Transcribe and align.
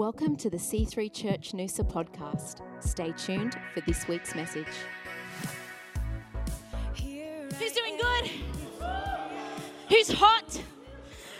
Welcome 0.00 0.36
to 0.36 0.48
the 0.48 0.56
C3 0.56 1.12
Church 1.12 1.52
Noosa 1.52 1.86
podcast. 1.86 2.62
Stay 2.82 3.12
tuned 3.18 3.54
for 3.74 3.82
this 3.82 4.08
week's 4.08 4.34
message. 4.34 4.64
Who's 6.94 7.72
doing 7.72 7.98
good? 7.98 8.30
Who's 9.90 10.10
hot? 10.10 10.58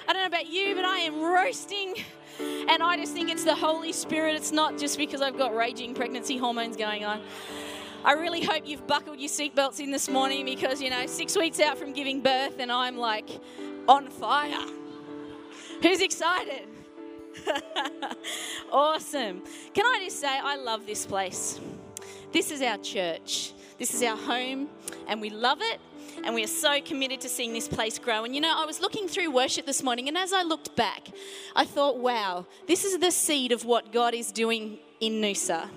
I 0.07 0.13
don't 0.13 0.21
know 0.21 0.27
about 0.27 0.47
you, 0.47 0.75
but 0.75 0.85
I 0.85 0.99
am 0.99 1.23
roasting. 1.23 1.95
And 2.39 2.83
I 2.83 2.99
just 2.99 3.15
think 3.15 3.31
it's 3.31 3.45
the 3.45 3.55
Holy 3.55 3.95
Spirit. 3.95 4.35
It's 4.35 4.53
not 4.53 4.77
just 4.77 4.99
because 4.99 5.23
I've 5.23 5.39
got 5.39 5.57
raging 5.57 5.95
pregnancy 5.95 6.37
hormones 6.37 6.77
going 6.77 7.03
on. 7.03 7.23
I 8.05 8.13
really 8.13 8.43
hope 8.45 8.69
you've 8.69 8.87
buckled 8.87 9.19
your 9.21 9.31
seatbelts 9.31 9.81
in 9.81 9.91
this 9.91 10.11
morning 10.11 10.45
because, 10.45 10.83
you 10.83 10.91
know, 10.91 11.07
six 11.07 11.35
weeks 11.35 11.61
out 11.61 11.79
from 11.79 11.95
giving 11.95 12.21
birth 12.21 12.59
and 12.59 12.71
I'm 12.71 12.99
like 12.99 13.41
on 13.89 14.11
fire. 14.11 14.67
Who's 15.81 16.03
excited? 16.03 16.69
awesome. 18.73 19.43
Can 19.75 19.87
I 19.87 20.01
just 20.05 20.21
say, 20.21 20.29
I 20.29 20.57
love 20.57 20.87
this 20.87 21.07
place. 21.07 21.61
This 22.33 22.51
is 22.51 22.63
our 22.63 22.79
church, 22.79 23.53
this 23.79 23.93
is 23.93 24.03
our 24.03 24.17
home, 24.17 24.69
and 25.09 25.21
we 25.21 25.31
love 25.31 25.59
it. 25.61 25.81
And 26.23 26.35
we 26.35 26.45
are 26.45 26.49
so 26.49 26.81
committed 26.83 27.21
to 27.23 27.29
seeing 27.29 27.53
this 27.53 27.67
place 27.67 27.99
grow. 27.99 28.25
And 28.25 28.35
you 28.35 28.41
know, 28.41 28.53
I 28.55 28.67
was 28.67 28.81
looking 28.81 29.09
through 29.09 29.31
worship 29.31 29.65
this 29.65 29.83
morning, 29.83 30.07
and 30.07 30.19
as 30.19 30.33
I 30.33 30.43
looked 30.43 30.77
back, 30.77 31.09
I 31.57 31.65
thought, 31.65 31.99
wow, 31.99 32.47
this 32.67 32.85
is 32.85 32.99
the 32.99 33.11
seed 33.11 33.53
of 33.53 33.65
what 33.65 33.91
God 33.93 34.15
is 34.15 34.31
doing 34.31 34.79
in 35.01 35.15
Noosa. 35.15 35.69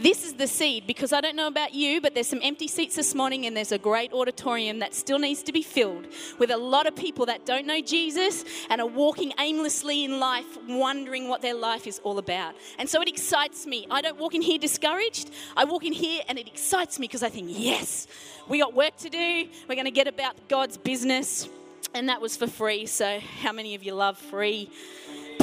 This 0.00 0.24
is 0.24 0.32
the 0.32 0.46
seed 0.46 0.86
because 0.86 1.12
I 1.12 1.20
don't 1.20 1.36
know 1.36 1.46
about 1.46 1.74
you, 1.74 2.00
but 2.00 2.14
there's 2.14 2.26
some 2.26 2.40
empty 2.42 2.68
seats 2.68 2.96
this 2.96 3.14
morning, 3.14 3.44
and 3.44 3.54
there's 3.54 3.70
a 3.70 3.76
great 3.76 4.14
auditorium 4.14 4.78
that 4.78 4.94
still 4.94 5.18
needs 5.18 5.42
to 5.42 5.52
be 5.52 5.62
filled 5.62 6.06
with 6.38 6.50
a 6.50 6.56
lot 6.56 6.86
of 6.86 6.96
people 6.96 7.26
that 7.26 7.44
don't 7.44 7.66
know 7.66 7.82
Jesus 7.82 8.46
and 8.70 8.80
are 8.80 8.86
walking 8.86 9.34
aimlessly 9.38 10.06
in 10.06 10.18
life, 10.18 10.46
wondering 10.66 11.28
what 11.28 11.42
their 11.42 11.52
life 11.52 11.86
is 11.86 12.00
all 12.02 12.16
about. 12.16 12.54
And 12.78 12.88
so 12.88 13.02
it 13.02 13.08
excites 13.08 13.66
me. 13.66 13.86
I 13.90 14.00
don't 14.00 14.18
walk 14.18 14.34
in 14.34 14.40
here 14.40 14.56
discouraged. 14.56 15.32
I 15.54 15.64
walk 15.64 15.84
in 15.84 15.92
here, 15.92 16.22
and 16.30 16.38
it 16.38 16.46
excites 16.46 16.98
me 16.98 17.06
because 17.06 17.22
I 17.22 17.28
think, 17.28 17.48
yes, 17.50 18.06
we 18.48 18.60
got 18.60 18.72
work 18.72 18.96
to 19.00 19.10
do. 19.10 19.48
We're 19.68 19.74
going 19.74 19.84
to 19.84 19.90
get 19.90 20.08
about 20.08 20.34
God's 20.48 20.78
business. 20.78 21.46
And 21.92 22.08
that 22.08 22.22
was 22.22 22.38
for 22.38 22.46
free. 22.46 22.86
So, 22.86 23.20
how 23.42 23.52
many 23.52 23.74
of 23.74 23.82
you 23.82 23.94
love 23.94 24.16
free? 24.16 24.70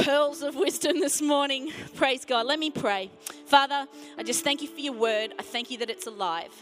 Pearls 0.02 0.42
of 0.42 0.54
wisdom 0.54 1.00
this 1.00 1.20
morning. 1.20 1.72
Praise 1.96 2.24
God. 2.24 2.46
Let 2.46 2.58
me 2.58 2.70
pray. 2.70 3.10
Father, 3.46 3.86
I 4.16 4.22
just 4.22 4.44
thank 4.44 4.62
you 4.62 4.68
for 4.68 4.80
your 4.80 4.92
word. 4.92 5.34
I 5.38 5.42
thank 5.42 5.70
you 5.70 5.78
that 5.78 5.90
it's 5.90 6.06
alive 6.06 6.54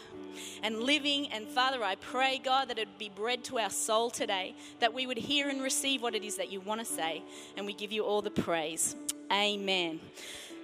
and 0.63 0.79
living. 0.79 1.31
And 1.31 1.47
Father, 1.47 1.83
I 1.83 1.95
pray, 1.95 2.41
God, 2.43 2.69
that 2.69 2.79
it 2.79 2.87
be 2.97 3.09
bread 3.09 3.43
to 3.45 3.59
our 3.59 3.69
soul 3.69 4.09
today, 4.09 4.55
that 4.79 4.93
we 4.93 5.05
would 5.05 5.17
hear 5.17 5.49
and 5.49 5.61
receive 5.61 6.01
what 6.01 6.15
it 6.15 6.23
is 6.23 6.37
that 6.37 6.51
you 6.51 6.61
want 6.61 6.79
to 6.79 6.85
say. 6.85 7.23
And 7.55 7.65
we 7.65 7.73
give 7.73 7.91
you 7.91 8.03
all 8.03 8.21
the 8.21 8.31
praise. 8.31 8.95
Amen. 9.31 9.99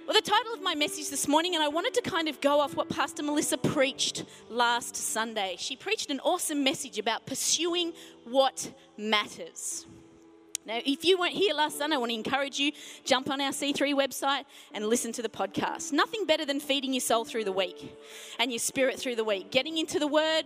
Well, 0.06 0.14
the 0.14 0.20
title 0.20 0.52
of 0.52 0.60
my 0.60 0.74
message 0.74 1.08
this 1.10 1.28
morning, 1.28 1.54
and 1.54 1.62
I 1.62 1.68
wanted 1.68 1.94
to 1.94 2.02
kind 2.02 2.28
of 2.28 2.40
go 2.40 2.60
off 2.60 2.74
what 2.74 2.88
Pastor 2.88 3.22
Melissa 3.22 3.56
preached 3.56 4.24
last 4.50 4.96
Sunday. 4.96 5.56
She 5.58 5.76
preached 5.76 6.10
an 6.10 6.20
awesome 6.20 6.62
message 6.62 6.98
about 6.98 7.24
pursuing 7.24 7.92
what 8.24 8.70
matters. 8.98 9.86
Now, 10.66 10.80
if 10.86 11.04
you 11.04 11.18
weren't 11.18 11.34
here 11.34 11.52
last 11.52 11.76
Sunday, 11.76 11.96
I 11.96 11.98
want 11.98 12.10
to 12.10 12.14
encourage 12.14 12.58
you, 12.58 12.72
jump 13.04 13.28
on 13.28 13.38
our 13.42 13.50
C3 13.50 13.94
website 13.94 14.44
and 14.72 14.86
listen 14.86 15.12
to 15.12 15.20
the 15.20 15.28
podcast. 15.28 15.92
Nothing 15.92 16.24
better 16.24 16.46
than 16.46 16.58
feeding 16.58 16.94
your 16.94 17.02
soul 17.02 17.26
through 17.26 17.44
the 17.44 17.52
week 17.52 17.94
and 18.38 18.50
your 18.50 18.58
spirit 18.58 18.98
through 18.98 19.16
the 19.16 19.24
week. 19.24 19.50
Getting 19.50 19.76
into 19.76 19.98
the 19.98 20.06
Word. 20.06 20.44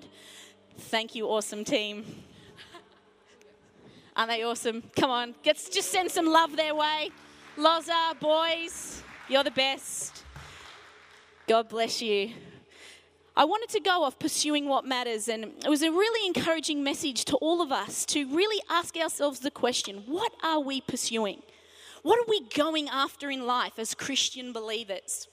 Thank 0.76 1.14
you, 1.14 1.26
awesome 1.26 1.64
team. 1.64 2.04
Aren't 4.16 4.30
they 4.30 4.42
awesome? 4.42 4.82
Come 4.96 5.10
on, 5.10 5.36
get, 5.44 5.56
just 5.72 5.92
send 5.92 6.10
some 6.10 6.26
love 6.26 6.56
their 6.56 6.74
way. 6.74 7.10
Loza, 7.56 8.18
boys, 8.18 9.00
you're 9.28 9.44
the 9.44 9.52
best. 9.52 10.24
God 11.46 11.68
bless 11.68 12.02
you. 12.02 12.32
I 13.38 13.44
wanted 13.44 13.68
to 13.68 13.80
go 13.80 14.02
off 14.02 14.18
pursuing 14.18 14.68
what 14.68 14.84
matters, 14.84 15.28
and 15.28 15.44
it 15.64 15.68
was 15.68 15.82
a 15.82 15.92
really 15.92 16.26
encouraging 16.26 16.82
message 16.82 17.24
to 17.26 17.36
all 17.36 17.62
of 17.62 17.70
us 17.70 18.04
to 18.06 18.26
really 18.34 18.60
ask 18.68 18.96
ourselves 18.96 19.38
the 19.38 19.50
question 19.52 20.02
what 20.06 20.32
are 20.42 20.58
we 20.58 20.80
pursuing? 20.80 21.44
What 22.02 22.18
are 22.18 22.28
we 22.28 22.48
going 22.48 22.88
after 22.88 23.30
in 23.30 23.46
life 23.46 23.78
as 23.78 23.94
Christian 23.94 24.52
believers? 24.52 25.28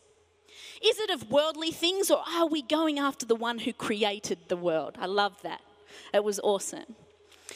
Is 0.83 0.99
it 0.99 1.09
of 1.09 1.31
worldly 1.31 1.71
things, 1.71 2.11
or 2.11 2.21
are 2.31 2.45
we 2.45 2.61
going 2.61 2.99
after 2.99 3.25
the 3.25 3.33
one 3.33 3.57
who 3.57 3.73
created 3.73 4.37
the 4.49 4.57
world? 4.57 4.97
I 5.01 5.07
love 5.07 5.41
that. 5.41 5.61
It 6.13 6.23
was 6.23 6.39
awesome. 6.43 6.95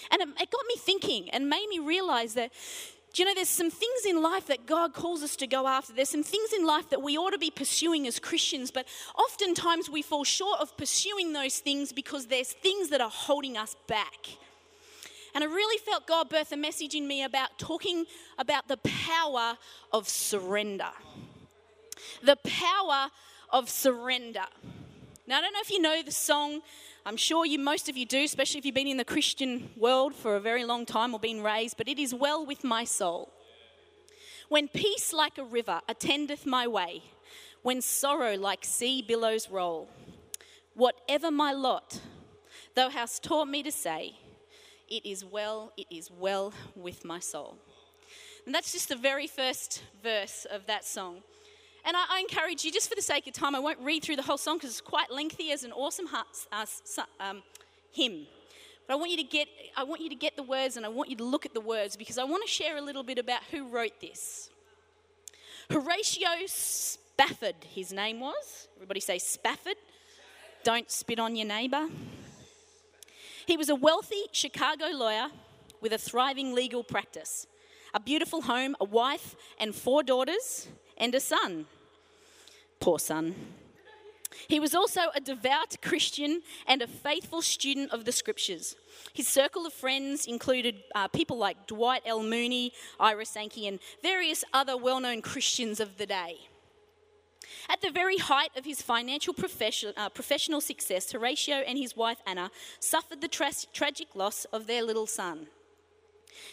And 0.10 0.20
it, 0.20 0.50
got 0.50 0.66
me 0.68 0.76
thinking 0.78 1.30
and 1.30 1.48
made 1.48 1.68
me 1.70 1.78
realize 1.78 2.34
that 2.34 2.52
do 3.14 3.22
you 3.22 3.26
know 3.28 3.34
there's 3.34 3.50
some 3.50 3.72
things 3.72 4.06
in 4.08 4.22
life 4.22 4.48
that 4.48 4.66
God 4.66 4.94
calls 4.94 5.24
us 5.24 5.36
to 5.38 5.48
go 5.48 5.68
after? 5.68 5.94
There's 5.94 6.10
some 6.10 6.24
things 6.24 6.54
in 6.54 6.66
life 6.66 6.90
that 6.90 7.02
we 7.02 7.18
ought 7.18 7.32
to 7.32 7.40
be 7.40 7.50
pursuing 7.50 8.06
as 8.08 8.20
Christians, 8.20 8.70
but 8.70 8.88
oftentimes 9.18 9.90
we 9.90 10.02
fall 10.02 10.24
short 10.24 10.60
of 10.60 10.78
pursuing 10.78 11.34
those 11.34 11.60
things 11.60 11.92
because 11.92 12.28
there's 12.28 12.54
things 12.54 12.90
that 12.90 13.02
are 13.02 13.10
holding 13.10 13.58
us 13.58 13.76
back. 13.88 14.28
And 15.34 15.44
I 15.44 15.48
really 15.48 15.78
felt 15.80 16.08
God 16.08 16.30
birth 16.30 16.52
a 16.52 16.58
message 16.58 16.96
in 16.96 17.08
me 17.08 17.24
about 17.24 17.58
talking 17.58 18.06
about 18.38 18.68
the 18.68 18.78
power 18.78 19.58
of 19.92 20.08
surrender. 20.08 20.92
The 22.24 22.38
power 22.38 23.10
of 23.50 23.70
surrender. 23.70 24.46
Now, 25.30 25.38
I 25.38 25.42
don't 25.42 25.54
know 25.54 25.60
if 25.62 25.70
you 25.70 25.80
know 25.80 26.02
the 26.02 26.12
song 26.12 26.62
I'm 27.06 27.16
sure 27.16 27.46
you, 27.46 27.60
most 27.60 27.88
of 27.88 27.96
you 27.96 28.04
do, 28.04 28.24
especially 28.24 28.58
if 28.58 28.66
you've 28.66 28.74
been 28.74 28.88
in 28.88 28.98
the 28.98 29.06
Christian 29.06 29.70
world 29.78 30.16
for 30.16 30.36
a 30.36 30.40
very 30.40 30.66
long 30.66 30.88
time 30.88 31.14
or 31.14 31.20
been 31.20 31.44
raised, 31.44 31.78
but 31.78 31.88
it 31.88 32.00
is 32.00 32.16
well 32.16 32.44
with 32.44 32.64
my 32.64 32.84
soul. 32.84 33.32
When 34.48 34.68
peace 34.68 35.14
like 35.14 35.38
a 35.38 35.44
river 35.44 35.82
attendeth 35.88 36.48
my 36.48 36.66
way, 36.66 37.04
when 37.62 37.80
sorrow 37.84 38.38
like 38.38 38.66
sea 38.66 39.04
billows 39.04 39.52
roll, 39.52 39.88
whatever 40.74 41.30
my 41.30 41.54
lot, 41.54 42.02
thou 42.74 42.90
hast 42.90 43.22
taught 43.22 43.48
me 43.48 43.62
to 43.62 43.72
say, 43.72 44.16
it 44.90 45.06
is 45.06 45.24
well, 45.24 45.74
it 45.78 45.86
is 45.92 46.10
well 46.10 46.54
with 46.76 47.06
my 47.06 47.20
soul. 47.20 47.60
And 48.48 48.56
that's 48.56 48.72
just 48.72 48.90
the 48.90 48.96
very 48.96 49.28
first 49.28 49.84
verse 50.02 50.48
of 50.50 50.66
that 50.66 50.86
song. 50.86 51.22
And 51.86 51.96
I, 51.96 52.06
I, 52.10 52.20
encourage 52.20 52.64
you, 52.66 52.72
just 52.72 52.90
for 52.90 52.96
the 52.96 53.02
sake 53.02 53.28
of 53.28 53.34
time, 53.34 53.56
I 53.56 53.60
won't 53.60 53.80
read 53.80 54.04
through 54.04 54.18
the 54.18 54.24
whole 54.24 54.38
song 54.38 54.58
because 54.58 54.72
it's 54.72 54.82
quite 54.82 55.12
lengthy 55.12 55.52
as 55.52 55.64
an 55.64 55.72
awesome 55.72 56.08
uh, 56.52 56.66
um, 57.20 57.42
hymn. 57.92 58.26
But 58.88 58.94
I 58.94 58.98
want 58.98 59.12
you 59.12 59.18
to 59.18 59.24
get, 59.24 59.48
I 59.78 59.84
want 59.84 60.02
you 60.02 60.10
to 60.10 60.16
get 60.16 60.36
the 60.36 60.44
words, 60.44 60.78
and 60.78 60.86
I 60.86 60.90
want 60.90 61.10
you 61.10 61.16
to 61.18 61.24
look 61.24 61.46
at 61.46 61.54
the 61.54 61.62
words 61.62 61.96
because 61.96 62.18
I 62.18 62.24
want 62.24 62.44
to 62.44 62.50
share 62.50 62.78
a 62.78 62.82
little 62.82 63.04
bit 63.04 63.18
about 63.18 63.42
who 63.52 63.68
wrote 63.70 64.02
this. 64.02 64.50
Horatio 65.70 66.30
Spafford, 66.48 67.56
his 67.74 67.94
name 67.94 68.20
was. 68.20 68.68
Everybody 68.76 69.00
say 69.00 69.20
Spafford. 69.20 69.76
Don't 70.64 70.90
spit 70.92 71.20
on 71.20 71.36
your 71.36 71.48
neighbour. 71.48 71.88
He 73.46 73.56
was 73.56 73.70
a 73.70 73.76
wealthy 73.76 74.24
Chicago 74.32 74.88
lawyer 74.88 75.28
with 75.82 75.94
a 75.94 75.98
thriving 75.98 76.54
legal 76.54 76.84
practice, 76.84 77.48
a 77.94 78.00
beautiful 78.00 78.42
home, 78.42 78.76
a 78.82 78.86
wife, 78.86 79.36
and 79.60 79.74
four 79.74 80.04
daughters 80.04 80.68
and 81.00 81.16
a 81.16 81.20
son. 81.20 81.66
Poor 82.80 83.00
son. 83.00 83.36
He 84.48 84.60
was 84.60 84.76
also 84.76 85.02
a 85.16 85.20
devout 85.20 85.82
Christian 85.82 86.42
and 86.68 86.82
a 86.82 86.88
faithful 86.88 87.42
student 87.42 87.92
of 87.92 88.06
the 88.06 88.12
scriptures. 88.12 88.76
His 89.14 89.28
circle 89.28 89.66
of 89.66 89.74
friends 89.74 90.26
included 90.26 90.76
uh, 90.96 91.08
people 91.08 91.38
like 91.38 91.68
Dwight 91.68 92.04
L. 92.06 92.24
Moody, 92.24 92.74
Ira 93.00 93.26
Sankey, 93.26 93.68
and 93.68 93.80
various 94.02 94.44
other 94.54 94.78
well 94.78 95.00
known 95.00 95.22
Christians 95.22 95.80
of 95.80 95.98
the 95.98 96.06
day. 96.06 96.38
At 97.68 97.82
the 97.82 97.92
very 97.92 98.18
height 98.18 98.52
of 98.56 98.66
his 98.66 98.82
financial 98.82 99.34
profession, 99.34 99.94
uh, 99.98 100.10
professional 100.10 100.62
success, 100.62 101.12
Horatio 101.12 101.58
and 101.58 101.78
his 101.78 101.96
wife 101.96 102.20
Anna 102.26 102.52
suffered 102.80 103.22
the 103.22 103.28
tra- 103.28 103.52
tragic 103.74 104.16
loss 104.16 104.46
of 104.46 104.68
their 104.68 104.84
little 104.84 105.08
son. 105.08 105.48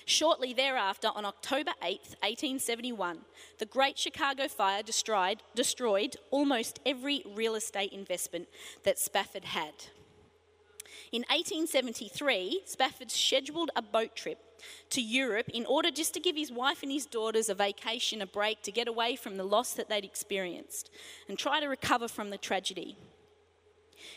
Shortly 0.05 0.53
thereafter, 0.53 1.09
on 1.15 1.25
October 1.25 1.73
8, 1.83 2.01
1871, 2.23 3.19
the 3.59 3.67
Great 3.67 3.99
Chicago 3.99 4.49
Fire 4.49 4.83
destroyed, 4.83 5.43
destroyed 5.55 6.17
almost 6.31 6.81
every 6.87 7.23
real 7.35 7.55
estate 7.55 7.93
investment 7.93 8.49
that 8.85 8.99
Spafford 8.99 9.45
had. 9.45 9.75
In 11.13 11.23
1873, 11.23 12.63
Spafford 12.65 13.11
scheduled 13.11 13.71
a 13.77 13.83
boat 13.83 14.17
trip 14.17 14.39
to 14.91 15.01
Europe 15.01 15.49
in 15.51 15.67
order 15.67 15.91
just 15.91 16.15
to 16.15 16.21
give 16.21 16.37
his 16.37 16.51
wife 16.51 16.83
and 16.83 16.91
his 16.91 17.07
daughters 17.07 17.49
a 17.49 17.55
vacation, 17.55 18.23
a 18.23 18.27
break, 18.27 18.63
to 18.63 18.73
get 18.73 18.89
away 18.89 19.17
from 19.17 19.37
the 19.37 19.45
loss 19.45 19.73
that 19.75 19.89
they'd 19.89 20.05
experienced 20.05 20.91
and 21.29 21.39
try 21.39 21.61
to 21.61 21.67
recover 21.67 22.09
from 22.09 22.31
the 22.31 22.39
tragedy. 22.39 22.97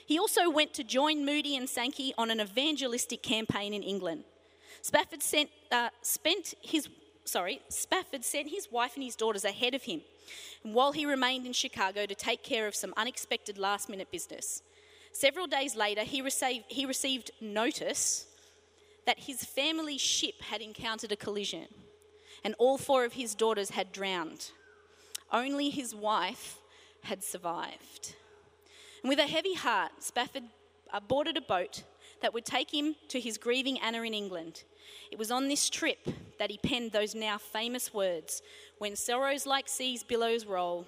He 0.06 0.18
also 0.18 0.50
went 0.50 0.74
to 0.75 0.83
join 0.83 1.25
Moody 1.25 1.56
and 1.56 1.69
Sankey 1.69 2.13
on 2.18 2.31
an 2.31 2.42
evangelistic 2.42 3.22
campaign 3.22 3.74
in 3.74 3.83
England. 3.83 4.24
Spafford 4.81 5.22
sent, 5.22 5.50
uh, 5.72 5.90
spent 6.02 6.54
his, 6.62 6.88
sorry, 7.26 7.62
Spafford 7.70 8.24
sent 8.24 8.50
his 8.50 8.72
wife 8.72 8.96
and 8.96 9.04
his 9.04 9.16
daughters 9.16 9.46
ahead 9.46 9.74
of 9.74 9.84
him 9.84 10.02
and 10.64 10.74
while 10.74 10.92
he 10.92 11.06
remained 11.06 11.46
in 11.46 11.54
Chicago 11.54 12.06
to 12.06 12.16
take 12.16 12.44
care 12.44 12.68
of 12.68 12.76
some 12.76 12.94
unexpected 12.98 13.58
last 13.58 13.90
minute 13.90 14.12
business. 14.12 14.62
Several 15.12 15.48
days 15.48 15.76
later, 15.76 16.04
he 16.04 16.22
received, 16.22 16.66
he 16.68 16.86
received 16.86 17.31
notice 17.42 18.28
that 19.06 19.20
his 19.20 19.44
family 19.44 19.98
ship 19.98 20.42
had 20.42 20.62
encountered 20.62 21.12
a 21.12 21.16
collision 21.16 21.68
and 22.44 22.56
all 22.58 22.78
four 22.78 23.06
of 23.06 23.14
his 23.14 23.36
daughters 23.36 23.72
had 23.72 23.92
drowned. 23.92 24.52
Only 25.31 25.70
his 25.70 25.94
wife 25.94 26.58
had 27.04 27.24
survived. 27.24 28.16
And 29.02 29.10
with 29.10 29.20
a 29.20 29.28
heavy 29.28 29.54
heart, 29.54 29.92
Spafford 30.00 30.44
uh, 30.92 31.00
boarded 31.00 31.38
a 31.38 31.42
boat 31.42 31.84
that 32.21 32.33
would 32.33 32.45
take 32.45 32.74
him 32.74 32.95
to 33.10 33.19
his 33.19 33.38
grieving 33.38 33.80
Anna 33.80 34.01
in 34.04 34.13
England. 34.13 34.63
It 35.12 35.18
was 35.18 35.31
on 35.31 35.48
this 35.48 35.69
trip 35.69 36.07
that 36.38 36.51
he 36.51 36.57
penned 36.57 36.92
those 36.92 37.16
now 37.16 37.38
famous 37.38 37.94
words 37.94 38.42
When 38.77 38.95
sorrows 38.95 39.45
like 39.45 39.68
seas 39.68 40.04
billows 40.04 40.45
roll, 40.45 40.86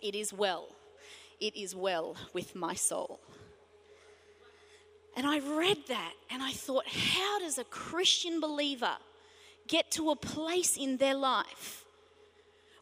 it 0.00 0.14
is 0.14 0.32
well, 0.32 0.68
it 1.40 1.56
is 1.56 1.74
well 1.74 2.16
with 2.32 2.54
my 2.54 2.74
soul. 2.74 3.20
And 5.16 5.26
I 5.26 5.40
read 5.40 5.78
that 5.88 6.14
and 6.30 6.42
I 6.42 6.52
thought, 6.52 6.86
how 6.86 7.38
does 7.38 7.58
a 7.58 7.64
Christian 7.64 8.40
believer 8.40 8.96
get 9.68 9.90
to 9.92 10.10
a 10.10 10.16
place 10.16 10.76
in 10.76 10.96
their 10.96 11.14
life 11.14 11.84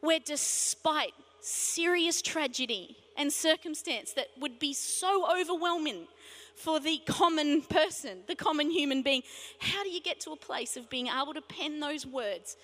where, 0.01 0.21
despite 0.21 1.13
serious 1.41 2.23
tragedy 2.23 2.97
and 3.17 3.33
circumstance 3.33 4.13
that 4.13 4.29
would 4.39 4.59
be 4.59 4.73
so 4.73 5.27
overwhelming 5.31 6.07
for 6.55 6.81
the 6.81 6.99
common 7.07 7.63
person, 7.63 8.21
the 8.27 8.35
common 8.35 8.71
human 8.71 9.03
being, 9.03 9.23
how 9.59 9.83
do 9.83 9.91
you 9.91 10.01
get 10.01 10.21
to 10.21 10.31
a 10.33 10.37
place 10.37 10.77
of 10.77 10.91
being 10.91 11.09
able 11.09 11.35
to 11.35 11.43
pen 11.43 11.81
those 11.81 12.07
words? 12.07 12.57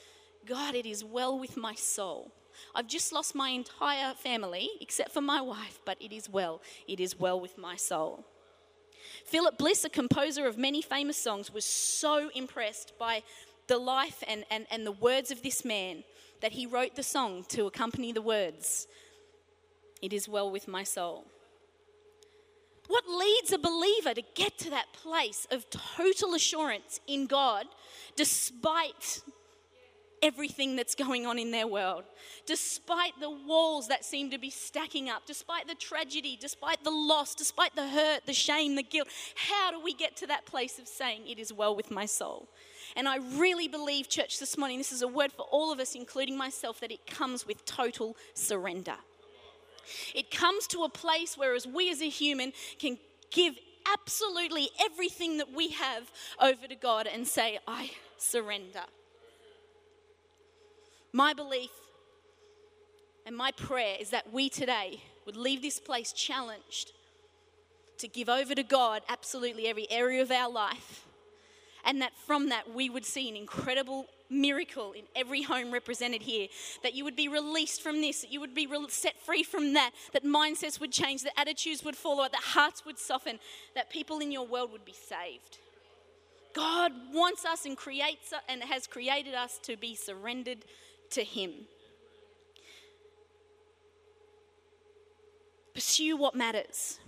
God, 0.47 0.75
it 0.75 0.87
is 0.87 1.05
well 1.05 1.39
with 1.39 1.57
my 1.57 1.75
soul. 1.75 2.33
I've 2.75 2.87
just 2.87 3.13
lost 3.13 3.35
my 3.35 3.51
entire 3.51 4.15
family 4.15 4.71
except 4.81 5.13
for 5.13 5.21
my 5.21 5.41
wife, 5.41 5.81
but 5.85 6.01
it 6.01 6.13
is 6.13 6.29
well. 6.29 6.63
It 6.87 7.01
is 7.01 7.19
well 7.19 7.41
with 7.41 7.59
my 7.59 7.77
soul. 7.77 8.25
Philip 9.25 9.59
Bliss, 9.59 9.85
a 9.85 9.89
composer 9.89 10.47
of 10.47 10.57
many 10.57 10.83
famous 10.83 11.17
songs, 11.17 11.53
was 11.53 11.65
so 11.65 12.31
impressed 12.35 12.93
by 12.99 13.23
the 13.67 13.79
life 13.79 14.23
and, 14.29 14.45
and, 14.51 14.67
and 14.71 14.87
the 14.87 14.93
words 14.93 15.31
of 15.31 15.43
this 15.43 15.65
man 15.65 16.05
that 16.41 16.53
he 16.53 16.67
wrote 16.67 16.95
the 16.95 17.03
song 17.03 17.45
to 17.49 17.67
accompany 17.67 18.13
the 18.13 18.23
words 18.23 18.87
It 20.03 20.13
is 20.13 20.29
well 20.29 20.51
with 20.51 20.69
my 20.69 20.85
soul. 20.85 21.27
What 22.89 23.09
leads 23.09 23.53
a 23.53 23.59
believer 23.59 24.15
to 24.15 24.23
get 24.35 24.59
to 24.59 24.71
that 24.71 24.93
place 24.93 25.47
of 25.51 25.69
total 25.71 26.35
assurance 26.35 27.01
in 27.07 27.27
God 27.27 27.67
despite 28.17 29.23
everything 30.23 30.77
that's 30.77 30.95
going 30.95 31.27
on 31.27 31.39
in 31.39 31.51
their 31.51 31.67
world, 31.67 32.05
despite 32.47 33.19
the 33.21 33.31
walls 33.31 33.89
that 33.89 34.05
seem 34.05 34.31
to 34.31 34.39
be 34.39 34.51
stacking 34.51 35.09
up, 35.09 35.23
despite 35.27 35.69
the 35.69 35.75
tragedy, 35.75 36.37
despite 36.41 36.83
the 36.85 36.91
loss, 36.91 37.35
despite 37.35 37.75
the 37.77 37.89
hurt, 37.89 38.27
the 38.27 38.33
shame, 38.33 38.77
the 38.77 38.83
guilt. 38.83 39.09
How 39.35 39.71
do 39.71 39.81
we 39.81 39.95
get 39.95 40.17
to 40.19 40.27
that 40.29 40.47
place 40.47 40.79
of 40.79 40.89
saying, 40.89 41.29
It 41.29 41.39
is 41.39 41.53
well 41.53 41.77
with 41.77 41.91
my 41.91 42.07
soul? 42.07 42.49
And 42.97 43.09
I 43.09 43.19
really 43.37 43.69
believe, 43.69 44.09
church, 44.09 44.39
this 44.39 44.57
morning, 44.57 44.79
this 44.79 44.93
is 44.93 45.03
a 45.03 45.09
word 45.09 45.33
for 45.33 45.43
all 45.51 45.73
of 45.73 45.81
us, 45.81 45.95
including 45.95 46.37
myself, 46.37 46.81
that 46.81 46.91
it 46.91 47.07
comes 47.07 47.47
with 47.47 47.65
total 47.65 48.17
surrender. 48.35 48.97
It 50.15 50.31
comes 50.31 50.67
to 50.69 50.83
a 50.85 50.89
place 50.89 51.37
where, 51.37 51.55
as 51.55 51.67
we 51.67 51.91
as 51.91 52.01
a 52.01 52.09
human 52.09 52.53
can 52.79 52.99
give 53.31 53.55
absolutely 53.93 54.71
everything 54.81 55.39
that 55.39 55.53
we 55.53 55.71
have 55.71 56.11
over 56.41 56.67
to 56.67 56.75
God 56.75 57.07
and 57.07 57.27
say, 57.27 57.59
I 57.67 57.91
surrender. 58.17 58.83
My 61.13 61.33
belief 61.33 61.71
and 63.25 63.37
my 63.37 63.53
prayer 63.53 63.97
is 64.01 64.11
that 64.11 64.33
we 64.33 64.49
today 64.49 65.01
would 65.25 65.37
leave 65.37 65.63
this 65.63 65.81
place 65.81 66.13
challenged 66.13 66.93
to 67.99 68.09
give 68.09 68.29
over 68.29 68.55
to 68.55 68.63
God 68.63 69.03
absolutely 69.09 69.67
every 69.67 69.91
area 69.91 70.23
of 70.23 70.31
our 70.31 70.51
life 70.51 71.07
and 71.85 72.03
that 72.03 72.13
from 72.27 72.51
that 72.51 72.75
we 72.75 72.91
would 72.91 73.07
see 73.07 73.29
an 73.29 73.37
incredible 73.37 74.07
miracle 74.31 74.93
in 74.93 75.05
every 75.15 75.43
home 75.43 75.73
represented 75.73 76.23
here. 76.23 76.49
That 76.83 76.95
you 76.95 77.05
would 77.05 77.17
be 77.17 77.29
released 77.29 77.83
from 77.83 78.01
this, 78.01 78.23
that 78.23 78.33
you 78.33 78.41
would 78.41 78.55
be 78.55 78.69
set 78.89 79.21
free 79.21 79.43
from 79.43 79.75
that, 79.75 79.93
that 80.13 80.25
mindsets 80.25 80.81
would 80.81 80.93
change, 80.93 81.23
that 81.23 81.39
attitudes 81.39 81.85
would 81.85 81.97
follow, 81.97 82.25
that 82.25 82.35
hearts 82.35 82.85
would 82.85 82.99
soften, 82.99 83.39
that 83.75 83.91
people 83.91 84.21
in 84.21 84.33
your 84.33 84.47
world 84.47 84.73
would 84.73 84.85
be 84.85 84.95
saved. 84.95 85.59
God 86.55 86.93
wants 87.13 87.45
us 87.45 87.67
and 87.67 87.77
creates 87.77 88.33
and 88.49 88.63
has 88.63 88.87
created 88.87 89.35
us 89.35 89.59
to 89.65 89.77
be 89.77 89.95
surrendered 89.95 90.65
to 91.11 91.23
Him. 91.23 91.53
Pursue 95.75 96.17
what 96.17 96.35
matters. 96.35 96.99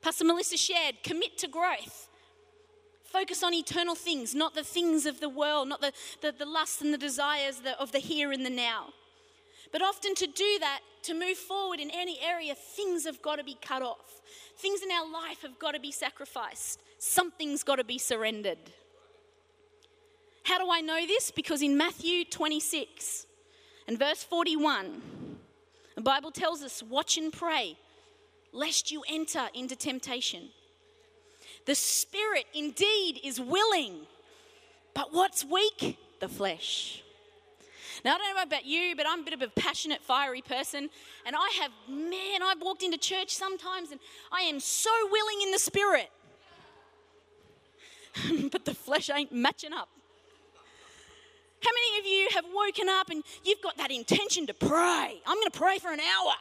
Pastor 0.00 0.24
Melissa 0.24 0.56
shared, 0.56 1.02
commit 1.02 1.36
to 1.38 1.48
growth. 1.48 2.07
Focus 3.08 3.42
on 3.42 3.54
eternal 3.54 3.94
things, 3.94 4.34
not 4.34 4.54
the 4.54 4.62
things 4.62 5.06
of 5.06 5.18
the 5.18 5.30
world, 5.30 5.66
not 5.68 5.80
the, 5.80 5.92
the, 6.20 6.30
the 6.30 6.44
lusts 6.44 6.82
and 6.82 6.92
the 6.92 6.98
desires 6.98 7.60
of 7.78 7.90
the 7.90 7.98
here 7.98 8.32
and 8.32 8.44
the 8.44 8.50
now. 8.50 8.88
But 9.72 9.80
often 9.82 10.14
to 10.16 10.26
do 10.26 10.58
that, 10.60 10.80
to 11.04 11.14
move 11.14 11.38
forward 11.38 11.80
in 11.80 11.90
any 11.90 12.18
area, 12.22 12.54
things 12.54 13.06
have 13.06 13.22
got 13.22 13.36
to 13.36 13.44
be 13.44 13.56
cut 13.62 13.80
off. 13.82 14.20
Things 14.58 14.82
in 14.82 14.90
our 14.90 15.10
life 15.10 15.40
have 15.42 15.58
got 15.58 15.72
to 15.72 15.80
be 15.80 15.90
sacrificed. 15.90 16.80
Something's 16.98 17.62
got 17.62 17.76
to 17.76 17.84
be 17.84 17.98
surrendered. 17.98 18.58
How 20.44 20.58
do 20.58 20.70
I 20.70 20.80
know 20.80 21.06
this? 21.06 21.30
Because 21.30 21.62
in 21.62 21.76
Matthew 21.76 22.24
26 22.24 23.26
and 23.86 23.98
verse 23.98 24.22
41, 24.22 25.02
the 25.94 26.02
Bible 26.02 26.30
tells 26.30 26.62
us, 26.62 26.82
Watch 26.82 27.16
and 27.16 27.32
pray, 27.32 27.78
lest 28.52 28.90
you 28.90 29.02
enter 29.08 29.48
into 29.54 29.76
temptation. 29.76 30.50
The 31.68 31.74
spirit 31.74 32.46
indeed 32.54 33.20
is 33.22 33.38
willing, 33.38 34.06
but 34.94 35.12
what's 35.12 35.44
weak? 35.44 35.98
The 36.18 36.26
flesh. 36.26 37.02
Now, 38.06 38.14
I 38.14 38.18
don't 38.18 38.36
know 38.36 38.42
about 38.42 38.64
you, 38.64 38.96
but 38.96 39.04
I'm 39.06 39.20
a 39.20 39.22
bit 39.22 39.34
of 39.34 39.42
a 39.42 39.48
passionate, 39.48 40.00
fiery 40.00 40.40
person. 40.40 40.88
And 41.26 41.36
I 41.36 41.46
have, 41.60 41.70
man, 41.86 42.42
I've 42.42 42.62
walked 42.62 42.82
into 42.82 42.96
church 42.96 43.34
sometimes 43.34 43.90
and 43.90 44.00
I 44.32 44.44
am 44.44 44.60
so 44.60 44.90
willing 45.12 45.42
in 45.42 45.50
the 45.50 45.58
spirit. 45.58 46.10
but 48.50 48.64
the 48.64 48.72
flesh 48.72 49.10
ain't 49.10 49.30
matching 49.30 49.74
up. 49.74 49.90
How 51.62 51.70
many 51.70 51.98
of 51.98 52.06
you 52.06 52.28
have 52.34 52.46
woken 52.50 52.88
up 52.88 53.10
and 53.10 53.22
you've 53.44 53.60
got 53.60 53.76
that 53.76 53.90
intention 53.90 54.46
to 54.46 54.54
pray? 54.54 55.20
I'm 55.26 55.36
going 55.36 55.50
to 55.50 55.58
pray 55.58 55.78
for 55.78 55.92
an 55.92 56.00
hour. 56.00 56.32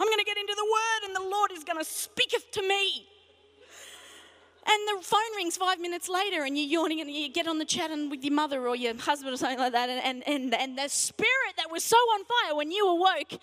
I'm 0.00 0.08
going 0.08 0.18
to 0.18 0.24
get 0.24 0.36
into 0.36 0.54
the 0.56 0.64
word 0.64 1.06
and 1.06 1.14
the 1.14 1.30
Lord 1.30 1.52
is 1.52 1.62
going 1.62 1.78
to 1.78 1.84
speaketh 1.84 2.50
to 2.50 2.62
me. 2.66 3.06
And 4.68 4.88
the 4.88 5.04
phone 5.04 5.20
rings 5.36 5.56
five 5.56 5.80
minutes 5.80 6.08
later, 6.08 6.42
and 6.44 6.58
you're 6.58 6.66
yawning, 6.66 7.00
and 7.00 7.10
you 7.10 7.28
get 7.28 7.46
on 7.46 7.58
the 7.58 7.64
chat 7.64 7.90
and 7.90 8.10
with 8.10 8.24
your 8.24 8.34
mother 8.34 8.66
or 8.66 8.74
your 8.74 8.96
husband 8.96 9.32
or 9.32 9.36
something 9.36 9.58
like 9.58 9.72
that, 9.72 9.88
and, 9.88 10.04
and, 10.04 10.26
and, 10.26 10.54
and 10.54 10.78
the 10.78 10.88
spirit 10.88 11.54
that 11.56 11.70
was 11.70 11.84
so 11.84 11.96
on 11.96 12.24
fire 12.24 12.56
when 12.56 12.72
you 12.72 12.88
awoke 12.88 13.40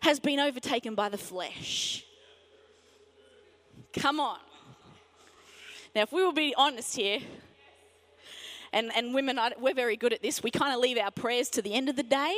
has 0.00 0.18
been 0.18 0.40
overtaken 0.40 0.94
by 0.94 1.10
the 1.10 1.18
flesh. 1.18 2.04
Come 3.92 4.20
on. 4.20 4.38
Now, 5.94 6.02
if 6.02 6.12
we 6.12 6.24
will 6.24 6.32
be 6.32 6.54
honest 6.56 6.96
here, 6.96 7.20
and, 8.72 8.90
and 8.96 9.14
women, 9.14 9.38
we're 9.60 9.74
very 9.74 9.96
good 9.96 10.12
at 10.12 10.22
this, 10.22 10.42
we 10.42 10.50
kind 10.50 10.74
of 10.74 10.80
leave 10.80 10.98
our 10.98 11.10
prayers 11.10 11.48
to 11.50 11.62
the 11.62 11.74
end 11.74 11.88
of 11.88 11.96
the 11.96 12.02
day. 12.02 12.36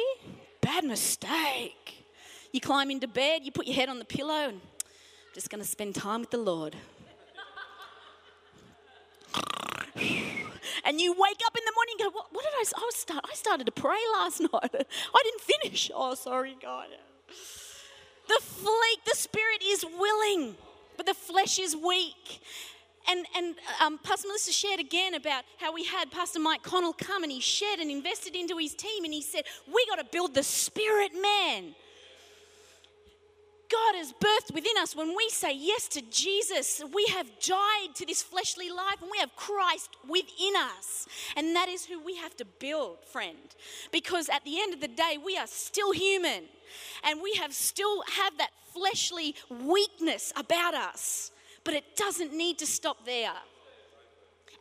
Bad 0.60 0.84
mistake. 0.84 2.04
You 2.52 2.60
climb 2.60 2.90
into 2.90 3.06
bed, 3.08 3.42
you 3.44 3.52
put 3.52 3.66
your 3.66 3.76
head 3.76 3.88
on 3.88 3.98
the 3.98 4.04
pillow, 4.04 4.48
and 4.48 4.60
just 5.32 5.48
going 5.48 5.62
to 5.62 5.68
spend 5.68 5.94
time 5.94 6.20
with 6.20 6.30
the 6.30 6.38
Lord. 6.38 6.74
And 10.84 11.00
you 11.00 11.12
wake 11.12 11.40
up 11.46 11.56
in 11.56 11.64
the 11.64 11.72
morning 11.74 11.94
and 11.98 12.12
go, 12.12 12.16
what, 12.16 12.26
what 12.32 12.44
did 12.44 12.52
I, 12.54 12.80
I, 12.80 12.84
was 12.84 12.94
start, 12.94 13.24
I 13.30 13.34
started 13.34 13.64
to 13.66 13.72
pray 13.72 13.98
last 14.14 14.40
night. 14.52 14.52
I 14.52 15.22
didn't 15.24 15.40
finish. 15.40 15.90
Oh, 15.94 16.14
sorry, 16.14 16.56
God. 16.62 16.88
The 18.28 18.40
fleet, 18.40 18.98
the 19.04 19.16
spirit 19.16 19.62
is 19.64 19.84
willing, 19.84 20.56
but 20.96 21.06
the 21.06 21.14
flesh 21.14 21.58
is 21.58 21.76
weak. 21.76 22.40
And, 23.08 23.24
and 23.36 23.54
um, 23.80 23.98
Pastor 23.98 24.26
Melissa 24.26 24.52
shared 24.52 24.80
again 24.80 25.14
about 25.14 25.44
how 25.58 25.72
we 25.72 25.84
had 25.84 26.10
Pastor 26.10 26.40
Mike 26.40 26.62
Connell 26.62 26.92
come 26.92 27.22
and 27.22 27.30
he 27.30 27.40
shared 27.40 27.78
and 27.78 27.88
invested 27.90 28.34
into 28.34 28.58
his 28.58 28.74
team 28.74 29.04
and 29.04 29.14
he 29.14 29.22
said, 29.22 29.44
We 29.72 29.86
got 29.88 29.96
to 29.96 30.04
build 30.04 30.34
the 30.34 30.42
spirit 30.42 31.12
man. 31.14 31.76
God 33.70 33.96
has 33.96 34.12
birthed 34.12 34.54
within 34.54 34.76
us 34.78 34.94
when 34.94 35.16
we 35.16 35.28
say 35.30 35.52
yes 35.54 35.88
to 35.88 36.02
Jesus. 36.02 36.82
We 36.94 37.06
have 37.10 37.26
died 37.40 37.94
to 37.96 38.06
this 38.06 38.22
fleshly 38.22 38.70
life 38.70 39.00
and 39.00 39.10
we 39.10 39.18
have 39.18 39.34
Christ 39.36 39.90
within 40.08 40.54
us. 40.56 41.06
And 41.36 41.54
that 41.56 41.68
is 41.68 41.84
who 41.84 42.02
we 42.02 42.16
have 42.16 42.36
to 42.36 42.44
build, 42.44 42.98
friend. 43.04 43.54
Because 43.92 44.28
at 44.28 44.44
the 44.44 44.60
end 44.60 44.74
of 44.74 44.80
the 44.80 44.88
day, 44.88 45.18
we 45.22 45.36
are 45.36 45.46
still 45.46 45.92
human 45.92 46.44
and 47.04 47.20
we 47.22 47.34
have 47.34 47.52
still 47.52 48.02
have 48.02 48.38
that 48.38 48.50
fleshly 48.72 49.34
weakness 49.48 50.32
about 50.36 50.74
us. 50.74 51.30
But 51.64 51.74
it 51.74 51.96
doesn't 51.96 52.32
need 52.32 52.58
to 52.58 52.66
stop 52.66 53.04
there. 53.04 53.32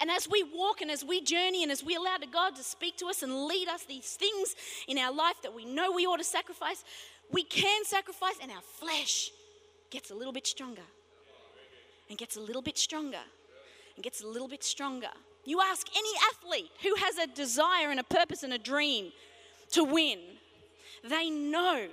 And 0.01 0.11
as 0.11 0.27
we 0.29 0.43
walk 0.43 0.81
and 0.81 0.91
as 0.91 1.03
we 1.03 1.21
journey 1.21 1.63
and 1.63 1.71
as 1.71 1.83
we 1.83 1.95
allow 1.95 2.17
God 2.31 2.55
to 2.55 2.63
speak 2.63 2.97
to 2.97 3.07
us 3.07 3.23
and 3.23 3.45
lead 3.45 3.67
us 3.67 3.85
these 3.85 4.15
things 4.15 4.55
in 4.87 4.97
our 4.97 5.13
life 5.13 5.35
that 5.43 5.53
we 5.53 5.65
know 5.65 5.91
we 5.91 6.05
ought 6.05 6.17
to 6.17 6.23
sacrifice, 6.23 6.83
we 7.31 7.43
can 7.43 7.83
sacrifice, 7.85 8.35
and 8.41 8.51
our 8.51 8.61
flesh 8.61 9.31
gets 9.89 10.11
a 10.11 10.15
little 10.15 10.33
bit 10.33 10.47
stronger 10.47 10.83
and 12.09 12.17
gets 12.17 12.35
a 12.35 12.41
little 12.41 12.61
bit 12.61 12.77
stronger 12.77 13.23
and 13.95 14.03
gets 14.03 14.21
a 14.21 14.27
little 14.27 14.47
bit 14.47 14.63
stronger. 14.63 15.09
You 15.43 15.61
ask 15.61 15.87
any 15.95 16.09
athlete 16.31 16.71
who 16.81 16.95
has 16.95 17.17
a 17.17 17.27
desire 17.27 17.91
and 17.91 17.99
a 17.99 18.03
purpose 18.03 18.43
and 18.43 18.53
a 18.53 18.57
dream 18.57 19.11
to 19.71 19.83
win, 19.83 20.19
they 21.07 21.29
know 21.29 21.87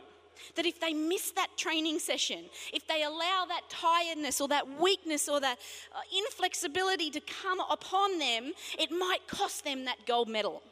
that 0.57 0.67
if 0.67 0.81
they 0.81 0.93
miss 0.93 1.31
that 1.33 1.49
training 1.57 1.99
session, 1.99 2.45
if 2.73 2.87
they 2.87 3.03
allow 3.03 3.45
that 3.49 3.62
tiredness 3.69 4.41
or 4.41 4.49
that 4.49 4.81
weakness 4.81 5.29
or 5.29 5.41
that 5.41 5.59
uh, 5.95 6.01
inflexibility 6.17 7.11
to 7.11 7.21
come 7.21 7.61
upon 7.71 8.19
them, 8.19 8.53
it 8.79 8.91
might 8.91 9.27
cost 9.29 9.65
them 9.65 9.85
that 9.85 10.07
gold 10.07 10.29
medal. 10.29 10.62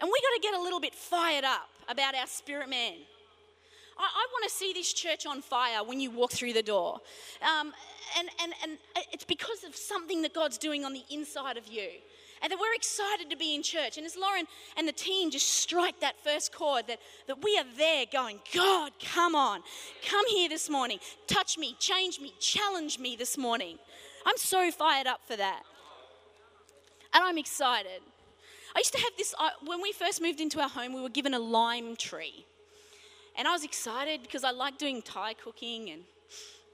And 0.00 0.08
we 0.10 0.20
got 0.20 0.34
to 0.34 0.40
get 0.40 0.54
a 0.54 0.62
little 0.62 0.80
bit 0.80 0.94
fired 0.94 1.44
up 1.44 1.68
about 1.88 2.14
our 2.14 2.26
spirit 2.26 2.68
man. 2.68 2.94
I, 3.98 4.02
I 4.02 4.26
want 4.32 4.44
to 4.44 4.50
see 4.50 4.72
this 4.72 4.92
church 4.92 5.26
on 5.26 5.42
fire 5.42 5.84
when 5.84 6.00
you 6.00 6.10
walk 6.10 6.32
through 6.32 6.52
the 6.52 6.62
door. 6.62 7.00
Um, 7.42 7.72
and, 8.18 8.28
and, 8.42 8.52
and 8.62 8.78
it's 9.12 9.24
because 9.24 9.64
of 9.64 9.76
something 9.76 10.22
that 10.22 10.34
God's 10.34 10.58
doing 10.58 10.84
on 10.84 10.92
the 10.92 11.04
inside 11.10 11.56
of 11.56 11.66
you 11.66 11.88
and 12.42 12.52
that 12.52 12.58
we're 12.58 12.74
excited 12.74 13.30
to 13.30 13.36
be 13.36 13.54
in 13.54 13.62
church. 13.62 13.96
And 13.96 14.06
as 14.06 14.16
Lauren 14.16 14.46
and 14.76 14.86
the 14.86 14.92
team 14.92 15.30
just 15.30 15.48
strike 15.48 16.00
that 16.00 16.16
first 16.22 16.52
chord, 16.52 16.86
that, 16.86 17.00
that 17.26 17.42
we 17.42 17.58
are 17.58 17.64
there 17.76 18.04
going, 18.10 18.40
God, 18.54 18.92
come 19.04 19.34
on, 19.34 19.62
come 20.08 20.26
here 20.28 20.48
this 20.48 20.70
morning, 20.70 20.98
touch 21.26 21.58
me, 21.58 21.74
change 21.78 22.20
me, 22.20 22.32
challenge 22.38 22.98
me 22.98 23.16
this 23.16 23.36
morning. 23.36 23.78
I'm 24.24 24.36
so 24.36 24.70
fired 24.70 25.06
up 25.06 25.20
for 25.26 25.36
that. 25.36 25.62
And 27.12 27.24
I'm 27.24 27.38
excited. 27.38 28.00
I 28.76 28.80
used 28.80 28.92
to 28.92 29.00
have 29.00 29.12
this, 29.16 29.34
when 29.64 29.80
we 29.80 29.92
first 29.92 30.20
moved 30.20 30.40
into 30.40 30.60
our 30.60 30.68
home, 30.68 30.94
we 30.94 31.00
were 31.00 31.08
given 31.08 31.34
a 31.34 31.38
lime 31.38 31.96
tree. 31.96 32.44
And 33.38 33.46
I 33.46 33.52
was 33.52 33.62
excited 33.62 34.22
because 34.22 34.42
I 34.42 34.50
like 34.50 34.78
doing 34.78 35.00
Thai 35.00 35.34
cooking 35.34 35.90
and 35.90 36.02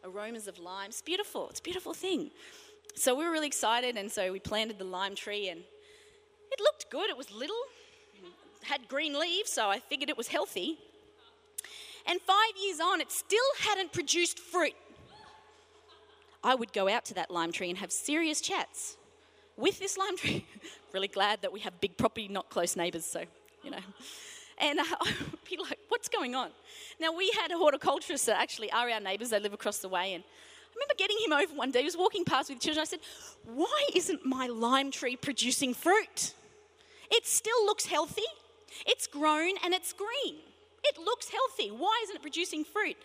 aromas 0.02 0.48
of 0.48 0.58
lime. 0.58 0.88
It's 0.88 1.02
beautiful, 1.02 1.50
it's 1.50 1.60
a 1.60 1.62
beautiful 1.62 1.92
thing. 1.92 2.30
So 2.94 3.14
we 3.14 3.24
were 3.24 3.30
really 3.30 3.46
excited, 3.46 3.98
and 3.98 4.10
so 4.10 4.32
we 4.32 4.40
planted 4.40 4.78
the 4.78 4.84
lime 4.84 5.14
tree, 5.14 5.50
and 5.50 5.60
it 6.50 6.60
looked 6.60 6.90
good. 6.90 7.10
It 7.10 7.18
was 7.18 7.30
little, 7.30 7.60
had 8.62 8.88
green 8.88 9.18
leaves, 9.18 9.50
so 9.50 9.68
I 9.68 9.78
figured 9.78 10.08
it 10.08 10.16
was 10.16 10.28
healthy. 10.28 10.78
And 12.06 12.18
five 12.22 12.52
years 12.62 12.80
on, 12.80 13.02
it 13.02 13.12
still 13.12 13.40
hadn't 13.60 13.92
produced 13.92 14.38
fruit. 14.38 14.74
I 16.42 16.54
would 16.54 16.72
go 16.72 16.88
out 16.88 17.04
to 17.06 17.14
that 17.14 17.30
lime 17.30 17.52
tree 17.52 17.68
and 17.68 17.78
have 17.78 17.92
serious 17.92 18.40
chats 18.40 18.96
with 19.58 19.78
this 19.78 19.98
lime 19.98 20.16
tree. 20.16 20.46
really 20.94 21.08
glad 21.08 21.42
that 21.42 21.52
we 21.52 21.60
have 21.60 21.78
big 21.82 21.98
property, 21.98 22.28
not 22.28 22.48
close 22.48 22.74
neighbours, 22.74 23.04
so, 23.04 23.24
you 23.62 23.70
know. 23.70 23.78
And 24.58 24.78
uh, 24.80 24.84
I'd 25.00 25.14
be 25.48 25.56
like, 25.56 25.78
what's 25.88 26.08
going 26.08 26.34
on? 26.34 26.50
Now, 27.00 27.12
we 27.12 27.30
had 27.40 27.50
a 27.50 27.58
horticulturist 27.58 28.26
that 28.26 28.40
actually 28.40 28.70
are 28.72 28.88
our 28.88 29.00
neighbours, 29.00 29.30
they 29.30 29.40
live 29.40 29.52
across 29.54 29.78
the 29.78 29.88
way, 29.88 30.14
and 30.14 30.22
I 30.22 30.76
remember 30.76 30.94
getting 30.96 31.18
him 31.24 31.32
over 31.32 31.54
one 31.54 31.70
day. 31.70 31.80
He 31.80 31.84
was 31.84 31.96
walking 31.96 32.24
past 32.24 32.50
with 32.50 32.60
children. 32.60 32.82
I 32.82 32.84
said, 32.84 33.00
Why 33.44 33.86
isn't 33.94 34.26
my 34.26 34.48
lime 34.48 34.90
tree 34.90 35.14
producing 35.14 35.72
fruit? 35.72 36.34
It 37.12 37.26
still 37.26 37.64
looks 37.64 37.86
healthy. 37.86 38.22
It's 38.86 39.06
grown 39.06 39.52
and 39.64 39.72
it's 39.72 39.92
green. 39.92 40.36
It 40.82 40.98
looks 40.98 41.28
healthy. 41.28 41.70
Why 41.70 42.00
isn't 42.04 42.16
it 42.16 42.22
producing 42.22 42.64
fruit? 42.64 42.96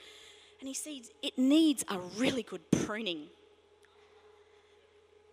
And 0.60 0.68
he 0.68 0.74
says, 0.74 1.12
It 1.22 1.38
needs 1.38 1.86
a 1.89 2.00
really 2.18 2.41
good 2.41 2.72
pruning. 2.72 3.27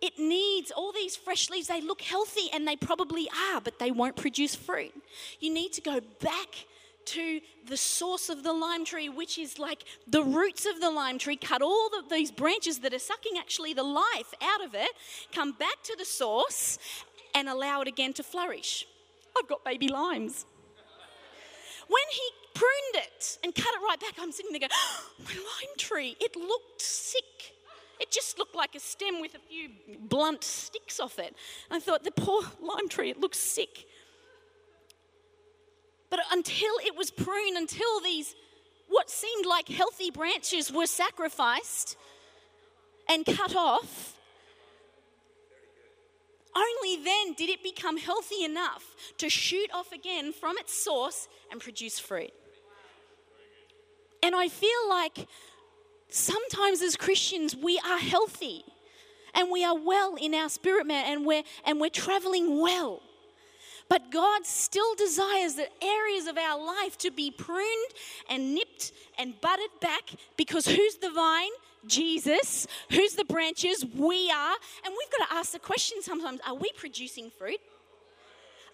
It 0.01 0.19
needs 0.19 0.71
all 0.71 0.91
these 0.91 1.15
fresh 1.15 1.49
leaves. 1.49 1.67
They 1.67 1.81
look 1.81 2.01
healthy 2.01 2.49
and 2.53 2.67
they 2.67 2.75
probably 2.75 3.27
are, 3.51 3.61
but 3.61 3.79
they 3.79 3.91
won't 3.91 4.15
produce 4.15 4.55
fruit. 4.55 4.93
You 5.39 5.51
need 5.51 5.73
to 5.73 5.81
go 5.81 5.99
back 6.21 6.65
to 7.05 7.39
the 7.65 7.77
source 7.77 8.29
of 8.29 8.43
the 8.43 8.51
lime 8.51 8.83
tree, 8.83 9.07
which 9.07 9.37
is 9.37 9.57
like 9.57 9.83
the 10.07 10.21
roots 10.21 10.65
of 10.65 10.81
the 10.81 10.89
lime 10.89 11.17
tree, 11.17 11.37
cut 11.37 11.61
all 11.61 11.89
of 11.97 12.09
these 12.09 12.31
branches 12.31 12.79
that 12.79 12.93
are 12.93 12.99
sucking 12.99 13.33
actually 13.39 13.73
the 13.73 13.83
life 13.83 14.33
out 14.41 14.63
of 14.63 14.75
it, 14.75 14.89
come 15.33 15.53
back 15.53 15.81
to 15.83 15.95
the 15.97 16.05
source 16.05 16.77
and 17.33 17.47
allow 17.47 17.81
it 17.81 17.87
again 17.87 18.11
to 18.13 18.23
flourish. 18.23 18.85
I've 19.37 19.47
got 19.47 19.63
baby 19.63 19.87
limes. 19.87 20.45
When 21.87 22.03
he 22.11 22.21
pruned 22.53 23.05
it 23.05 23.37
and 23.43 23.55
cut 23.55 23.73
it 23.73 23.81
right 23.87 23.99
back, 23.99 24.15
I'm 24.19 24.33
sitting 24.33 24.51
there 24.51 24.59
going, 24.59 24.71
oh, 24.73 25.03
my 25.23 25.33
lime 25.33 25.77
tree, 25.77 26.17
it 26.19 26.35
looked 26.35 26.81
sick. 26.81 27.56
It 27.99 28.11
just 28.11 28.37
looked 28.37 28.55
like 28.55 28.75
a 28.75 28.79
stem 28.79 29.21
with 29.21 29.35
a 29.35 29.39
few 29.39 29.69
blunt 29.99 30.43
sticks 30.43 30.99
off 30.99 31.19
it. 31.19 31.35
And 31.69 31.77
I 31.77 31.79
thought, 31.79 32.03
the 32.03 32.11
poor 32.11 32.43
lime 32.61 32.89
tree, 32.89 33.09
it 33.09 33.19
looks 33.19 33.39
sick. 33.39 33.85
But 36.09 36.19
until 36.31 36.73
it 36.85 36.95
was 36.95 37.11
pruned, 37.11 37.57
until 37.57 37.99
these 38.01 38.35
what 38.87 39.09
seemed 39.09 39.45
like 39.45 39.67
healthy 39.67 40.11
branches 40.11 40.71
were 40.71 40.85
sacrificed 40.85 41.97
and 43.09 43.25
cut 43.25 43.55
off, 43.55 44.17
only 46.55 47.03
then 47.03 47.33
did 47.33 47.49
it 47.49 47.61
become 47.61 47.97
healthy 47.97 48.43
enough 48.43 48.95
to 49.17 49.29
shoot 49.29 49.69
off 49.73 49.91
again 49.91 50.33
from 50.33 50.57
its 50.57 50.73
source 50.73 51.27
and 51.51 51.59
produce 51.59 51.99
fruit. 51.99 52.31
And 54.23 54.35
I 54.35 54.47
feel 54.47 54.89
like 54.89 55.27
sometimes 56.09 56.81
as 56.81 56.95
Christians, 56.95 57.55
we 57.55 57.79
are 57.79 57.97
healthy 57.97 58.63
and 59.33 59.51
we 59.51 59.63
are 59.63 59.77
well 59.77 60.15
in 60.15 60.33
our 60.33 60.49
spirit 60.49 60.87
man 60.87 61.05
and 61.05 61.25
we're, 61.25 61.43
and 61.65 61.79
we're 61.79 61.89
traveling 61.89 62.61
well. 62.61 63.01
But 63.89 64.11
God 64.11 64.45
still 64.45 64.95
desires 64.95 65.55
that 65.55 65.71
areas 65.81 66.27
of 66.27 66.37
our 66.37 66.59
life 66.59 66.97
to 66.99 67.11
be 67.11 67.31
pruned 67.31 67.91
and 68.29 68.53
nipped 68.53 68.91
and 69.17 69.39
butted 69.39 69.69
back 69.79 70.09
because 70.35 70.65
who's 70.65 70.95
the 70.95 71.09
vine? 71.11 71.51
Jesus. 71.85 72.67
Who's 72.91 73.13
the 73.13 73.23
branches? 73.23 73.85
We 73.95 74.29
are. 74.29 74.55
And 74.85 74.93
we've 74.97 75.19
got 75.19 75.29
to 75.29 75.35
ask 75.35 75.53
the 75.53 75.59
question 75.59 76.01
sometimes 76.01 76.41
are 76.45 76.55
we 76.55 76.71
producing 76.75 77.29
fruit? 77.29 77.59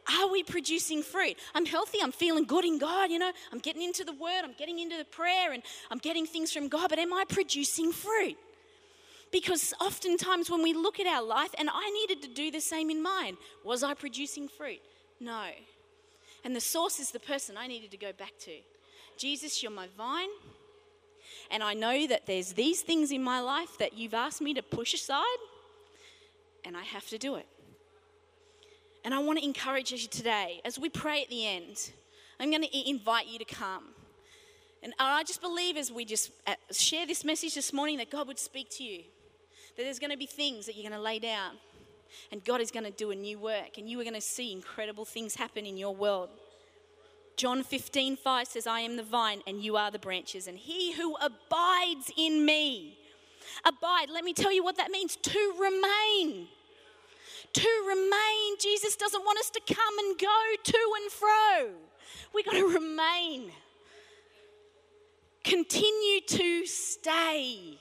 Are 0.08 0.30
we 0.30 0.44
producing 0.44 1.02
fruit? 1.02 1.38
I'm 1.56 1.66
healthy, 1.66 2.00
I'm 2.02 2.12
feeling 2.12 2.46
good 2.46 2.66
in 2.66 2.78
God, 2.78 3.10
you 3.10 3.20
know, 3.20 3.32
I'm 3.52 3.60
getting 3.60 3.82
into 3.82 4.04
the 4.04 4.12
word, 4.14 4.42
I'm 4.44 4.54
getting 4.58 4.80
into 4.80 4.98
the 4.98 5.06
prayer, 5.06 5.54
and 5.54 5.64
I'm 5.90 5.98
getting 5.98 6.26
things 6.26 6.52
from 6.52 6.68
God, 6.68 6.90
but 6.90 7.00
am 7.00 7.14
I 7.14 7.24
producing 7.28 7.92
fruit? 7.92 8.38
Because 9.32 9.74
oftentimes 9.82 10.50
when 10.50 10.62
we 10.62 10.74
look 10.74 11.00
at 11.00 11.08
our 11.08 11.24
life, 11.24 11.56
and 11.58 11.70
I 11.74 11.90
needed 11.90 12.22
to 12.24 12.28
do 12.28 12.52
the 12.52 12.62
same 12.62 12.90
in 12.90 13.02
mine, 13.02 13.38
was 13.64 13.82
I 13.82 13.94
producing 13.94 14.48
fruit? 14.48 14.82
No. 15.20 15.48
And 16.44 16.56
the 16.56 16.62
source 16.62 17.00
is 17.00 17.12
the 17.12 17.20
person 17.20 17.58
I 17.58 17.68
needed 17.68 17.92
to 17.92 17.98
go 17.98 18.12
back 18.12 18.34
to. 18.42 18.52
Jesus, 19.18 19.64
you're 19.64 19.72
my 19.72 19.88
vine. 19.98 20.30
And 21.50 21.64
I 21.64 21.74
know 21.74 22.08
that 22.08 22.26
there's 22.26 22.54
these 22.54 22.82
things 22.82 23.12
in 23.12 23.24
my 23.24 23.40
life 23.40 23.78
that 23.80 23.98
you've 23.98 24.14
asked 24.14 24.42
me 24.42 24.54
to 24.54 24.62
push 24.62 24.94
aside, 24.94 25.24
and 26.66 26.76
I 26.76 26.84
have 26.84 27.08
to 27.10 27.18
do 27.18 27.36
it. 27.36 27.48
And 29.04 29.14
I 29.14 29.20
want 29.20 29.40
to 29.40 29.46
encourage 29.46 29.92
you 29.92 29.98
today, 29.98 30.62
as 30.64 30.80
we 30.80 30.90
pray 30.90 31.24
at 31.24 31.30
the 31.30 31.46
end, 31.46 31.92
I'm 32.40 32.50
going 32.50 32.64
to 32.64 32.90
invite 32.90 33.28
you 33.28 33.40
to 33.40 33.46
come. 33.46 33.84
And 34.82 34.94
I 35.00 35.24
just 35.24 35.42
believe 35.42 35.78
as 35.78 35.92
we 35.92 36.06
just 36.06 36.32
uh, 36.48 36.56
share 36.72 37.06
this 37.06 37.24
message 37.24 37.56
this 37.56 37.72
morning 37.72 37.98
that 37.98 38.10
God 38.10 38.28
would 38.28 38.40
speak 38.40 38.70
to 38.72 38.84
you, 38.84 39.04
that 39.78 39.84
there's 39.84 40.00
going 40.00 40.12
to 40.12 40.18
be 40.18 40.26
things 40.26 40.66
that 40.66 40.76
you're 40.76 40.90
going 40.90 40.98
to 40.98 41.04
lay 41.04 41.20
down 41.20 41.58
and 42.32 42.44
God 42.44 42.62
is 42.62 42.72
going 42.72 42.86
to 42.86 42.92
do 42.92 43.12
a 43.12 43.16
new 43.16 43.40
work, 43.40 43.78
and 43.78 43.90
you 43.90 44.00
are 44.00 44.04
going 44.04 44.16
to 44.16 44.22
see 44.22 44.52
incredible 44.52 45.06
things 45.06 45.36
happen 45.36 45.66
in 45.66 45.78
your 45.78 45.96
world. 45.96 46.30
John 47.36 47.64
15, 47.64 48.18
5 48.18 48.48
says, 48.48 48.68
I 48.68 48.82
am 48.82 48.96
the 48.96 49.04
vine, 49.04 49.42
and 49.48 49.64
you 49.64 49.76
are 49.76 49.92
the 49.92 50.00
branches, 50.00 50.48
and 50.48 50.58
he 50.58 50.94
who 50.94 51.16
abides 51.16 52.12
in 52.16 52.46
me. 52.46 52.98
Abide, 53.66 54.10
let 54.12 54.24
me 54.24 54.34
tell 54.34 54.52
you 54.52 54.64
what 54.64 54.78
that 54.78 54.92
means 54.92 55.16
to 55.18 55.54
remain. 55.60 56.48
To 57.54 57.86
remain. 57.88 58.58
Jesus 58.60 58.96
doesn't 58.96 59.24
want 59.24 59.40
us 59.40 59.50
to 59.52 59.62
come 59.74 60.00
and 60.00 60.18
go 60.18 60.42
to 60.64 60.78
and 61.02 61.12
fro. 61.12 61.70
We've 62.34 62.46
got 62.46 62.54
to 62.54 62.68
remain. 62.68 63.52
Continue 65.44 66.22
to 66.22 66.66
stay. 66.66 67.78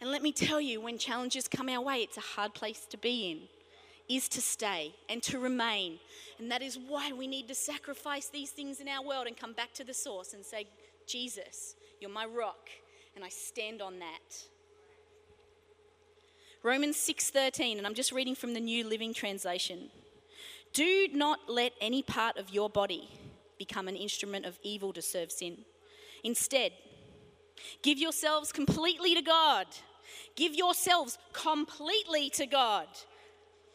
And 0.00 0.10
let 0.10 0.22
me 0.22 0.32
tell 0.32 0.60
you, 0.60 0.80
when 0.80 0.98
challenges 0.98 1.48
come 1.48 1.68
our 1.68 1.80
way, 1.80 1.98
it's 1.98 2.18
a 2.18 2.20
hard 2.20 2.52
place 2.52 2.84
to 2.90 2.98
be 2.98 3.30
in, 3.30 4.14
is 4.14 4.28
to 4.30 4.42
stay 4.42 4.94
and 5.08 5.22
to 5.22 5.38
remain. 5.38 5.98
And 6.38 6.50
that 6.50 6.60
is 6.60 6.78
why 6.78 7.12
we 7.12 7.26
need 7.26 7.48
to 7.48 7.54
sacrifice 7.54 8.26
these 8.26 8.50
things 8.50 8.80
in 8.80 8.88
our 8.88 9.02
world 9.02 9.26
and 9.26 9.36
come 9.36 9.54
back 9.54 9.72
to 9.74 9.84
the 9.84 9.94
source 9.94 10.34
and 10.34 10.44
say, 10.44 10.66
Jesus, 11.06 11.74
you're 12.00 12.10
my 12.10 12.26
rock, 12.26 12.68
and 13.14 13.24
I 13.24 13.28
stand 13.30 13.80
on 13.80 13.98
that. 14.00 14.44
Romans 16.64 16.96
6:13 16.96 17.78
and 17.78 17.86
I'm 17.86 17.94
just 17.94 18.10
reading 18.10 18.34
from 18.34 18.54
the 18.54 18.60
New 18.60 18.84
Living 18.84 19.14
Translation. 19.14 19.90
Do 20.72 21.06
not 21.12 21.48
let 21.48 21.74
any 21.80 22.02
part 22.02 22.36
of 22.36 22.50
your 22.50 22.68
body 22.68 23.08
become 23.58 23.86
an 23.86 23.94
instrument 23.94 24.44
of 24.44 24.58
evil 24.64 24.92
to 24.94 25.00
serve 25.00 25.30
sin. 25.30 25.64
Instead, 26.24 26.72
give 27.82 27.98
yourselves 27.98 28.50
completely 28.50 29.14
to 29.14 29.22
God 29.22 29.68
Give 30.36 30.54
yourselves 30.54 31.18
completely 31.32 32.30
to 32.30 32.46
God. 32.46 32.86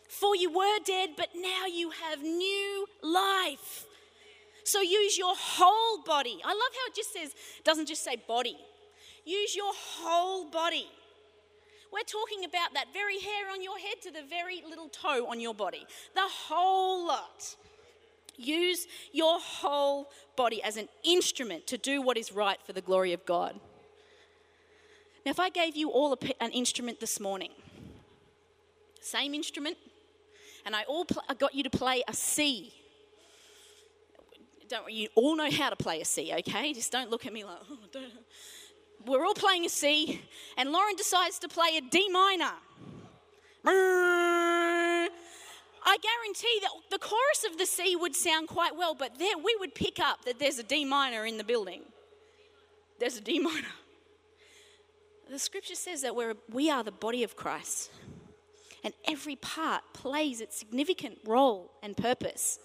For 0.08 0.36
you 0.36 0.51
were 0.51 0.79
dead, 0.86 1.12
but 1.15 1.29
now 1.36 1.65
you 1.65 1.91
have 1.91 2.22
new 2.22 2.88
life. 3.01 3.86
So 4.63 4.81
use 4.81 5.17
your 5.17 5.36
whole 5.36 6.03
body. 6.03 6.39
I 6.43 6.50
love 6.50 6.74
how 6.74 6.88
it 6.88 6.96
just 6.96 7.13
says, 7.13 7.34
doesn't 7.63 7.88
just 7.88 8.03
say 8.03 8.17
body. 8.27 8.58
Use 9.25 9.55
your 9.55 9.72
whole 9.74 10.50
body. 10.50 10.88
We're 11.91 12.01
talking 12.01 12.46
about 12.46 12.74
that 12.75 12.93
very 12.93 13.19
hair 13.19 13.50
on 13.51 13.63
your 13.63 13.77
head 13.79 14.01
to 14.03 14.12
the 14.12 14.22
very 14.29 14.63
little 14.67 14.89
toe 14.89 15.27
on 15.27 15.39
your 15.39 15.53
body. 15.53 15.86
The 16.13 16.22
whole 16.22 17.08
lot. 17.08 17.55
Use 18.38 18.88
your 19.12 19.39
whole 19.39 20.10
body 20.36 20.63
as 20.63 20.77
an 20.77 20.88
instrument 21.03 21.67
to 21.67 21.77
do 21.77 22.01
what 22.01 22.17
is 22.17 22.31
right 22.31 22.60
for 22.65 22.74
the 22.74 22.81
glory 22.81 23.12
of 23.12 23.25
God. 23.25 23.60
Now, 25.25 25.31
if 25.31 25.39
I 25.39 25.50
gave 25.50 25.75
you 25.75 25.89
all 25.89 26.17
an 26.39 26.51
instrument 26.51 27.00
this 27.00 27.19
morning, 27.19 27.51
same 29.01 29.34
instrument, 29.34 29.77
and 30.65 30.75
I 30.75 30.84
all 30.84 31.05
pl- 31.05 31.24
I 31.27 31.34
got 31.34 31.53
you 31.53 31.63
to 31.63 31.69
play 31.69 32.03
a 32.08 32.13
C. 32.13 32.74
Don't 34.69 34.91
you 34.91 35.10
all 35.15 35.36
know 35.36 35.50
how 35.50 35.69
to 35.69 35.75
play 35.75 36.00
a 36.00 36.05
C, 36.05 36.31
okay? 36.39 36.74
Just 36.74 36.91
don't 36.91 37.10
look 37.10 37.25
at 37.25 37.34
me 37.34 37.43
like, 37.43 37.58
oh, 37.72 37.77
don't. 37.91 38.05
We're 39.09 39.25
all 39.25 39.33
playing 39.33 39.65
a 39.65 39.69
C, 39.69 40.21
and 40.55 40.71
Lauren 40.71 40.95
decides 40.95 41.39
to 41.39 41.47
play 41.47 41.77
a 41.77 41.81
D 41.81 42.07
minor. 42.09 42.53
I 43.65 45.09
guarantee 45.83 46.59
that 46.61 46.69
the 46.91 46.99
chorus 46.99 47.43
of 47.49 47.57
the 47.57 47.65
C 47.65 47.95
would 47.95 48.15
sound 48.15 48.47
quite 48.47 48.75
well, 48.77 48.93
but 48.93 49.17
there 49.17 49.35
we 49.35 49.55
would 49.59 49.73
pick 49.73 49.99
up 49.99 50.25
that 50.25 50.37
there's 50.37 50.59
a 50.59 50.63
D 50.63 50.85
minor 50.85 51.25
in 51.25 51.37
the 51.39 51.43
building. 51.43 51.81
There's 52.99 53.17
a 53.17 53.21
D 53.21 53.39
minor. 53.39 53.73
The 55.27 55.39
scripture 55.39 55.73
says 55.73 56.03
that 56.03 56.15
we're, 56.15 56.35
we 56.51 56.69
are 56.69 56.83
the 56.83 56.91
body 56.91 57.23
of 57.23 57.35
Christ, 57.35 57.89
and 58.83 58.93
every 59.07 59.37
part 59.37 59.81
plays 59.91 60.39
its 60.39 60.55
significant 60.55 61.17
role 61.25 61.71
and 61.81 61.97
purpose. 61.97 62.59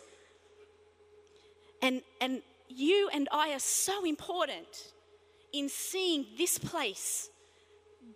And, 1.81 2.03
and 2.21 2.43
you 2.69 3.09
and 3.15 3.31
I 3.33 3.55
are 3.55 3.59
so 3.59 4.05
important 4.05 4.93
in 5.55 5.69
seeing 5.69 6.27
this 6.37 6.59
place 6.59 7.31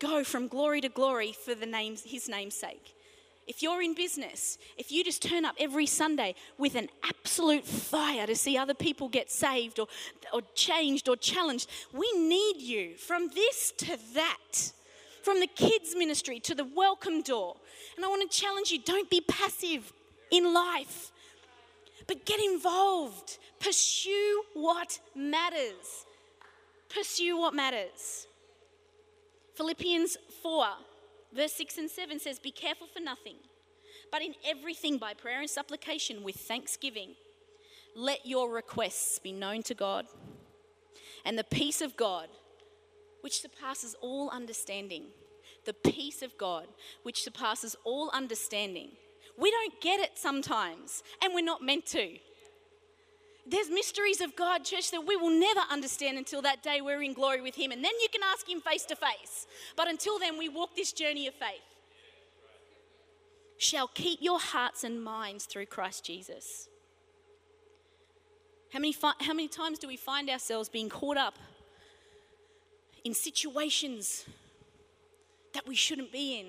go 0.01 0.25
from 0.25 0.49
glory 0.49 0.81
to 0.81 0.89
glory 0.89 1.33
for 1.33 1.55
the 1.55 1.67
name's, 1.67 2.03
his 2.03 2.29
name's 2.29 2.55
sake. 2.55 2.95
If 3.47 3.63
you're 3.63 3.81
in 3.81 3.95
business, 3.95 4.59
if 4.77 4.93
you 4.93 5.03
just 5.03 5.23
turn 5.23 5.45
up 5.45 5.55
every 5.59 5.87
Sunday 5.87 6.35
with 6.59 6.75
an 6.75 6.89
absolute 7.03 7.65
fire 7.65 8.27
to 8.27 8.37
see 8.37 8.59
other 8.59 8.75
people 8.75 9.09
get 9.09 9.31
saved 9.31 9.79
or, 9.79 9.87
or 10.35 10.43
changed 10.55 11.09
or 11.09 11.17
challenged, 11.17 11.71
we 11.93 12.13
need 12.13 12.57
you 12.59 12.97
from 12.97 13.29
this 13.29 13.73
to 13.79 13.97
that, 14.15 14.73
from 15.23 15.41
the 15.41 15.47
kids' 15.47 15.95
ministry 15.97 16.41
to 16.41 16.55
the 16.55 16.67
welcome 16.77 17.23
door. 17.23 17.57
And 17.97 18.05
I 18.05 18.09
want 18.09 18.31
to 18.31 18.37
challenge 18.39 18.71
you 18.71 18.81
don't 18.81 19.09
be 19.09 19.23
passive 19.23 19.93
in 20.31 20.53
life, 20.53 21.11
but 22.07 22.27
get 22.27 22.41
involved. 22.41 23.39
Pursue 23.61 24.43
what 24.53 24.99
matters. 25.15 26.05
Pursue 26.89 27.39
what 27.39 27.55
matters. 27.55 28.27
Philippians 29.55 30.17
4, 30.43 30.67
verse 31.35 31.53
6 31.53 31.79
and 31.79 31.91
7 31.91 32.21
says, 32.21 32.39
Be 32.39 32.51
careful 32.51 32.87
for 32.87 33.01
nothing, 33.01 33.37
but 34.11 34.23
in 34.23 34.35
everything 34.47 34.99
by 34.99 35.15
prayer 35.15 35.41
and 35.41 35.51
supplication 35.51 36.23
with 36.23 36.37
thanksgiving, 36.37 37.15
let 37.95 38.25
your 38.25 38.51
requests 38.51 39.19
be 39.19 39.33
known 39.33 39.63
to 39.65 39.75
God. 39.75 40.07
And 41.25 41.37
the 41.37 41.45
peace 41.45 41.81
of 41.81 41.97
God, 41.97 42.29
which 43.21 43.41
surpasses 43.41 43.97
all 44.01 44.31
understanding, 44.31 45.07
the 45.65 45.75
peace 45.75 46.23
of 46.23 46.39
God, 46.39 46.69
which 47.03 47.23
surpasses 47.23 47.77
all 47.85 48.11
understanding. 48.11 48.91
We 49.37 49.51
don't 49.51 49.81
get 49.81 50.01
it 50.01 50.13
sometimes, 50.17 51.03
and 51.23 51.35
we're 51.35 51.45
not 51.45 51.63
meant 51.63 51.87
to. 51.87 52.19
There's 53.51 53.71
mysteries 53.71 54.21
of 54.21 54.37
God, 54.37 54.65
church, 54.65 54.91
that 54.91 55.07
we 55.07 55.17
will 55.17 55.31
never 55.31 55.61
understand 55.71 56.19
until 56.19 56.43
that 56.43 56.63
day 56.63 56.81
we're 56.83 57.03
in 57.03 57.15
glory 57.15 57.41
with 57.41 57.55
Him. 57.55 57.71
And 57.73 57.83
then 57.83 57.93
you 58.03 58.09
can 58.13 58.21
ask 58.31 58.49
Him 58.49 58.61
face 58.61 58.85
to 58.87 58.97
face. 58.97 59.47
But 59.75 59.89
until 59.89 60.19
then, 60.19 60.37
we 60.37 60.49
walk 60.49 60.77
this 60.77 60.93
journey 60.93 61.27
of 61.27 61.35
faith. 61.35 61.63
Shall 63.57 63.89
keep 63.89 64.19
your 64.21 64.39
hearts 64.39 64.85
and 64.85 65.03
minds 65.03 65.47
through 65.47 65.67
Christ 65.67 66.05
Jesus. 66.05 66.69
How 68.73 68.81
many, 68.81 68.95
how 69.21 69.33
many 69.33 69.49
times 69.49 69.79
do 69.79 69.89
we 69.89 69.97
find 69.97 70.29
ourselves 70.29 70.69
being 70.69 70.91
caught 70.91 71.17
up 71.17 71.39
in 73.05 73.15
situations 73.15 74.27
that 75.55 75.67
we 75.67 75.75
shouldn't 75.75 76.13
be 76.13 76.39
in? 76.39 76.47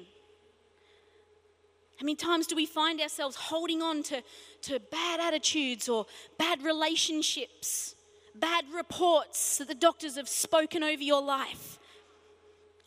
How 2.00 2.06
many 2.06 2.16
times 2.16 2.48
do 2.48 2.56
we 2.56 2.66
find 2.66 3.02
ourselves 3.02 3.36
holding 3.36 3.82
on 3.82 4.04
to, 4.04 4.24
to 4.62 4.80
bad 4.80 5.20
attitudes 5.20 5.90
or 5.90 6.06
bad 6.38 6.64
relationships, 6.64 7.94
bad 8.34 8.64
reports 8.74 9.58
that 9.58 9.68
the 9.68 9.76
doctors 9.76 10.16
have 10.16 10.30
spoken 10.30 10.82
over 10.82 11.04
your 11.04 11.22
life? 11.22 11.78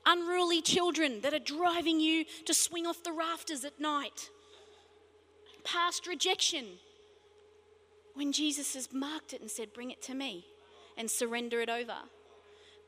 Unruly 0.06 0.62
children 0.62 1.20
that 1.20 1.34
are 1.34 1.38
driving 1.38 2.00
you 2.00 2.24
to 2.46 2.54
swing 2.54 2.86
off 2.86 3.04
the 3.04 3.12
rafters 3.12 3.66
at 3.66 3.78
night. 3.78 4.30
Past 5.62 6.06
rejection. 6.06 6.64
When 8.14 8.32
Jesus 8.32 8.72
has 8.72 8.94
marked 8.94 9.34
it 9.34 9.42
and 9.42 9.50
said, 9.50 9.74
Bring 9.74 9.90
it 9.90 10.00
to 10.04 10.14
me 10.14 10.46
and 10.96 11.10
surrender 11.10 11.60
it 11.60 11.68
over. 11.68 11.96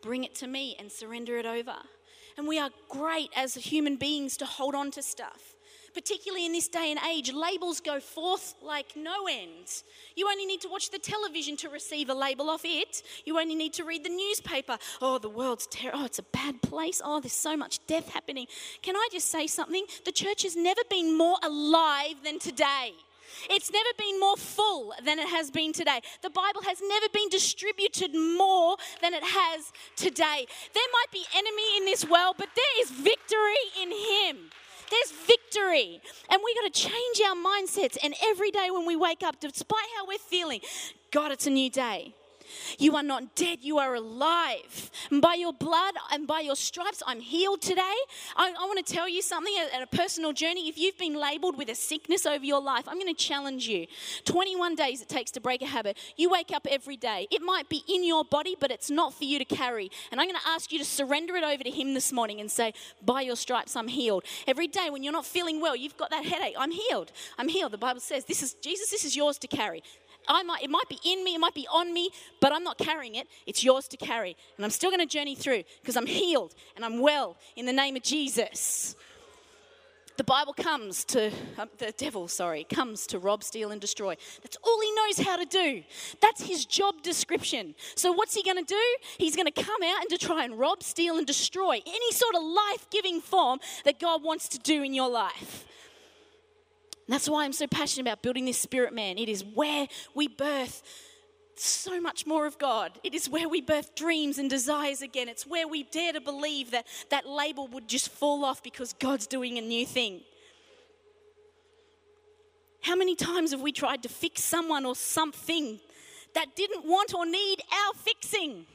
Bring 0.01 0.25
it 0.25 0.35
to 0.37 0.47
me 0.47 0.75
and 0.79 0.91
surrender 0.91 1.37
it 1.37 1.47
over. 1.47 1.77
And 2.39 2.49
we 2.49 2.59
are 2.59 2.71
great 2.89 3.29
as 3.37 3.55
human 3.55 3.97
beings 3.97 4.39
to 4.39 4.47
hold 4.47 4.75
on 4.75 4.91
to 4.93 5.03
stuff 5.03 5.54
particularly 5.95 6.45
in 6.45 6.53
this 6.53 6.69
day 6.69 6.91
and 6.91 7.01
age, 7.09 7.33
labels 7.33 7.81
go 7.81 8.01
forth 8.01 8.55
like 8.61 8.97
no 8.97 9.27
end. 9.27 9.83
You 10.17 10.29
only 10.29 10.45
need 10.45 10.61
to 10.63 10.69
watch 10.69 10.91
the 10.91 10.99
television 10.99 11.57
to 11.59 11.69
receive 11.69 12.11
a 12.11 12.15
label 12.15 12.51
off 12.51 12.63
it. 12.65 13.03
You 13.25 13.39
only 13.39 13.55
need 13.55 13.73
to 13.75 13.85
read 13.85 14.05
the 14.05 14.11
newspaper. 14.11 14.79
Oh, 15.01 15.19
the 15.19 15.29
world's 15.29 15.67
terrible. 15.69 16.01
Oh, 16.01 16.05
it's 16.05 16.19
a 16.19 16.25
bad 16.25 16.61
place. 16.63 17.01
Oh, 17.05 17.21
there's 17.21 17.33
so 17.33 17.57
much 17.57 17.87
death 17.87 18.09
happening. 18.11 18.47
Can 18.83 18.97
I 18.97 19.09
just 19.13 19.29
say 19.31 19.47
something? 19.47 19.87
The 20.05 20.13
church 20.13 20.43
has 20.43 20.57
never 20.57 20.83
been 20.91 21.17
more 21.17 21.37
alive 21.43 22.17
than 22.25 22.39
today. 22.39 22.93
It's 23.51 23.71
never 23.73 23.89
been 23.99 24.19
more 24.21 24.37
full 24.37 24.95
than 25.05 25.19
it 25.19 25.29
has 25.29 25.51
been 25.51 25.73
today. 25.73 26.01
The 26.23 26.31
Bible 26.31 26.63
has 26.63 26.81
never 26.87 27.07
been 27.13 27.29
distributed 27.29 28.15
more 28.15 28.77
than 29.01 29.15
it 29.15 29.23
has 29.23 29.73
today. 29.97 30.47
There 30.73 30.91
might 30.93 31.13
be 31.13 31.25
enemy 31.37 31.77
in 31.79 31.85
this 31.85 32.05
world, 32.09 32.37
but 32.39 32.49
there 32.55 32.83
is 32.83 32.91
victory 32.91 33.83
in 33.83 33.91
him. 33.91 34.51
There's 34.95 35.27
victory. 35.27 36.01
And 36.31 36.41
we 36.45 36.55
got 36.55 36.73
to 36.73 36.81
change 36.89 37.21
our 37.27 37.35
mindsets. 37.35 37.97
And 38.03 38.15
every 38.25 38.51
day 38.51 38.69
when 38.71 38.87
we 38.87 38.97
wake 38.97 39.23
up, 39.23 39.41
despite 39.41 39.87
how 39.97 40.07
we're 40.07 40.19
feeling, 40.19 40.61
God, 41.11 41.33
it's 41.33 41.47
a 41.47 41.51
new 41.51 41.71
day. 41.71 42.15
You 42.79 42.97
are 42.97 43.03
not 43.03 43.35
dead, 43.35 43.59
you 43.63 43.79
are 43.79 43.95
alive. 43.95 44.91
And 45.11 45.21
by 45.21 45.35
your 45.35 45.53
blood 45.53 45.95
and 46.13 46.27
by 46.27 46.41
your 46.41 46.57
stripes, 46.57 47.03
I'm 47.07 47.21
healed 47.21 47.63
today. 47.63 47.81
I, 48.37 48.55
I 48.59 48.65
want 48.67 48.85
to 48.85 48.93
tell 48.93 49.09
you 49.09 49.23
something 49.23 49.55
at, 49.73 49.83
a 49.83 49.87
personal 49.87 50.33
journey. 50.33 50.69
If 50.69 50.79
you've 50.79 50.99
been 50.99 51.15
labeled 51.15 51.59
with 51.59 51.69
a 51.69 51.75
sickness 51.75 52.27
over 52.27 52.45
your 52.45 52.61
life, 52.61 52.85
I'm 52.89 52.99
going 52.99 53.15
to 53.15 53.21
challenge 53.23 53.69
you. 53.69 53.87
21 54.25 54.75
days 54.75 55.03
it 55.03 55.09
takes 55.09 55.31
to 55.33 55.41
break 55.41 55.63
a 55.63 55.67
habit. 55.67 55.99
You 56.17 56.31
wake 56.31 56.51
up 56.53 56.67
every 56.71 56.97
day. 56.97 57.27
It 57.31 57.43
might 57.43 57.69
be 57.69 57.83
in 57.89 58.05
your 58.05 58.25
body, 58.25 58.57
but 58.59 58.71
it's 58.71 58.91
not 58.91 59.15
for 59.15 59.25
you 59.25 59.39
to 59.39 59.45
carry. 59.45 59.91
And 60.11 60.21
I'm 60.21 60.29
going 60.29 60.41
to 60.41 60.49
ask 60.49 60.73
you 60.73 60.79
to 60.79 60.85
surrender 60.85 61.37
it 61.37 61.45
over 61.45 61.63
to 61.63 61.71
Him 61.71 61.95
this 61.95 62.13
morning 62.13 62.41
and 62.41 62.51
say, 62.51 62.75
By 63.05 63.23
your 63.23 63.37
stripes, 63.37 63.77
I'm 63.77 63.89
healed. 63.89 64.25
Every 64.47 64.67
day 64.67 64.89
when 64.91 65.03
you're 65.03 65.13
not 65.13 65.27
feeling 65.27 65.61
well, 65.61 65.77
you've 65.77 65.97
got 65.97 66.11
that 66.11 66.25
headache. 66.25 66.55
I'm 66.59 66.71
healed. 66.71 67.13
I'm 67.39 67.49
healed. 67.49 67.73
The 67.73 67.79
Bible 67.79 68.01
says, 68.01 68.25
This 68.25 68.43
is 68.43 68.55
Jesus, 68.55 68.91
this 68.91 69.05
is 69.05 69.17
yours 69.17 69.39
to 69.39 69.49
carry. 69.49 69.83
I 70.29 70.43
might, 70.43 70.63
it 70.63 70.71
might 70.71 70.89
be 70.89 70.99
in 71.05 71.25
me, 71.25 71.35
it 71.35 71.39
might 71.39 71.55
be 71.55 71.67
on 71.73 71.93
me, 71.93 72.11
but 72.41 72.53
I'm 72.53 72.65
not 72.65 72.79
carrying 72.79 73.15
it. 73.15 73.29
It's 73.47 73.63
yours 73.63 73.89
to 73.89 73.97
carry. 73.97 74.37
And 74.57 74.65
I'm 74.65 74.71
still 74.71 74.91
going 74.91 75.01
to 75.01 75.07
journey 75.07 75.35
through 75.35 75.65
because 75.81 75.97
I'm 75.97 76.07
healed 76.07 76.55
and 76.77 76.85
I'm 76.85 77.01
well 77.01 77.37
in 77.57 77.67
the 77.67 77.73
name 77.73 77.97
of 77.97 78.03
Jesus. 78.03 78.97
The 80.17 80.25
Bible 80.25 80.53
comes 80.53 81.05
to, 81.07 81.33
um, 81.59 81.69
the 81.79 81.93
devil, 81.97 82.29
sorry, 82.29 82.63
comes 82.63 83.05
to 83.09 83.19
rob, 83.19 83.43
steal, 83.43 83.73
and 83.73 83.81
destroy. 83.81 84.17
That's 84.43 84.57
all 84.63 84.81
he 84.81 84.95
knows 84.95 85.27
how 85.27 85.37
to 85.37 85.45
do. 85.45 85.83
That's 86.23 86.41
his 86.41 86.65
job 86.65 87.03
description. 87.03 87.75
So, 87.97 88.13
what's 88.13 88.33
he 88.33 88.45
going 88.45 88.65
to 88.65 88.75
do? 88.75 88.97
He's 89.19 89.35
going 89.35 89.51
to 89.51 89.63
come 89.63 89.83
out 89.83 90.03
and 90.03 90.11
to 90.11 90.19
try 90.19 90.45
and 90.45 90.57
rob, 90.57 90.85
steal, 90.85 91.19
and 91.19 91.27
destroy 91.27 91.81
any 91.85 92.13
sort 92.13 92.37
of 92.37 92.45
life 92.45 92.87
giving 92.91 93.21
form 93.21 93.59
that 93.85 93.99
God 93.99 94.23
wants 94.23 94.49
to 94.51 94.59
do 94.61 94.85
in 94.85 94.95
your 94.95 95.11
life. 95.11 95.65
And 97.07 97.15
that's 97.15 97.29
why 97.29 97.45
I'm 97.45 97.53
so 97.53 97.67
passionate 97.67 98.09
about 98.09 98.23
building 98.23 98.47
this 98.47 98.59
spirit 98.59 98.95
man. 98.95 99.19
It 99.19 99.29
is 99.29 99.45
where 99.45 99.87
we 100.15 100.29
birth 100.29 100.83
so 101.57 102.01
much 102.01 102.27
more 102.27 102.47
of 102.47 102.59
God. 102.59 102.99
It 103.05 103.15
is 103.15 103.29
where 103.29 103.49
we 103.49 103.61
birth 103.61 103.95
dreams 103.95 104.39
and 104.39 104.49
desires 104.49 105.03
again. 105.03 105.29
It's 105.29 105.47
where 105.47 105.69
we 105.69 105.85
dare 105.85 106.13
to 106.15 106.21
believe 106.21 106.71
that 106.71 106.87
that 107.11 107.29
label 107.29 107.69
would 107.69 107.89
just 107.89 108.09
fall 108.09 108.45
off 108.45 108.63
because 108.63 108.93
God's 108.95 109.27
doing 109.27 109.59
a 109.59 109.61
new 109.61 109.87
thing. 109.87 110.21
How 112.81 112.97
many 112.97 113.17
times 113.17 113.53
have 113.53 113.61
we 113.61 113.73
tried 113.73 114.03
to 114.03 114.09
fix 114.09 114.43
someone 114.43 114.85
or 114.85 114.95
something 114.95 115.81
that 116.35 116.55
didn't 116.57 116.85
want 116.85 117.15
or 117.15 117.25
need 117.25 117.63
our 117.73 117.95
fixing? 117.95 118.67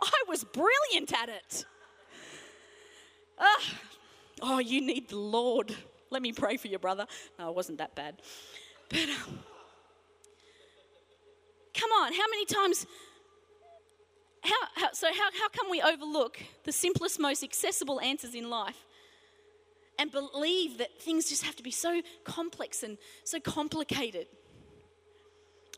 I 0.00 0.22
was 0.28 0.44
brilliant 0.44 1.12
at 1.12 1.28
it. 1.28 1.64
Ah, 3.38 3.62
oh, 4.42 4.58
you 4.58 4.80
need 4.80 5.08
the 5.08 5.16
Lord. 5.16 5.74
Let 6.10 6.22
me 6.22 6.32
pray 6.32 6.56
for 6.56 6.68
your 6.68 6.78
brother. 6.78 7.06
No, 7.38 7.50
it 7.50 7.54
wasn't 7.54 7.78
that 7.78 7.94
bad. 7.94 8.20
But 8.88 9.08
um, 9.08 9.38
come 11.74 11.90
on, 11.90 12.12
how 12.12 12.24
many 12.30 12.44
times? 12.46 12.86
How, 14.42 14.54
how, 14.74 14.92
so, 14.92 15.08
how, 15.08 15.28
how 15.38 15.48
come 15.48 15.70
we 15.70 15.82
overlook 15.82 16.38
the 16.64 16.72
simplest, 16.72 17.18
most 17.18 17.42
accessible 17.42 18.00
answers 18.00 18.34
in 18.34 18.48
life 18.48 18.84
and 19.98 20.10
believe 20.10 20.78
that 20.78 21.00
things 21.00 21.28
just 21.28 21.42
have 21.42 21.56
to 21.56 21.62
be 21.62 21.72
so 21.72 22.00
complex 22.24 22.82
and 22.82 22.96
so 23.24 23.40
complicated? 23.40 24.26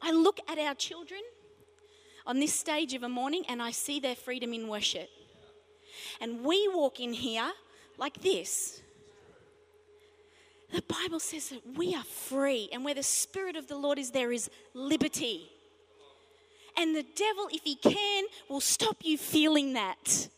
I 0.02 0.12
look 0.12 0.40
at 0.48 0.58
our 0.58 0.74
children 0.74 1.20
on 2.26 2.38
this 2.38 2.54
stage 2.54 2.94
of 2.94 3.02
a 3.02 3.08
morning 3.08 3.44
and 3.48 3.60
I 3.62 3.70
see 3.70 3.98
their 3.98 4.14
freedom 4.14 4.52
in 4.52 4.68
worship. 4.68 5.08
And 6.20 6.44
we 6.44 6.68
walk 6.68 7.00
in 7.00 7.12
here 7.12 7.50
like 7.98 8.22
this. 8.22 8.82
The 10.72 10.82
Bible 10.82 11.20
says 11.20 11.48
that 11.48 11.76
we 11.76 11.94
are 11.94 12.04
free, 12.04 12.68
and 12.72 12.84
where 12.84 12.94
the 12.94 13.02
Spirit 13.02 13.56
of 13.56 13.66
the 13.66 13.76
Lord 13.76 13.98
is, 13.98 14.10
there 14.12 14.32
is 14.32 14.48
liberty. 14.72 15.50
And 16.76 16.94
the 16.94 17.04
devil, 17.14 17.48
if 17.50 17.62
he 17.64 17.74
can, 17.74 18.24
will 18.48 18.60
stop 18.60 18.98
you 19.02 19.18
feeling 19.18 19.72
that. 19.72 20.28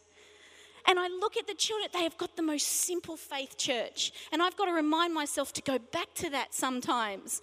And 0.89 0.99
I 0.99 1.09
look 1.09 1.37
at 1.37 1.47
the 1.47 1.55
children, 1.55 1.89
they 1.93 2.03
have 2.03 2.17
got 2.17 2.37
the 2.37 2.43
most 2.43 2.67
simple 2.67 3.17
faith 3.17 3.57
church. 3.57 4.13
And 4.33 4.43
I've 4.43 4.57
got 4.57 4.65
to 4.65 4.73
remind 4.73 5.15
myself 5.15 5.53
to 5.55 5.63
go 5.63 5.79
back 5.79 6.13
to 6.15 6.31
that 6.31 6.55
sometimes. 6.55 7.43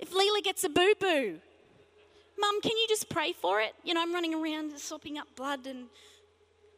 If 0.00 0.12
Leela 0.12 0.42
gets 0.42 0.64
a 0.64 0.68
boo 0.68 0.94
boo, 0.98 1.38
Mum, 2.38 2.60
can 2.60 2.72
you 2.72 2.86
just 2.88 3.08
pray 3.08 3.32
for 3.32 3.60
it? 3.60 3.74
You 3.84 3.94
know, 3.94 4.02
I'm 4.02 4.12
running 4.12 4.34
around 4.34 4.76
sopping 4.78 5.18
up 5.18 5.28
blood 5.36 5.66
and 5.66 5.86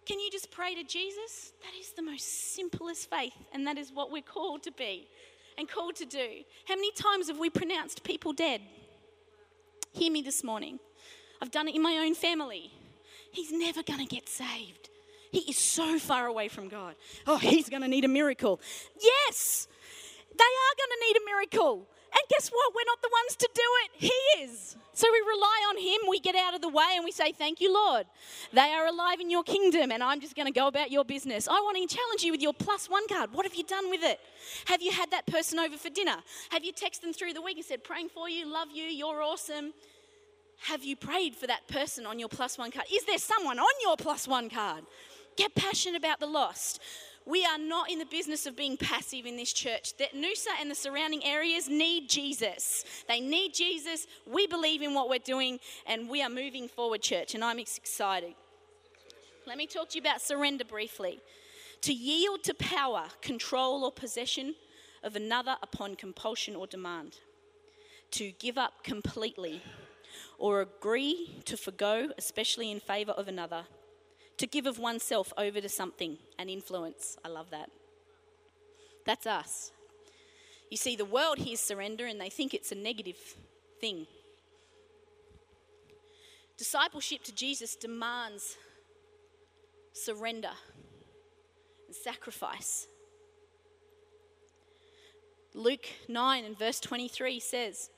can 0.07 0.21
you 0.21 0.31
just 0.31 0.51
pray 0.51 0.75
to 0.75 0.85
Jesus? 0.85 1.53
That 1.63 1.79
is 1.79 1.91
the 1.91 2.03
most 2.03 2.55
simplest 2.55 3.11
faith, 3.11 3.35
and 3.53 3.67
that 3.67 3.77
is 3.77 3.93
what 3.93 4.11
we're 4.13 4.23
called 4.23 4.63
to 4.63 4.73
be 4.73 5.09
and 5.59 5.69
called 5.69 5.97
to 5.97 6.05
do. 6.05 6.29
How 6.67 6.77
many 6.77 6.93
times 6.93 7.29
have 7.29 7.39
we 7.39 7.51
pronounced 7.51 8.05
people 8.05 8.33
dead? 8.33 8.61
Hear 9.93 10.13
me 10.13 10.23
this 10.23 10.45
morning. 10.45 10.79
I've 11.41 11.51
done 11.51 11.69
it 11.69 11.75
in 11.75 11.83
my 11.83 12.03
own 12.05 12.15
family. 12.15 12.71
He's 13.33 13.53
never 13.53 13.83
going 13.83 14.07
to 14.07 14.15
get 14.15 14.29
saved. 14.29 14.91
He 15.33 15.41
is 15.41 15.59
so 15.59 15.99
far 15.99 16.27
away 16.27 16.49
from 16.49 16.69
God. 16.69 16.95
Oh, 17.27 17.37
he's 17.37 17.69
going 17.69 17.83
to 17.83 17.89
need 17.89 18.05
a 18.05 18.09
miracle. 18.09 18.61
Yes, 19.03 19.67
they 20.31 20.45
are 20.45 20.75
going 20.79 20.91
to 20.91 21.07
need 21.07 21.17
a 21.17 21.25
miracle. 21.27 21.89
And 22.17 22.29
guess 22.31 22.49
what? 22.49 22.75
We're 22.75 22.87
not 22.87 23.03
the 23.03 23.11
ones 23.13 23.37
to 23.37 23.49
do 23.55 23.63
it. 23.85 23.91
He 24.11 24.43
is. 24.43 24.77
So 24.95 25.07
we 25.13 25.19
rely 25.19 25.67
on 25.69 25.77
Him. 25.77 26.09
We 26.09 26.19
get 26.21 26.35
out 26.35 26.55
of 26.55 26.63
the 26.63 26.71
way 26.71 26.95
and 26.95 27.05
we 27.05 27.13
say, 27.13 27.33
Thank 27.33 27.61
you, 27.61 27.73
Lord. 27.73 28.07
They 28.55 28.71
are 28.73 28.87
alive 28.87 29.21
in 29.21 29.31
your 29.31 29.43
kingdom, 29.43 29.93
and 29.93 30.03
I'm 30.03 30.21
just 30.21 30.35
going 30.35 30.47
to 30.47 30.59
go 30.59 30.69
about 30.69 30.91
your 30.91 31.05
business. 31.05 31.47
I 31.47 31.61
want 31.61 31.77
to 31.77 31.95
challenge 31.95 32.23
you 32.23 32.33
with 32.33 32.41
your 32.41 32.55
plus 32.55 32.89
one 32.89 33.07
card. 33.07 33.35
What 33.35 33.45
have 33.45 33.55
you 33.55 33.65
done 33.65 33.91
with 33.91 34.03
it? 34.03 34.19
Have 34.65 34.81
you 34.81 34.93
had 34.93 35.11
that 35.11 35.27
person 35.27 35.59
over 35.59 35.77
for 35.77 35.91
dinner? 35.91 36.17
Have 36.51 36.65
you 36.65 36.73
texted 36.73 37.03
them 37.03 37.13
through 37.13 37.35
the 37.35 37.43
week 37.43 37.59
and 37.59 37.67
said, 37.67 37.85
Praying 37.85 38.09
for 38.09 38.31
you, 38.31 38.51
love 38.51 38.69
you, 38.73 38.85
you're 38.85 39.21
awesome? 39.21 39.75
Have 40.61 40.83
you 40.83 40.97
prayed 40.97 41.37
for 41.37 41.47
that 41.47 41.69
person 41.69 42.07
on 42.07 42.19
your 42.19 42.31
plus 42.31 42.57
one 42.57 42.71
card? 42.71 42.87
Is 42.91 43.05
there 43.05 43.19
someone 43.19 43.59
on 43.59 43.75
your 43.83 43.97
plus 43.99 44.27
one 44.27 44.49
card? 44.49 44.85
Get 45.37 45.55
passionate 45.55 45.99
about 45.99 46.21
the 46.21 46.27
lost. 46.27 46.81
We 47.27 47.45
are 47.45 47.59
not 47.59 47.91
in 47.91 47.99
the 47.99 48.07
business 48.07 48.47
of 48.47 48.57
being 48.57 48.77
passive 48.77 49.27
in 49.27 49.37
this 49.37 49.53
church. 49.53 49.97
That 49.97 50.15
Noosa 50.15 50.61
and 50.61 50.71
the 50.71 50.77
surrounding 50.77 51.25
areas 51.25 51.69
need 51.69 52.09
Jesus. 52.09 52.85
They 53.09 53.19
need 53.19 53.53
Jesus. 53.53 54.07
We 54.27 54.47
believe 54.47 54.81
in 54.81 54.95
what 54.95 55.09
we're 55.09 55.19
doing 55.19 55.59
and 55.87 56.09
we 56.09 56.23
are 56.23 56.29
moving 56.29 56.69
forward, 56.69 57.03
church, 57.03 57.35
and 57.35 57.45
I'm 57.45 57.59
excited. 57.59 58.35
Let 59.45 59.59
me 59.59 59.67
talk 59.67 59.89
to 59.91 59.95
you 59.97 60.03
about 60.03 60.21
surrender 60.21 60.65
briefly. 60.65 61.19
To 61.83 61.93
yield 61.93 62.45
to 62.45 62.55
power, 62.55 63.07
control, 63.21 63.85
or 63.85 63.91
possession 63.91 64.55
of 65.03 65.17
another 65.17 65.57
upon 65.63 65.97
compulsion 65.97 66.55
or 66.55 66.69
demand. 66.69 67.19
To 68.13 68.31
give 68.39 68.57
up 68.57 68.85
completely 68.85 69.63
or 70.39 70.61
agree 70.61 71.41
to 71.45 71.57
forego, 71.57 72.11
especially 72.19 72.71
in 72.71 72.79
favor 72.79 73.13
of 73.13 73.27
another 73.27 73.65
to 74.39 74.47
give 74.47 74.67
of 74.67 74.79
oneself 74.79 75.33
over 75.39 75.61
to 75.61 75.69
something, 75.69 76.19
an 76.39 76.49
influence. 76.49 77.17
I 77.25 77.29
love 77.29 77.51
that. 77.51 77.71
That's 79.05 79.27
us. 79.27 79.73
You 80.71 80.77
see, 80.77 80.97
the 80.97 81.05
world 81.05 81.39
hears 81.39 81.61
surrender 81.61 82.07
and 82.07 82.21
they 82.21 82.29
think 82.29 82.53
it's 82.53 82.73
a 82.73 82.75
negative 82.75 83.17
thing. 83.81 84.07
Discipleship 86.59 87.23
to 87.25 87.35
Jesus 87.35 87.77
demands 87.77 88.57
surrender 89.93 90.51
and 91.87 91.95
sacrifice. 91.95 92.89
Luke 95.55 95.87
9 96.09 96.45
and 96.45 96.59
verse 96.59 96.81
23 96.81 97.41
says, 97.41 97.91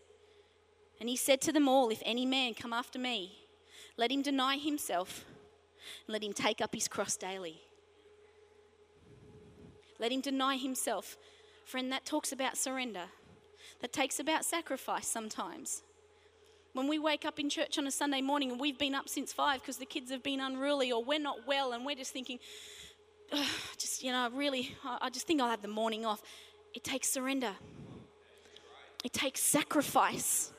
And 1.00 1.08
he 1.08 1.16
said 1.16 1.40
to 1.42 1.52
them 1.52 1.68
all, 1.68 1.88
If 1.88 2.02
any 2.04 2.26
man 2.26 2.54
come 2.54 2.72
after 2.72 2.98
me, 2.98 3.38
let 3.96 4.12
him 4.12 4.22
deny 4.22 4.58
himself 4.58 5.24
let 6.06 6.22
him 6.22 6.32
take 6.32 6.60
up 6.60 6.74
his 6.74 6.88
cross 6.88 7.16
daily. 7.16 7.60
Let 9.98 10.12
him 10.12 10.20
deny 10.20 10.56
himself. 10.56 11.16
Friend, 11.64 11.90
that 11.92 12.04
talks 12.04 12.32
about 12.32 12.56
surrender. 12.56 13.06
That 13.80 13.92
takes 13.92 14.18
about 14.18 14.44
sacrifice 14.44 15.06
sometimes. 15.06 15.82
When 16.72 16.88
we 16.88 16.98
wake 16.98 17.24
up 17.24 17.40
in 17.40 17.50
church 17.50 17.78
on 17.78 17.86
a 17.86 17.90
Sunday 17.90 18.20
morning 18.20 18.50
and 18.52 18.60
we've 18.60 18.78
been 18.78 18.94
up 18.94 19.08
since 19.08 19.32
five 19.32 19.60
because 19.60 19.78
the 19.78 19.86
kids 19.86 20.10
have 20.10 20.22
been 20.22 20.40
unruly 20.40 20.92
or 20.92 21.02
we're 21.02 21.18
not 21.18 21.46
well 21.46 21.72
and 21.72 21.84
we're 21.84 21.96
just 21.96 22.12
thinking, 22.12 22.38
just, 23.76 24.02
you 24.02 24.12
know, 24.12 24.30
really, 24.32 24.76
I 24.84 25.10
just 25.10 25.26
think 25.26 25.40
I'll 25.40 25.50
have 25.50 25.62
the 25.62 25.68
morning 25.68 26.06
off. 26.06 26.22
It 26.74 26.84
takes 26.84 27.08
surrender, 27.08 27.52
it 29.04 29.12
takes 29.12 29.40
sacrifice. 29.40 30.52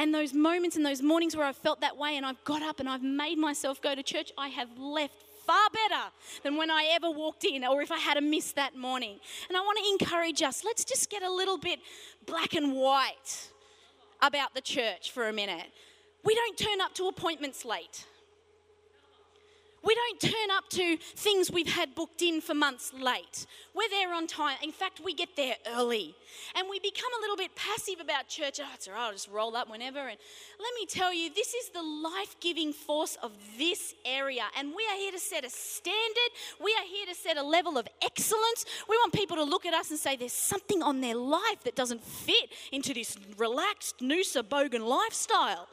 And 0.00 0.14
those 0.14 0.32
moments 0.32 0.76
and 0.76 0.86
those 0.86 1.02
mornings 1.02 1.36
where 1.36 1.44
I've 1.44 1.58
felt 1.58 1.82
that 1.82 1.94
way 1.94 2.16
and 2.16 2.24
I've 2.24 2.42
got 2.44 2.62
up 2.62 2.80
and 2.80 2.88
I've 2.88 3.02
made 3.02 3.36
myself 3.36 3.82
go 3.82 3.94
to 3.94 4.02
church, 4.02 4.32
I 4.38 4.48
have 4.48 4.70
left 4.78 5.12
far 5.46 5.68
better 5.74 6.04
than 6.42 6.56
when 6.56 6.70
I 6.70 6.88
ever 6.92 7.10
walked 7.10 7.44
in 7.44 7.62
or 7.66 7.82
if 7.82 7.92
I 7.92 7.98
had 7.98 8.16
a 8.16 8.22
miss 8.22 8.52
that 8.52 8.74
morning. 8.74 9.20
And 9.48 9.58
I 9.58 9.60
want 9.60 9.78
to 9.78 10.06
encourage 10.06 10.40
us 10.40 10.64
let's 10.64 10.86
just 10.86 11.10
get 11.10 11.22
a 11.22 11.30
little 11.30 11.58
bit 11.58 11.80
black 12.24 12.54
and 12.54 12.74
white 12.74 13.50
about 14.22 14.54
the 14.54 14.62
church 14.62 15.10
for 15.10 15.28
a 15.28 15.34
minute. 15.34 15.66
We 16.24 16.34
don't 16.34 16.56
turn 16.56 16.80
up 16.80 16.94
to 16.94 17.08
appointments 17.08 17.66
late. 17.66 18.06
We 19.82 19.94
don't 19.94 20.20
turn 20.20 20.50
up 20.56 20.68
to 20.70 20.96
things 20.98 21.50
we've 21.50 21.72
had 21.72 21.94
booked 21.94 22.20
in 22.20 22.40
for 22.40 22.54
months 22.54 22.92
late. 22.92 23.46
We're 23.74 23.88
there 23.88 24.12
on 24.12 24.26
time. 24.26 24.56
In 24.62 24.72
fact, 24.72 25.00
we 25.02 25.14
get 25.14 25.36
there 25.36 25.54
early. 25.74 26.14
And 26.54 26.68
we 26.68 26.78
become 26.80 27.10
a 27.18 27.20
little 27.22 27.36
bit 27.36 27.54
passive 27.56 27.96
about 28.00 28.28
church. 28.28 28.60
Oh, 28.62 28.68
it's 28.74 28.88
all 28.88 28.94
right, 28.94 29.06
I'll 29.06 29.12
just 29.12 29.28
roll 29.28 29.56
up 29.56 29.70
whenever. 29.70 30.00
And 30.00 30.18
let 30.58 30.74
me 30.78 30.84
tell 30.86 31.14
you, 31.14 31.32
this 31.34 31.54
is 31.54 31.70
the 31.70 31.82
life 31.82 32.36
giving 32.40 32.72
force 32.72 33.16
of 33.22 33.32
this 33.56 33.94
area. 34.04 34.42
And 34.58 34.74
we 34.76 34.86
are 34.92 34.96
here 34.96 35.12
to 35.12 35.18
set 35.18 35.44
a 35.44 35.50
standard. 35.50 36.30
We 36.62 36.72
are 36.78 36.86
here 36.86 37.06
to 37.06 37.14
set 37.14 37.38
a 37.38 37.42
level 37.42 37.78
of 37.78 37.88
excellence. 38.02 38.66
We 38.88 38.96
want 38.98 39.14
people 39.14 39.36
to 39.36 39.44
look 39.44 39.64
at 39.64 39.72
us 39.72 39.90
and 39.90 39.98
say, 39.98 40.14
there's 40.14 40.32
something 40.32 40.82
on 40.82 41.00
their 41.00 41.16
life 41.16 41.64
that 41.64 41.74
doesn't 41.74 42.04
fit 42.04 42.50
into 42.70 42.92
this 42.92 43.16
relaxed, 43.38 44.00
Noosa 44.00 44.42
Bogan 44.42 44.86
lifestyle. 44.86 45.68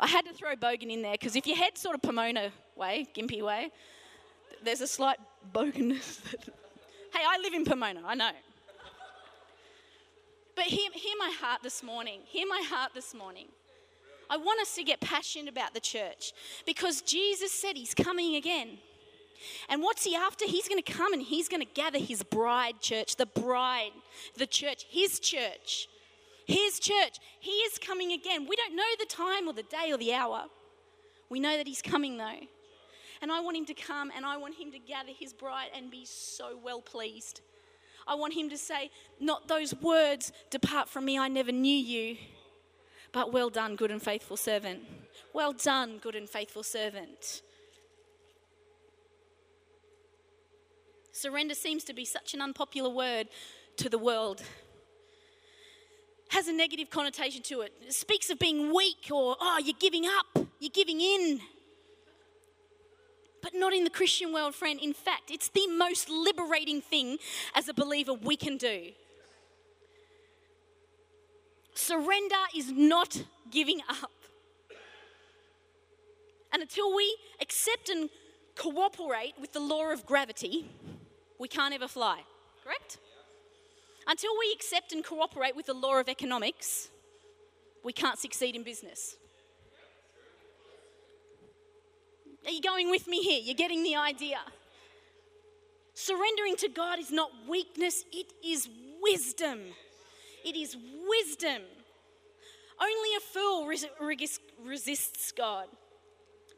I 0.00 0.06
had 0.06 0.24
to 0.26 0.32
throw 0.32 0.54
Bogan 0.54 0.90
in 0.90 1.02
there 1.02 1.12
because 1.12 1.34
if 1.34 1.46
you 1.46 1.56
head 1.56 1.76
sort 1.76 1.94
of 1.94 2.02
Pomona 2.02 2.50
way, 2.76 3.06
Gympie 3.16 3.42
way, 3.42 3.70
there's 4.64 4.80
a 4.80 4.86
slight 4.86 5.18
Boganness. 5.52 6.20
hey, 7.12 7.22
I 7.26 7.38
live 7.42 7.54
in 7.54 7.64
Pomona, 7.64 8.02
I 8.06 8.14
know. 8.14 8.30
But 10.54 10.66
hear, 10.66 10.90
hear 10.92 11.14
my 11.18 11.32
heart 11.40 11.62
this 11.62 11.82
morning. 11.82 12.20
Hear 12.24 12.46
my 12.48 12.62
heart 12.68 12.92
this 12.94 13.14
morning. 13.14 13.46
I 14.30 14.36
want 14.36 14.60
us 14.60 14.74
to 14.74 14.82
get 14.82 15.00
passionate 15.00 15.48
about 15.48 15.72
the 15.72 15.80
church 15.80 16.32
because 16.66 17.00
Jesus 17.00 17.52
said 17.52 17.76
he's 17.76 17.94
coming 17.94 18.36
again. 18.36 18.78
And 19.68 19.82
what's 19.82 20.04
he 20.04 20.16
after? 20.16 20.46
He's 20.46 20.68
going 20.68 20.82
to 20.82 20.92
come 20.92 21.12
and 21.12 21.22
he's 21.22 21.48
going 21.48 21.62
to 21.62 21.72
gather 21.74 21.98
his 21.98 22.22
bride 22.22 22.80
church, 22.80 23.16
the 23.16 23.26
bride, 23.26 23.92
the 24.36 24.46
church, 24.46 24.84
his 24.88 25.20
church. 25.20 25.88
His 26.48 26.80
church. 26.80 27.18
He 27.38 27.50
is 27.50 27.78
coming 27.78 28.12
again. 28.12 28.46
We 28.48 28.56
don't 28.56 28.74
know 28.74 28.82
the 28.98 29.04
time 29.04 29.46
or 29.46 29.52
the 29.52 29.62
day 29.64 29.92
or 29.92 29.98
the 29.98 30.14
hour. 30.14 30.46
We 31.28 31.40
know 31.40 31.58
that 31.58 31.66
He's 31.66 31.82
coming 31.82 32.16
though. 32.16 32.40
And 33.20 33.30
I 33.30 33.40
want 33.40 33.58
Him 33.58 33.66
to 33.66 33.74
come 33.74 34.10
and 34.16 34.24
I 34.24 34.38
want 34.38 34.54
Him 34.54 34.72
to 34.72 34.78
gather 34.78 35.12
His 35.12 35.34
bride 35.34 35.68
and 35.76 35.90
be 35.90 36.06
so 36.06 36.58
well 36.60 36.80
pleased. 36.80 37.42
I 38.06 38.14
want 38.14 38.32
Him 38.32 38.48
to 38.48 38.56
say, 38.56 38.90
not 39.20 39.46
those 39.46 39.74
words, 39.74 40.32
depart 40.48 40.88
from 40.88 41.04
me, 41.04 41.18
I 41.18 41.28
never 41.28 41.52
knew 41.52 41.76
you, 41.76 42.16
but 43.12 43.30
well 43.30 43.50
done, 43.50 43.76
good 43.76 43.90
and 43.90 44.00
faithful 44.00 44.38
servant. 44.38 44.84
Well 45.34 45.52
done, 45.52 45.98
good 45.98 46.14
and 46.14 46.28
faithful 46.28 46.62
servant. 46.62 47.42
Surrender 51.12 51.54
seems 51.54 51.84
to 51.84 51.92
be 51.92 52.06
such 52.06 52.32
an 52.32 52.40
unpopular 52.40 52.88
word 52.88 53.28
to 53.76 53.90
the 53.90 53.98
world 53.98 54.42
has 56.28 56.46
a 56.46 56.52
negative 56.52 56.90
connotation 56.90 57.42
to 57.42 57.62
it. 57.62 57.72
It 57.86 57.92
speaks 57.92 58.30
of 58.30 58.38
being 58.38 58.74
weak 58.74 59.08
or, 59.10 59.36
oh, 59.40 59.60
you're 59.62 59.76
giving 59.78 60.04
up, 60.06 60.46
you're 60.60 60.70
giving 60.72 61.00
in. 61.00 61.40
But 63.40 63.54
not 63.54 63.72
in 63.72 63.84
the 63.84 63.90
Christian 63.90 64.32
world, 64.32 64.54
friend. 64.54 64.78
In 64.82 64.92
fact, 64.92 65.30
it's 65.30 65.48
the 65.48 65.66
most 65.68 66.10
liberating 66.10 66.80
thing 66.80 67.18
as 67.54 67.68
a 67.68 67.74
believer 67.74 68.12
we 68.12 68.36
can 68.36 68.56
do. 68.56 68.90
Surrender 71.74 72.34
is 72.56 72.72
not 72.72 73.22
giving 73.50 73.80
up. 73.88 74.10
And 76.52 76.62
until 76.62 76.94
we 76.94 77.16
accept 77.40 77.88
and 77.88 78.10
cooperate 78.56 79.34
with 79.40 79.52
the 79.52 79.60
law 79.60 79.92
of 79.92 80.04
gravity, 80.04 80.68
we 81.38 81.46
can't 81.46 81.72
ever 81.72 81.86
fly. 81.86 82.22
Correct? 82.64 82.98
Until 84.08 84.30
we 84.38 84.50
accept 84.54 84.92
and 84.92 85.04
cooperate 85.04 85.54
with 85.54 85.66
the 85.66 85.74
law 85.74 86.00
of 86.00 86.08
economics, 86.08 86.88
we 87.84 87.92
can't 87.92 88.18
succeed 88.18 88.56
in 88.56 88.64
business. 88.64 89.16
Are 92.46 92.50
you 92.50 92.62
going 92.62 92.90
with 92.90 93.06
me 93.06 93.22
here? 93.22 93.40
You're 93.44 93.54
getting 93.54 93.82
the 93.82 93.96
idea. 93.96 94.38
Surrendering 95.92 96.56
to 96.56 96.68
God 96.68 96.98
is 96.98 97.10
not 97.10 97.30
weakness, 97.46 98.04
it 98.10 98.32
is 98.42 98.66
wisdom. 99.02 99.58
It 100.42 100.56
is 100.56 100.74
wisdom. 101.06 101.62
Only 102.80 103.16
a 103.16 103.20
fool 103.20 103.66
res- 103.66 104.40
resists 104.62 105.32
God 105.32 105.66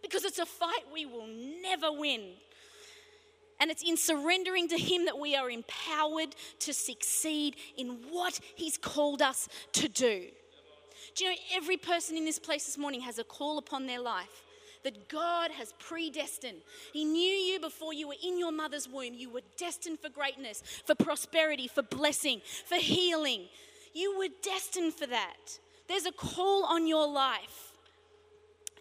because 0.02 0.24
it's 0.24 0.38
a 0.38 0.46
fight 0.46 0.84
we 0.92 1.04
will 1.04 1.26
never 1.62 1.90
win. 1.90 2.34
And 3.60 3.70
it's 3.70 3.82
in 3.82 3.96
surrendering 3.96 4.68
to 4.68 4.76
Him 4.76 5.04
that 5.04 5.18
we 5.18 5.36
are 5.36 5.50
empowered 5.50 6.34
to 6.60 6.72
succeed 6.72 7.56
in 7.76 7.98
what 8.10 8.40
He's 8.56 8.76
called 8.76 9.22
us 9.22 9.48
to 9.72 9.88
do. 9.88 10.26
Do 11.14 11.24
you 11.24 11.30
know 11.30 11.36
every 11.54 11.76
person 11.76 12.16
in 12.16 12.24
this 12.24 12.38
place 12.38 12.64
this 12.64 12.78
morning 12.78 13.02
has 13.02 13.18
a 13.18 13.24
call 13.24 13.58
upon 13.58 13.86
their 13.86 14.00
life? 14.00 14.44
that 14.82 15.08
God 15.08 15.50
has 15.50 15.74
predestined. 15.78 16.58
He 16.92 17.04
knew 17.04 17.20
you 17.20 17.60
before 17.60 17.92
you 17.92 18.08
were 18.08 18.14
in 18.24 18.38
your 18.38 18.52
mother's 18.52 18.88
womb. 18.88 19.14
You 19.14 19.30
were 19.30 19.42
destined 19.56 19.98
for 20.00 20.08
greatness, 20.08 20.62
for 20.86 20.94
prosperity, 20.94 21.68
for 21.68 21.82
blessing, 21.82 22.40
for 22.66 22.76
healing. 22.76 23.42
You 23.92 24.18
were 24.18 24.28
destined 24.42 24.94
for 24.94 25.06
that. 25.06 25.58
There's 25.88 26.06
a 26.06 26.12
call 26.12 26.64
on 26.64 26.86
your 26.86 27.06
life. 27.06 27.69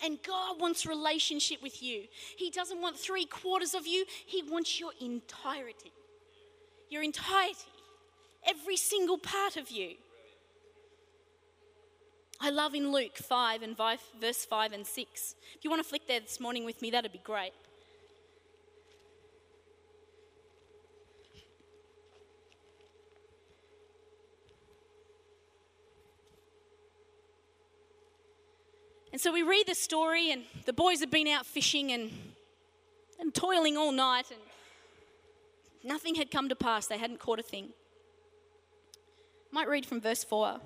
And 0.04 0.18
God 0.24 0.60
wants 0.60 0.86
relationship 0.86 1.62
with 1.62 1.84
you. 1.84 2.04
He 2.38 2.50
doesn't 2.50 2.82
want 2.82 2.98
three 2.98 3.26
quarters 3.26 3.74
of 3.74 3.86
you, 3.86 4.06
He 4.26 4.44
wants 4.44 4.80
your 4.80 4.92
entirety. 5.02 5.92
Your 6.90 7.04
entirety. 7.04 7.60
Every 8.48 8.78
single 8.78 9.18
part 9.18 9.58
of 9.58 9.70
you. 9.70 9.96
I 12.42 12.52
love 12.52 12.74
in 12.74 12.92
Luke 12.92 13.18
5 13.18 13.64
and 13.64 13.78
verse 13.78 14.46
5 14.46 14.72
and 14.72 14.88
6. 14.88 15.36
If 15.58 15.64
you 15.64 15.70
want 15.70 15.84
to 15.84 15.88
flick 15.88 16.08
there 16.08 16.22
this 16.22 16.40
morning 16.40 16.64
with 16.64 16.82
me, 16.82 16.90
that'd 16.90 17.12
be 17.12 17.20
great. 17.20 17.52
And 29.12 29.20
so 29.20 29.34
we 29.34 29.42
read 29.42 29.66
the 29.68 29.76
story, 29.76 30.32
and 30.32 30.44
the 30.66 30.74
boys 30.74 31.00
have 31.00 31.12
been 31.12 31.28
out 31.28 31.46
fishing 31.46 31.92
and, 31.92 32.12
and 33.20 33.34
toiling 33.34 33.76
all 33.76 33.92
night, 33.92 34.26
and 34.30 34.40
nothing 35.84 36.16
had 36.16 36.30
come 36.30 36.50
to 36.50 36.56
pass. 36.56 36.88
They 36.88 36.98
hadn't 36.98 37.20
caught 37.20 37.40
a 37.40 37.44
thing. 37.44 37.70
I 39.52 39.56
might 39.56 39.68
read 39.68 39.86
from 39.86 40.00
verse 40.00 40.24
4. 40.24 40.52
And 40.52 40.62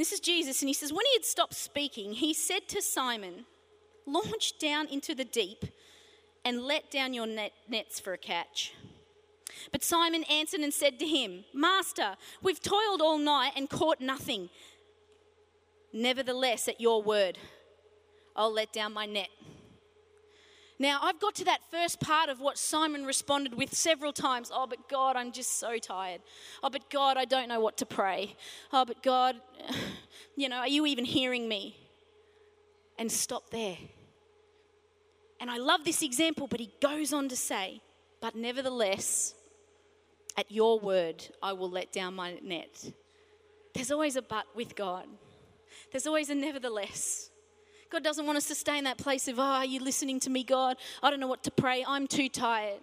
this 0.00 0.12
is 0.12 0.20
Jesus, 0.20 0.60
and 0.62 0.68
he 0.68 0.74
says, 0.74 0.92
When 0.92 1.06
he 1.06 1.14
had 1.14 1.24
stopped 1.24 1.54
speaking, 1.54 2.12
he 2.12 2.34
said 2.34 2.68
to 2.68 2.80
Simon, 2.80 3.44
Launch 4.06 4.58
down 4.58 4.86
into 4.88 5.14
the 5.14 5.24
deep 5.24 5.64
and 6.44 6.62
let 6.62 6.90
down 6.90 7.14
your 7.14 7.26
net, 7.26 7.52
nets 7.68 7.98
for 7.98 8.12
a 8.12 8.18
catch. 8.18 8.74
But 9.72 9.82
Simon 9.82 10.24
answered 10.24 10.60
and 10.60 10.74
said 10.74 10.98
to 10.98 11.06
him, 11.06 11.44
Master, 11.54 12.16
we've 12.42 12.60
toiled 12.60 13.00
all 13.00 13.18
night 13.18 13.52
and 13.56 13.70
caught 13.70 14.00
nothing. 14.00 14.50
Nevertheless, 15.94 16.66
at 16.66 16.80
your 16.80 17.04
word, 17.04 17.38
I'll 18.34 18.52
let 18.52 18.72
down 18.72 18.92
my 18.92 19.06
net. 19.06 19.28
Now, 20.76 20.98
I've 21.00 21.20
got 21.20 21.36
to 21.36 21.44
that 21.44 21.60
first 21.70 22.00
part 22.00 22.28
of 22.28 22.40
what 22.40 22.58
Simon 22.58 23.04
responded 23.04 23.54
with 23.54 23.72
several 23.72 24.12
times. 24.12 24.50
Oh, 24.52 24.66
but 24.66 24.88
God, 24.88 25.14
I'm 25.14 25.30
just 25.30 25.60
so 25.60 25.78
tired. 25.78 26.20
Oh, 26.64 26.68
but 26.68 26.90
God, 26.90 27.16
I 27.16 27.24
don't 27.24 27.48
know 27.48 27.60
what 27.60 27.76
to 27.76 27.86
pray. 27.86 28.34
Oh, 28.72 28.84
but 28.84 29.04
God, 29.04 29.36
you 30.36 30.48
know, 30.48 30.56
are 30.56 30.68
you 30.68 30.84
even 30.84 31.04
hearing 31.04 31.48
me? 31.48 31.76
And 32.98 33.10
stop 33.10 33.50
there. 33.50 33.78
And 35.38 35.48
I 35.48 35.58
love 35.58 35.84
this 35.84 36.02
example, 36.02 36.48
but 36.48 36.58
he 36.58 36.72
goes 36.80 37.12
on 37.12 37.28
to 37.28 37.36
say, 37.36 37.80
but 38.20 38.34
nevertheless, 38.34 39.34
at 40.36 40.50
your 40.50 40.80
word, 40.80 41.24
I 41.40 41.52
will 41.52 41.70
let 41.70 41.92
down 41.92 42.14
my 42.14 42.34
net. 42.42 42.92
There's 43.74 43.92
always 43.92 44.16
a 44.16 44.22
but 44.22 44.46
with 44.56 44.74
God, 44.74 45.06
there's 45.94 46.08
always 46.08 46.28
a 46.28 46.34
nevertheless. 46.34 47.30
God 47.88 48.02
doesn't 48.02 48.26
want 48.26 48.36
us 48.36 48.48
to 48.48 48.54
stay 48.56 48.78
in 48.78 48.82
that 48.82 48.98
place 48.98 49.28
of, 49.28 49.38
oh, 49.38 49.42
are 49.42 49.64
you 49.64 49.78
listening 49.78 50.18
to 50.20 50.30
me, 50.30 50.42
God? 50.42 50.76
I 51.04 51.08
don't 51.08 51.20
know 51.20 51.28
what 51.28 51.44
to 51.44 51.52
pray. 51.52 51.84
I'm 51.86 52.08
too 52.08 52.28
tired. 52.28 52.80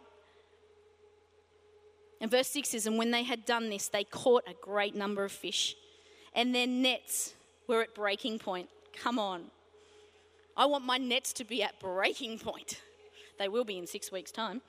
And 2.21 2.31
verse 2.31 2.47
6 2.47 2.69
says, 2.69 2.87
And 2.87 2.97
when 2.97 3.11
they 3.11 3.23
had 3.23 3.43
done 3.43 3.69
this, 3.69 3.89
they 3.89 4.05
caught 4.05 4.43
a 4.47 4.53
great 4.61 4.95
number 4.95 5.25
of 5.25 5.33
fish, 5.33 5.75
and 6.33 6.55
their 6.55 6.67
nets 6.67 7.33
were 7.67 7.81
at 7.81 7.93
breaking 7.93 8.39
point. 8.39 8.69
Come 8.95 9.19
on. 9.19 9.47
I 10.55 10.65
want 10.67 10.85
my 10.85 10.97
nets 10.97 11.33
to 11.33 11.43
be 11.43 11.61
at 11.63 11.81
breaking 11.81 12.39
point. 12.39 12.79
They 13.37 13.49
will 13.49 13.65
be 13.65 13.77
in 13.77 13.87
six 13.87 14.09
weeks' 14.09 14.31
time. 14.31 14.61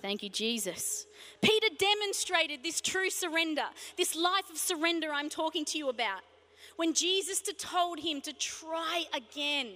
Thank 0.00 0.22
you, 0.22 0.28
Jesus. 0.28 1.06
Peter 1.42 1.68
demonstrated 1.76 2.62
this 2.62 2.80
true 2.80 3.10
surrender, 3.10 3.66
this 3.96 4.14
life 4.14 4.48
of 4.50 4.56
surrender 4.56 5.08
I'm 5.12 5.28
talking 5.28 5.64
to 5.66 5.78
you 5.78 5.88
about 5.88 6.20
when 6.76 6.94
Jesus 6.94 7.42
told 7.58 7.98
him 7.98 8.20
to 8.20 8.32
try 8.32 9.04
again. 9.12 9.72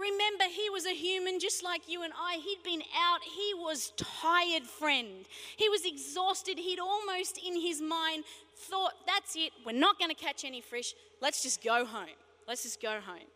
Remember, 0.00 0.44
he 0.50 0.68
was 0.70 0.84
a 0.84 0.94
human 0.94 1.38
just 1.38 1.62
like 1.62 1.88
you 1.88 2.02
and 2.02 2.12
I. 2.18 2.38
He'd 2.42 2.64
been 2.64 2.82
out. 2.96 3.20
He 3.22 3.54
was 3.54 3.92
tired, 3.96 4.64
friend. 4.64 5.26
He 5.56 5.68
was 5.68 5.84
exhausted. 5.86 6.58
He'd 6.58 6.80
almost 6.80 7.38
in 7.38 7.60
his 7.60 7.80
mind 7.80 8.24
thought, 8.56 8.94
that's 9.06 9.36
it. 9.36 9.52
We're 9.64 9.78
not 9.78 10.00
going 10.00 10.10
to 10.10 10.16
catch 10.16 10.44
any 10.44 10.60
fish. 10.60 10.94
Let's 11.20 11.42
just 11.42 11.62
go 11.62 11.84
home. 11.84 12.16
Let's 12.48 12.64
just 12.64 12.82
go 12.82 12.98
home. 13.00 13.28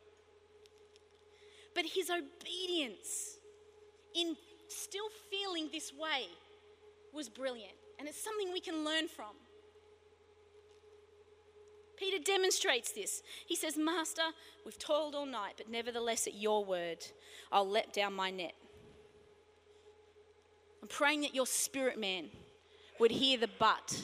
But 1.77 1.85
his 1.85 2.11
obedience 2.11 3.37
in 4.13 4.37
still 4.69 5.09
feeling 5.31 5.69
this 5.73 5.93
way 5.93 6.27
was 7.13 7.29
brilliant. 7.29 7.75
And 7.99 8.09
it's 8.09 8.23
something 8.23 8.53
we 8.53 8.61
can 8.61 8.85
learn 8.85 9.09
from. 9.09 9.35
Peter 11.97 12.23
demonstrates 12.23 12.93
this. 12.93 13.23
He 13.47 13.57
says, 13.57 13.79
Master, 13.79 14.23
we've 14.65 14.79
toiled 14.79 15.15
all 15.15 15.27
night, 15.27 15.55
but 15.57 15.71
nevertheless, 15.71 16.27
at 16.27 16.35
your 16.35 16.65
word, 16.65 16.99
I'll 17.51 17.69
let 17.69 17.95
down 17.95 18.13
my 18.13 18.31
net. 18.31 18.53
I'm 20.83 20.89
praying 20.89 21.23
that 21.23 21.35
your 21.35 21.47
spirit 21.47 21.99
man 21.99 22.29
would 23.01 23.11
hear 23.11 23.39
the 23.39 23.49
but 23.59 24.03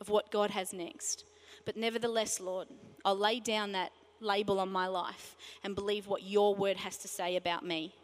of 0.00 0.08
what 0.08 0.30
God 0.30 0.50
has 0.50 0.72
next. 0.72 1.24
But 1.64 1.76
nevertheless, 1.76 2.40
Lord, 2.40 2.68
I'll 3.04 3.18
lay 3.18 3.40
down 3.40 3.72
that 3.72 3.92
label 4.20 4.60
on 4.60 4.70
my 4.70 4.86
life 4.86 5.36
and 5.64 5.74
believe 5.74 6.06
what 6.06 6.22
your 6.22 6.54
word 6.54 6.76
has 6.76 6.96
to 6.98 7.08
say 7.08 7.36
about 7.36 7.64
me. 7.64 7.94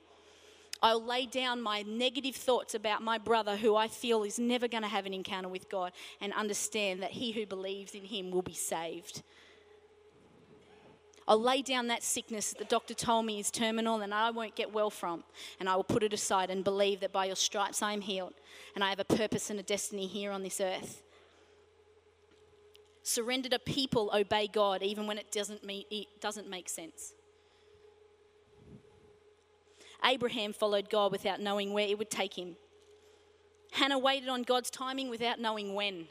I'll 0.83 1.05
lay 1.05 1.27
down 1.27 1.61
my 1.61 1.83
negative 1.83 2.37
thoughts 2.37 2.75
about 2.75 3.03
my 3.03 3.19
brother 3.19 3.57
who 3.57 3.75
I 3.75 3.89
feel 3.89 4.23
is 4.23 4.39
never 4.39 4.69
going 4.69 4.85
to 4.85 4.89
have 4.89 5.07
an 5.07 5.15
encounter 5.15 5.49
with 5.49 5.69
God 5.69 5.93
and 6.21 6.33
understand 6.33 7.03
that 7.03 7.11
he 7.13 7.33
who 7.33 7.47
believes 7.47 7.95
in 7.95 8.05
him 8.05 8.31
will 8.31 8.43
be 8.43 8.55
saved. 8.55 9.23
I'll 11.27 11.41
lay 11.41 11.61
down 11.61 11.89
that 11.89 12.03
sickness 12.03 12.51
that 12.51 12.59
the 12.59 12.65
doctor 12.65 12.95
told 12.95 13.27
me 13.27 13.39
is 13.39 13.51
terminal 13.51 14.01
and 14.01 14.15
I 14.15 14.31
won't 14.31 14.55
get 14.55 14.73
well 14.73 14.89
from, 14.89 15.25
and 15.61 15.69
I 15.69 15.77
will 15.77 15.85
put 15.85 16.03
it 16.03 16.15
aside 16.15 16.49
and 16.49 16.65
believe 16.65 17.01
that 17.01 17.13
by 17.13 17.27
your 17.27 17.37
stripes 17.37 17.83
I 17.83 17.93
am 17.93 18.01
healed 18.01 18.33
and 18.75 18.83
I 18.83 18.89
have 18.89 19.01
a 19.01 19.05
purpose 19.05 19.51
and 19.51 19.61
a 19.61 19.63
destiny 19.63 20.07
here 20.07 20.31
on 20.31 20.43
this 20.43 20.61
earth. 20.61 21.03
Surrender 23.03 23.49
to 23.51 23.59
people 23.59 24.11
obey 24.15 24.47
God 24.47 24.83
even 24.83 25.07
when 25.07 25.19
it 25.19 25.31
doesn't, 25.31 25.65
meet, 25.65 25.87
it 25.91 26.07
doesn't 26.21 26.49
make 26.49 26.69
sense. 26.69 27.13
Abraham 30.05 30.53
followed 30.53 30.91
God 30.91 31.13
without 31.13 31.41
knowing 31.41 31.73
where 31.73 31.87
it 31.87 31.99
would 31.99 32.11
take 32.11 32.35
him. 32.35 32.57
Hannah 33.73 33.99
waited 33.99 34.29
on 34.29 34.43
God's 34.43 34.71
timing 34.71 35.11
without 35.11 35.41
knowing 35.41 35.75
when. 35.75 36.07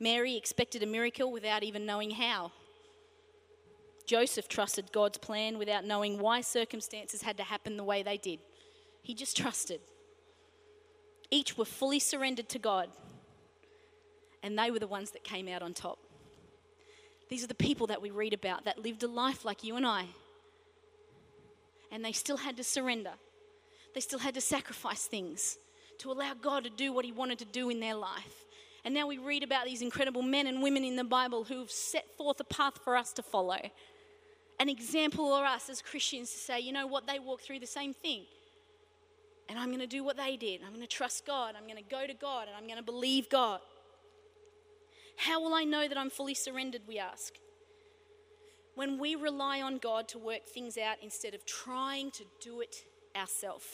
Mary 0.00 0.36
expected 0.36 0.82
a 0.82 0.86
miracle 0.86 1.30
without 1.30 1.62
even 1.62 1.86
knowing 1.86 2.12
how. 2.12 2.52
Joseph 4.06 4.48
trusted 4.48 4.90
God's 4.92 5.18
plan 5.18 5.58
without 5.58 5.84
knowing 5.84 6.18
why 6.18 6.40
circumstances 6.40 7.22
had 7.22 7.36
to 7.36 7.44
happen 7.44 7.76
the 7.76 7.84
way 7.84 8.02
they 8.02 8.16
did. 8.16 8.40
He 9.02 9.14
just 9.14 9.36
trusted. 9.36 9.80
Each 11.30 11.56
were 11.56 11.64
fully 11.64 11.98
surrendered 11.98 12.48
to 12.50 12.58
God, 12.58 12.90
and 14.42 14.58
they 14.58 14.70
were 14.70 14.78
the 14.78 14.86
ones 14.86 15.12
that 15.12 15.24
came 15.24 15.48
out 15.48 15.62
on 15.62 15.72
top. 15.72 15.98
These 17.28 17.44
are 17.44 17.48
the 17.48 17.54
people 17.54 17.86
that 17.86 18.02
we 18.02 18.10
read 18.10 18.34
about 18.34 18.64
that 18.64 18.78
lived 18.78 19.02
a 19.02 19.08
life 19.08 19.44
like 19.44 19.64
you 19.64 19.76
and 19.76 19.86
I 19.86 20.06
and 21.92 22.04
they 22.04 22.12
still 22.12 22.38
had 22.38 22.56
to 22.56 22.64
surrender. 22.64 23.12
They 23.94 24.00
still 24.00 24.18
had 24.18 24.34
to 24.34 24.40
sacrifice 24.40 25.04
things 25.04 25.58
to 25.98 26.10
allow 26.10 26.32
God 26.34 26.64
to 26.64 26.70
do 26.70 26.92
what 26.92 27.04
He 27.04 27.12
wanted 27.12 27.38
to 27.40 27.44
do 27.44 27.68
in 27.68 27.78
their 27.78 27.94
life. 27.94 28.46
And 28.84 28.94
now 28.94 29.06
we 29.06 29.18
read 29.18 29.44
about 29.44 29.66
these 29.66 29.82
incredible 29.82 30.22
men 30.22 30.48
and 30.48 30.62
women 30.62 30.82
in 30.82 30.96
the 30.96 31.04
Bible 31.04 31.44
who 31.44 31.60
have 31.60 31.70
set 31.70 32.06
forth 32.16 32.40
a 32.40 32.44
path 32.44 32.78
for 32.82 32.96
us 32.96 33.12
to 33.12 33.22
follow. 33.22 33.58
An 34.58 34.68
example 34.68 35.28
for 35.28 35.44
us 35.44 35.68
as 35.70 35.80
Christians 35.80 36.30
to 36.32 36.38
say, 36.38 36.60
you 36.60 36.72
know 36.72 36.86
what, 36.86 37.06
they 37.06 37.18
walked 37.20 37.44
through 37.44 37.60
the 37.60 37.66
same 37.66 37.94
thing. 37.94 38.24
And 39.48 39.58
I'm 39.58 39.68
going 39.68 39.80
to 39.80 39.86
do 39.86 40.02
what 40.02 40.16
they 40.16 40.36
did. 40.36 40.62
I'm 40.62 40.70
going 40.70 40.80
to 40.80 40.86
trust 40.86 41.26
God. 41.26 41.54
I'm 41.56 41.64
going 41.64 41.82
to 41.82 41.88
go 41.88 42.06
to 42.06 42.14
God 42.14 42.48
and 42.48 42.56
I'm 42.56 42.64
going 42.64 42.78
to 42.78 42.82
believe 42.82 43.28
God. 43.28 43.60
How 45.16 45.40
will 45.40 45.54
I 45.54 45.64
know 45.64 45.86
that 45.86 45.98
I'm 45.98 46.10
fully 46.10 46.34
surrendered? 46.34 46.82
We 46.88 46.98
ask. 46.98 47.34
When 48.74 48.98
we 48.98 49.14
rely 49.14 49.60
on 49.60 49.78
God 49.78 50.08
to 50.08 50.18
work 50.18 50.46
things 50.46 50.78
out 50.78 50.96
instead 51.02 51.34
of 51.34 51.44
trying 51.44 52.10
to 52.12 52.24
do 52.40 52.60
it 52.60 52.84
ourselves. 53.14 53.66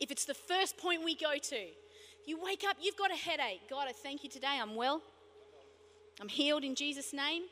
If 0.00 0.10
it's 0.10 0.24
the 0.24 0.34
first 0.34 0.76
point 0.76 1.04
we 1.04 1.14
go 1.14 1.38
to, 1.40 1.66
you 2.26 2.42
wake 2.42 2.62
up, 2.68 2.76
you've 2.80 2.96
got 2.96 3.10
a 3.10 3.16
headache. 3.16 3.62
God, 3.70 3.86
I 3.88 3.92
thank 3.92 4.22
you 4.22 4.30
today, 4.30 4.58
I'm 4.60 4.76
well. 4.76 5.00
I'm 6.20 6.28
healed 6.28 6.64
in 6.64 6.74
Jesus' 6.74 7.12
name. 7.12 7.44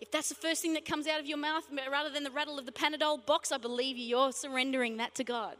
If 0.00 0.12
that's 0.12 0.28
the 0.28 0.36
first 0.36 0.62
thing 0.62 0.74
that 0.74 0.84
comes 0.84 1.08
out 1.08 1.18
of 1.18 1.26
your 1.26 1.38
mouth, 1.38 1.64
rather 1.90 2.10
than 2.10 2.22
the 2.22 2.30
rattle 2.30 2.58
of 2.58 2.66
the 2.66 2.72
Panadol 2.72 3.26
box, 3.26 3.50
I 3.50 3.58
believe 3.58 3.96
you, 3.96 4.04
you're 4.04 4.32
surrendering 4.32 4.98
that 4.98 5.14
to 5.16 5.24
God. 5.24 5.56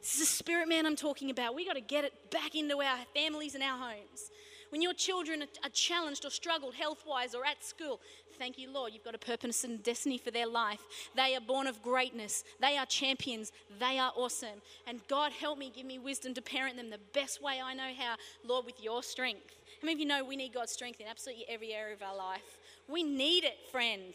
This 0.00 0.14
is 0.14 0.20
the 0.20 0.26
spirit 0.26 0.68
man 0.68 0.84
I'm 0.86 0.96
talking 0.96 1.30
about. 1.30 1.54
We 1.54 1.64
got 1.64 1.74
to 1.74 1.80
get 1.80 2.04
it 2.04 2.12
back 2.30 2.54
into 2.54 2.80
our 2.80 2.98
families 3.14 3.54
and 3.54 3.62
our 3.62 3.78
homes. 3.78 4.30
When 4.70 4.82
your 4.82 4.94
children 4.94 5.42
are 5.42 5.70
challenged 5.70 6.24
or 6.24 6.30
struggled 6.30 6.74
health 6.74 7.04
wise 7.06 7.34
or 7.34 7.44
at 7.44 7.64
school, 7.64 8.00
thank 8.38 8.58
you, 8.58 8.70
Lord, 8.70 8.92
you've 8.92 9.04
got 9.04 9.14
a 9.14 9.18
purpose 9.18 9.64
and 9.64 9.82
destiny 9.82 10.18
for 10.18 10.30
their 10.30 10.46
life. 10.46 10.80
They 11.14 11.36
are 11.36 11.40
born 11.40 11.66
of 11.66 11.82
greatness. 11.82 12.44
They 12.60 12.76
are 12.76 12.86
champions. 12.86 13.52
They 13.78 13.98
are 13.98 14.12
awesome. 14.16 14.60
And 14.86 15.00
God, 15.08 15.32
help 15.32 15.58
me, 15.58 15.72
give 15.74 15.86
me 15.86 15.98
wisdom 15.98 16.34
to 16.34 16.42
parent 16.42 16.76
them 16.76 16.90
the 16.90 17.00
best 17.12 17.42
way 17.42 17.60
I 17.62 17.74
know 17.74 17.90
how, 17.98 18.16
Lord, 18.44 18.66
with 18.66 18.82
your 18.82 19.02
strength. 19.02 19.54
How 19.80 19.86
many 19.86 19.94
of 19.94 20.00
you 20.00 20.06
know 20.06 20.24
we 20.24 20.36
need 20.36 20.52
God's 20.52 20.72
strength 20.72 21.00
in 21.00 21.06
absolutely 21.06 21.46
every 21.48 21.72
area 21.72 21.94
of 21.94 22.02
our 22.02 22.16
life? 22.16 22.58
We 22.88 23.02
need 23.02 23.44
it, 23.44 23.58
friend. 23.70 24.14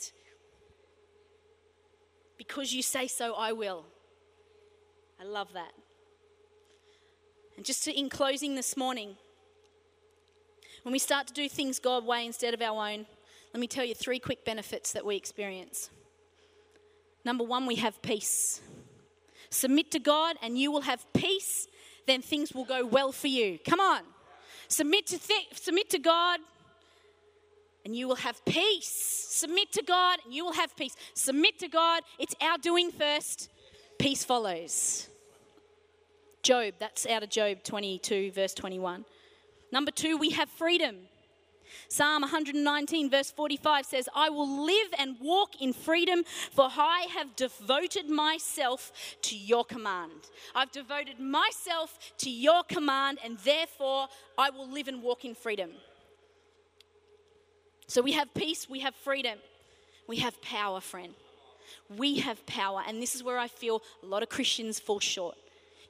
Because 2.37 2.73
you 2.73 2.81
say 2.81 3.07
so, 3.07 3.35
I 3.35 3.53
will. 3.53 3.85
I 5.19 5.23
love 5.23 5.53
that. 5.53 5.71
And 7.55 7.65
just 7.65 7.83
to, 7.83 7.97
in 7.97 8.09
closing 8.09 8.55
this 8.55 8.75
morning, 8.75 9.17
when 10.83 10.91
we 10.91 10.99
start 10.99 11.27
to 11.27 11.33
do 11.33 11.47
things 11.47 11.79
God 11.79 12.05
way 12.05 12.25
instead 12.25 12.53
of 12.53 12.61
our 12.61 12.89
own, 12.89 13.05
let 13.53 13.59
me 13.59 13.67
tell 13.67 13.85
you 13.85 13.93
three 13.93 14.19
quick 14.19 14.45
benefits 14.45 14.93
that 14.93 15.05
we 15.05 15.15
experience. 15.15 15.89
Number 17.23 17.43
one, 17.43 17.65
we 17.65 17.75
have 17.75 18.01
peace. 18.01 18.61
Submit 19.49 19.91
to 19.91 19.99
God 19.99 20.37
and 20.41 20.57
you 20.57 20.71
will 20.71 20.81
have 20.81 21.05
peace, 21.13 21.67
then 22.07 22.21
things 22.21 22.53
will 22.53 22.65
go 22.65 22.85
well 22.85 23.11
for 23.11 23.27
you. 23.27 23.59
Come 23.67 23.79
on. 23.79 24.01
Submit 24.67 25.07
to, 25.07 25.19
th- 25.19 25.47
submit 25.53 25.89
to 25.89 25.99
God 25.99 26.39
and 27.83 27.95
you 27.95 28.07
will 28.07 28.15
have 28.15 28.43
peace. 28.45 29.27
Submit 29.29 29.71
to 29.73 29.83
God 29.83 30.19
and 30.23 30.33
you 30.33 30.45
will 30.45 30.53
have 30.53 30.75
peace. 30.75 30.95
Submit 31.13 31.59
to 31.59 31.67
God, 31.67 32.03
it's 32.17 32.35
our 32.41 32.57
doing 32.57 32.91
first, 32.91 33.49
peace 33.99 34.23
follows. 34.23 35.09
Job, 36.41 36.73
that's 36.79 37.05
out 37.05 37.21
of 37.21 37.29
Job 37.29 37.63
22, 37.63 38.31
verse 38.31 38.53
21. 38.53 39.05
Number 39.71 39.91
two, 39.91 40.17
we 40.17 40.31
have 40.31 40.49
freedom. 40.49 40.97
Psalm 41.87 42.21
119, 42.21 43.09
verse 43.09 43.31
45 43.31 43.85
says, 43.85 44.09
I 44.15 44.29
will 44.29 44.65
live 44.65 44.93
and 44.97 45.15
walk 45.21 45.61
in 45.61 45.73
freedom, 45.73 46.23
for 46.51 46.67
I 46.69 47.07
have 47.15 47.35
devoted 47.35 48.09
myself 48.09 48.91
to 49.23 49.37
your 49.37 49.63
command. 49.63 50.11
I've 50.53 50.71
devoted 50.71 51.19
myself 51.19 51.97
to 52.19 52.29
your 52.29 52.63
command, 52.63 53.19
and 53.23 53.37
therefore 53.39 54.07
I 54.37 54.49
will 54.49 54.69
live 54.69 54.87
and 54.87 55.01
walk 55.01 55.23
in 55.25 55.35
freedom. 55.35 55.71
So 57.87 58.01
we 58.01 58.13
have 58.13 58.33
peace, 58.33 58.69
we 58.69 58.79
have 58.81 58.95
freedom, 58.95 59.37
we 60.07 60.17
have 60.17 60.41
power, 60.41 60.81
friend. 60.81 61.13
We 61.97 62.19
have 62.19 62.45
power, 62.45 62.81
and 62.85 63.01
this 63.01 63.15
is 63.15 63.23
where 63.23 63.37
I 63.37 63.47
feel 63.47 63.81
a 64.03 64.05
lot 64.05 64.23
of 64.23 64.29
Christians 64.29 64.79
fall 64.79 64.99
short 64.99 65.37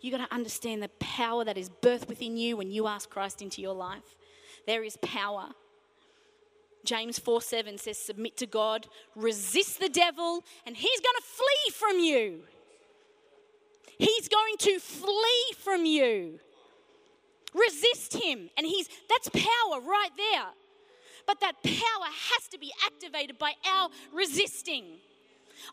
you 0.02 0.12
got 0.12 0.28
to 0.28 0.34
understand 0.34 0.82
the 0.82 0.90
power 1.00 1.46
that 1.46 1.58
is 1.58 1.70
birthed 1.70 2.10
within 2.10 2.36
you 2.36 2.58
when 2.58 2.72
you 2.72 2.88
ask 2.88 3.10
Christ 3.10 3.42
into 3.42 3.62
your 3.62 3.76
life. 3.76 4.16
There 4.66 4.84
is 4.84 4.98
power. 4.98 5.50
James 6.84 7.20
4 7.20 7.42
7 7.42 7.78
says, 7.78 7.98
Submit 7.98 8.38
to 8.38 8.48
God, 8.48 8.88
resist 9.16 9.80
the 9.80 9.90
devil, 9.90 10.44
and 10.66 10.76
he's 10.76 11.00
going 11.00 11.16
to 11.18 11.24
flee 11.24 11.72
from 11.74 12.00
you. 12.00 12.42
He's 13.98 14.28
going 14.28 14.58
to 14.60 14.80
flee 14.80 15.54
from 15.60 15.86
you. 15.86 16.40
Resist 17.54 18.14
him, 18.14 18.50
and 18.58 18.66
he's 18.66 18.90
that's 19.10 19.30
power 19.30 19.82
right 19.82 20.10
there. 20.18 20.48
But 21.28 21.40
that 21.42 21.62
power 21.64 22.08
has 22.32 22.48
to 22.50 22.58
be 22.58 22.72
activated 22.86 23.38
by 23.38 23.54
our 23.70 23.90
resisting. 24.12 24.86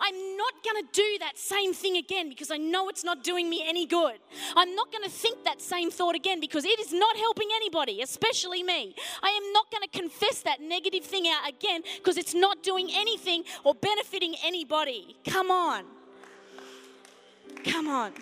I'm 0.01 0.37
not 0.37 0.55
going 0.65 0.85
to 0.85 0.89
do 0.93 1.19
that 1.21 1.39
same 1.39 1.73
thing 1.73 1.97
again 1.97 2.29
because 2.29 2.51
I 2.51 2.57
know 2.57 2.89
it's 2.89 3.05
not 3.05 3.25
doing 3.25 3.49
me 3.49 3.63
any 3.67 3.87
good. 3.87 4.19
I'm 4.57 4.75
not 4.75 4.91
going 4.93 5.05
to 5.05 5.11
think 5.11 5.45
that 5.45 5.61
same 5.61 5.91
thought 5.91 6.15
again 6.15 6.41
because 6.41 6.65
it 6.65 6.79
is 6.79 6.93
not 6.93 7.17
helping 7.17 7.49
anybody, 7.55 8.03
especially 8.03 8.63
me. 8.63 8.95
I 9.23 9.29
am 9.31 9.53
not 9.53 9.71
going 9.71 9.83
to 9.83 9.99
confess 9.99 10.43
that 10.43 10.61
negative 10.61 11.05
thing 11.05 11.27
out 11.29 11.49
again 11.49 11.83
because 11.97 12.17
it's 12.17 12.35
not 12.35 12.63
doing 12.63 12.91
anything 12.93 13.45
or 13.65 13.75
benefiting 13.75 14.35
anybody. 14.45 15.17
Come 15.29 15.51
on. 15.51 15.85
Come 17.65 17.89
on. 17.89 18.13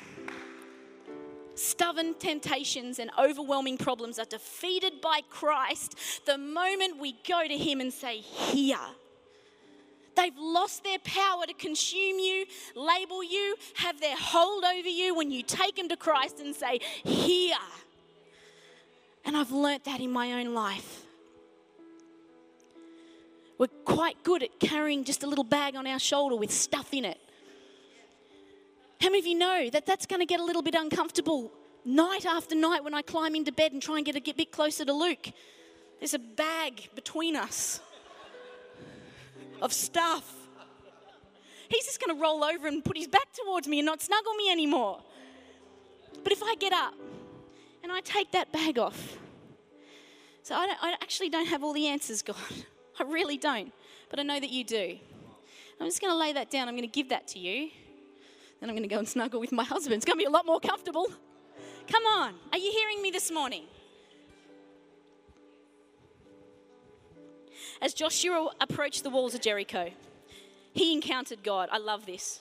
Stubborn 1.54 2.14
temptations 2.14 2.98
and 2.98 3.10
overwhelming 3.18 3.78
problems 3.78 4.18
are 4.18 4.26
defeated 4.26 5.00
by 5.00 5.20
Christ 5.30 5.98
the 6.26 6.36
moment 6.36 6.98
we 6.98 7.16
go 7.26 7.48
to 7.48 7.56
Him 7.56 7.80
and 7.80 7.92
say, 7.92 8.18
Here 8.18 8.78
They've 10.16 10.36
lost 10.38 10.82
their 10.82 10.98
power 11.00 11.44
to 11.46 11.52
consume 11.52 12.18
you, 12.18 12.46
label 12.74 13.22
you, 13.22 13.54
have 13.74 14.00
their 14.00 14.16
hold 14.16 14.64
over 14.64 14.88
you 14.88 15.14
when 15.14 15.30
you 15.30 15.42
take 15.42 15.76
them 15.76 15.88
to 15.90 15.96
Christ 15.96 16.40
and 16.40 16.54
say, 16.54 16.80
Here. 17.04 17.54
And 19.24 19.36
I've 19.36 19.50
learnt 19.50 19.84
that 19.84 20.00
in 20.00 20.10
my 20.10 20.40
own 20.40 20.54
life. 20.54 21.02
We're 23.58 23.68
quite 23.84 24.22
good 24.22 24.42
at 24.42 24.60
carrying 24.60 25.04
just 25.04 25.22
a 25.22 25.26
little 25.26 25.44
bag 25.44 25.76
on 25.76 25.86
our 25.86 25.98
shoulder 25.98 26.36
with 26.36 26.50
stuff 26.50 26.92
in 26.92 27.04
it. 27.04 27.18
How 29.00 29.08
many 29.08 29.18
of 29.18 29.26
you 29.26 29.36
know 29.36 29.68
that 29.70 29.86
that's 29.86 30.06
going 30.06 30.20
to 30.20 30.26
get 30.26 30.40
a 30.40 30.44
little 30.44 30.62
bit 30.62 30.74
uncomfortable 30.74 31.52
night 31.84 32.24
after 32.26 32.54
night 32.54 32.84
when 32.84 32.94
I 32.94 33.02
climb 33.02 33.34
into 33.34 33.52
bed 33.52 33.72
and 33.72 33.82
try 33.82 33.96
and 33.96 34.04
get 34.04 34.16
a 34.16 34.20
bit 34.20 34.50
closer 34.50 34.84
to 34.84 34.92
Luke? 34.92 35.28
There's 35.98 36.14
a 36.14 36.18
bag 36.18 36.88
between 36.94 37.36
us 37.36 37.80
of 39.62 39.72
stuff. 39.72 40.32
He's 41.68 41.84
just 41.84 42.00
going 42.00 42.16
to 42.16 42.22
roll 42.22 42.44
over 42.44 42.66
and 42.68 42.84
put 42.84 42.96
his 42.96 43.08
back 43.08 43.32
towards 43.32 43.66
me 43.66 43.80
and 43.80 43.86
not 43.86 44.00
snuggle 44.00 44.34
me 44.34 44.50
anymore. 44.50 45.00
But 46.22 46.32
if 46.32 46.42
I 46.42 46.54
get 46.56 46.72
up 46.72 46.94
and 47.82 47.92
I 47.92 48.00
take 48.00 48.32
that 48.32 48.52
bag 48.52 48.78
off, 48.78 49.18
so 50.42 50.54
I, 50.54 50.74
I 50.80 50.92
actually 51.02 51.28
don't 51.28 51.48
have 51.48 51.64
all 51.64 51.72
the 51.72 51.88
answers, 51.88 52.22
God. 52.22 52.36
I 53.00 53.02
really 53.02 53.36
don't. 53.36 53.72
But 54.10 54.20
I 54.20 54.22
know 54.22 54.38
that 54.38 54.50
you 54.50 54.64
do. 54.64 54.98
I'm 55.80 55.86
just 55.86 56.00
going 56.00 56.12
to 56.12 56.16
lay 56.16 56.32
that 56.32 56.50
down. 56.50 56.68
I'm 56.68 56.74
going 56.76 56.88
to 56.88 56.94
give 56.94 57.10
that 57.10 57.26
to 57.28 57.38
you. 57.38 57.70
Then 58.60 58.70
I'm 58.70 58.76
going 58.76 58.88
to 58.88 58.94
go 58.94 58.98
and 58.98 59.08
snuggle 59.08 59.40
with 59.40 59.52
my 59.52 59.64
husband. 59.64 59.96
It's 59.96 60.04
going 60.04 60.18
to 60.18 60.22
be 60.22 60.26
a 60.26 60.30
lot 60.30 60.46
more 60.46 60.60
comfortable. 60.60 61.08
Come 61.90 62.04
on. 62.04 62.34
Are 62.52 62.58
you 62.58 62.70
hearing 62.72 63.02
me 63.02 63.10
this 63.10 63.30
morning? 63.30 63.64
As 67.80 67.94
Joshua 67.94 68.50
approached 68.60 69.02
the 69.02 69.10
walls 69.10 69.34
of 69.34 69.40
Jericho, 69.40 69.90
he 70.72 70.92
encountered 70.92 71.42
God. 71.42 71.68
I 71.72 71.78
love 71.78 72.06
this. 72.06 72.40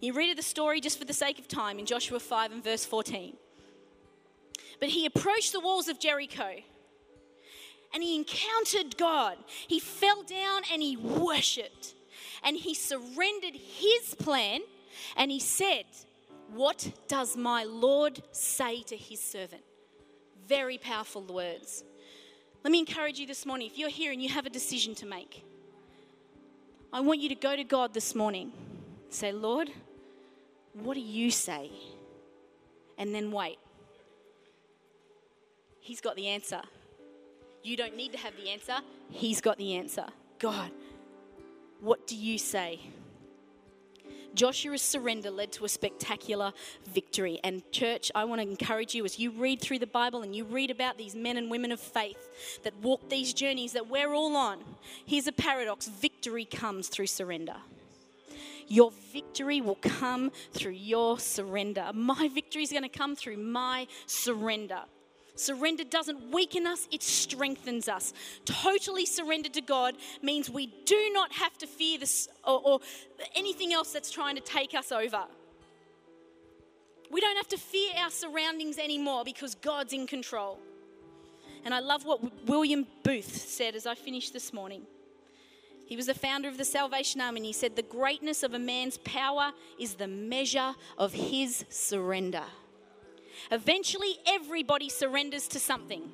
You 0.00 0.14
read 0.14 0.36
the 0.36 0.42
story 0.42 0.80
just 0.80 0.98
for 0.98 1.04
the 1.04 1.12
sake 1.12 1.38
of 1.38 1.46
time 1.46 1.78
in 1.78 1.86
Joshua 1.86 2.18
5 2.18 2.52
and 2.52 2.64
verse 2.64 2.84
14. 2.84 3.36
But 4.78 4.88
he 4.88 5.04
approached 5.04 5.52
the 5.52 5.60
walls 5.60 5.88
of 5.88 6.00
Jericho 6.00 6.56
and 7.92 8.02
he 8.02 8.16
encountered 8.16 8.96
God. 8.96 9.36
He 9.68 9.78
fell 9.78 10.22
down 10.22 10.62
and 10.72 10.80
he 10.80 10.96
worshiped 10.96 11.94
and 12.42 12.56
he 12.56 12.74
surrendered 12.74 13.54
his 13.54 14.14
plan 14.14 14.60
and 15.16 15.30
he 15.30 15.40
said, 15.40 15.84
What 16.54 16.90
does 17.08 17.36
my 17.36 17.64
Lord 17.64 18.22
say 18.32 18.82
to 18.84 18.96
his 18.96 19.20
servant? 19.20 19.62
Very 20.46 20.78
powerful 20.78 21.22
words. 21.22 21.84
Let 22.62 22.70
me 22.70 22.78
encourage 22.78 23.18
you 23.18 23.26
this 23.26 23.46
morning 23.46 23.66
if 23.66 23.78
you're 23.78 23.88
here 23.88 24.12
and 24.12 24.22
you 24.22 24.28
have 24.28 24.44
a 24.44 24.50
decision 24.50 24.94
to 24.96 25.06
make, 25.06 25.44
I 26.92 27.00
want 27.00 27.20
you 27.20 27.28
to 27.30 27.34
go 27.34 27.56
to 27.56 27.64
God 27.64 27.94
this 27.94 28.14
morning. 28.14 28.52
Say, 29.08 29.32
Lord, 29.32 29.70
what 30.74 30.94
do 30.94 31.00
you 31.00 31.30
say? 31.30 31.70
And 32.98 33.14
then 33.14 33.32
wait. 33.32 33.58
He's 35.80 36.02
got 36.02 36.16
the 36.16 36.26
answer. 36.26 36.60
You 37.62 37.76
don't 37.76 37.96
need 37.96 38.12
to 38.12 38.18
have 38.18 38.36
the 38.36 38.50
answer, 38.50 38.76
He's 39.10 39.40
got 39.40 39.56
the 39.56 39.74
answer. 39.74 40.06
God, 40.38 40.70
what 41.80 42.06
do 42.06 42.16
you 42.16 42.38
say? 42.38 42.80
Joshua's 44.34 44.82
surrender 44.82 45.30
led 45.30 45.52
to 45.52 45.64
a 45.64 45.68
spectacular 45.68 46.52
victory. 46.92 47.40
And, 47.42 47.62
church, 47.72 48.10
I 48.14 48.24
want 48.24 48.40
to 48.40 48.48
encourage 48.48 48.94
you 48.94 49.04
as 49.04 49.18
you 49.18 49.30
read 49.30 49.60
through 49.60 49.80
the 49.80 49.86
Bible 49.86 50.22
and 50.22 50.34
you 50.34 50.44
read 50.44 50.70
about 50.70 50.98
these 50.98 51.14
men 51.14 51.36
and 51.36 51.50
women 51.50 51.72
of 51.72 51.80
faith 51.80 52.60
that 52.62 52.74
walk 52.82 53.08
these 53.08 53.32
journeys 53.32 53.72
that 53.72 53.88
we're 53.88 54.12
all 54.12 54.36
on. 54.36 54.58
Here's 55.04 55.26
a 55.26 55.32
paradox 55.32 55.88
victory 55.88 56.44
comes 56.44 56.88
through 56.88 57.08
surrender. 57.08 57.56
Your 58.68 58.92
victory 59.12 59.60
will 59.60 59.78
come 59.82 60.30
through 60.52 60.72
your 60.72 61.18
surrender. 61.18 61.90
My 61.92 62.28
victory 62.28 62.62
is 62.62 62.70
going 62.70 62.84
to 62.84 62.88
come 62.88 63.16
through 63.16 63.38
my 63.38 63.88
surrender. 64.06 64.82
Surrender 65.40 65.84
doesn't 65.84 66.30
weaken 66.30 66.66
us, 66.66 66.86
it 66.90 67.02
strengthens 67.02 67.88
us. 67.88 68.12
Totally 68.44 69.06
surrendered 69.06 69.54
to 69.54 69.62
God 69.62 69.96
means 70.22 70.50
we 70.50 70.66
do 70.84 71.10
not 71.14 71.32
have 71.32 71.56
to 71.58 71.66
fear 71.66 71.98
this 71.98 72.28
or, 72.46 72.60
or 72.62 72.80
anything 73.34 73.72
else 73.72 73.92
that's 73.92 74.10
trying 74.10 74.36
to 74.36 74.42
take 74.42 74.74
us 74.74 74.92
over. 74.92 75.24
We 77.10 77.20
don't 77.20 77.36
have 77.36 77.48
to 77.48 77.56
fear 77.56 77.90
our 77.98 78.10
surroundings 78.10 78.78
anymore 78.78 79.24
because 79.24 79.54
God's 79.54 79.92
in 79.92 80.06
control. 80.06 80.58
And 81.64 81.74
I 81.74 81.80
love 81.80 82.04
what 82.04 82.46
William 82.46 82.86
Booth 83.02 83.36
said 83.36 83.74
as 83.74 83.86
I 83.86 83.94
finished 83.94 84.32
this 84.32 84.52
morning. 84.52 84.82
He 85.86 85.96
was 85.96 86.06
the 86.06 86.14
founder 86.14 86.48
of 86.48 86.56
the 86.56 86.64
Salvation 86.64 87.20
Army, 87.20 87.40
and 87.40 87.46
he 87.46 87.52
said, 87.52 87.74
The 87.74 87.82
greatness 87.82 88.42
of 88.42 88.54
a 88.54 88.58
man's 88.58 88.98
power 88.98 89.52
is 89.78 89.94
the 89.94 90.06
measure 90.06 90.74
of 90.98 91.12
his 91.12 91.64
surrender. 91.68 92.44
Eventually, 93.50 94.16
everybody 94.26 94.88
surrenders 94.88 95.48
to 95.48 95.58
something. 95.58 96.10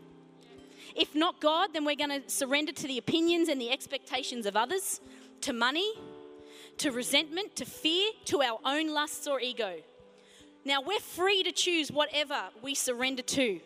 If 0.94 1.14
not 1.14 1.40
God, 1.40 1.74
then 1.74 1.84
we're 1.84 1.96
going 1.96 2.22
to 2.22 2.28
surrender 2.30 2.72
to 2.72 2.86
the 2.86 2.98
opinions 2.98 3.48
and 3.48 3.60
the 3.60 3.70
expectations 3.70 4.46
of 4.46 4.56
others, 4.56 5.00
to 5.42 5.52
money, 5.52 5.92
to 6.78 6.90
resentment, 6.90 7.56
to 7.56 7.64
fear, 7.64 8.10
to 8.26 8.42
our 8.42 8.58
own 8.64 8.92
lusts 8.92 9.26
or 9.26 9.40
ego. 9.40 9.76
Now, 10.64 10.80
we're 10.80 11.00
free 11.00 11.42
to 11.42 11.52
choose 11.52 11.92
whatever 11.92 12.44
we 12.62 12.74
surrender 12.74 13.22
to, 13.22 13.60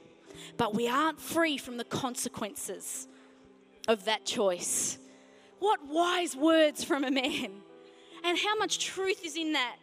but 0.57 0.75
we 0.75 0.89
aren't 0.89 1.21
free 1.21 1.57
from 1.57 1.77
the 1.77 1.85
consequences 1.85 3.09
of 3.89 4.05
that 4.05 4.27
choice. 4.27 4.99
What 5.61 5.87
wise 5.87 6.37
words 6.37 6.85
from 6.85 7.05
a 7.05 7.11
man! 7.11 7.63
And 8.23 8.37
how 8.39 8.57
much 8.57 8.79
truth 8.81 9.25
is 9.25 9.37
in 9.37 9.53
that? 9.55 9.77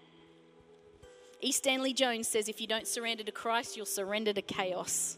E. 1.41 1.51
Stanley 1.51 1.93
Jones 1.93 2.27
says 2.27 2.49
if 2.49 2.59
you 2.59 2.67
don't 2.67 2.87
surrender 2.87 3.23
to 3.23 3.31
Christ, 3.31 3.77
you'll 3.77 3.85
surrender 3.85 4.33
to 4.33 4.41
chaos. 4.41 5.17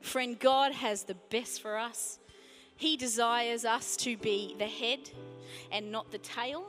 Friend, 0.00 0.38
God 0.38 0.72
has 0.72 1.04
the 1.04 1.14
best 1.30 1.62
for 1.62 1.78
us. 1.78 2.18
He 2.76 2.96
desires 2.96 3.64
us 3.64 3.96
to 3.98 4.16
be 4.16 4.54
the 4.58 4.66
head 4.66 5.10
and 5.70 5.92
not 5.92 6.10
the 6.10 6.18
tail 6.18 6.66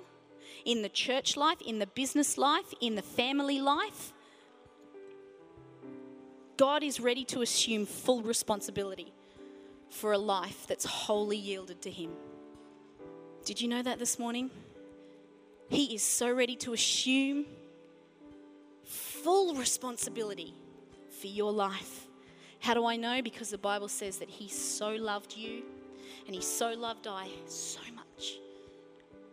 in 0.65 0.81
the 0.81 0.89
church 0.89 1.35
life, 1.35 1.61
in 1.61 1.79
the 1.79 1.87
business 1.87 2.37
life, 2.37 2.73
in 2.81 2.95
the 2.95 3.01
family 3.01 3.59
life. 3.59 4.13
God 6.57 6.83
is 6.83 6.99
ready 6.99 7.25
to 7.25 7.41
assume 7.41 7.85
full 7.85 8.21
responsibility 8.21 9.11
for 9.89 10.13
a 10.13 10.17
life 10.17 10.65
that's 10.67 10.85
wholly 10.85 11.37
yielded 11.37 11.81
to 11.81 11.91
Him. 11.91 12.11
Did 13.45 13.59
you 13.59 13.67
know 13.67 13.81
that 13.81 13.99
this 13.99 14.17
morning? 14.17 14.51
He 15.69 15.95
is 15.95 16.03
so 16.03 16.31
ready 16.31 16.55
to 16.57 16.73
assume 16.73 17.45
full 19.23 19.55
responsibility 19.55 20.53
for 21.19 21.27
your 21.27 21.51
life. 21.51 22.07
How 22.59 22.73
do 22.73 22.85
I 22.85 22.97
know? 22.97 23.21
Because 23.21 23.49
the 23.49 23.57
Bible 23.57 23.87
says 23.87 24.17
that 24.19 24.29
He 24.29 24.49
so 24.49 24.89
loved 24.91 25.35
you 25.35 25.63
and 26.25 26.35
He 26.35 26.41
so 26.41 26.73
loved 26.73 27.07
I 27.07 27.27
so 27.45 27.79
much 27.95 28.39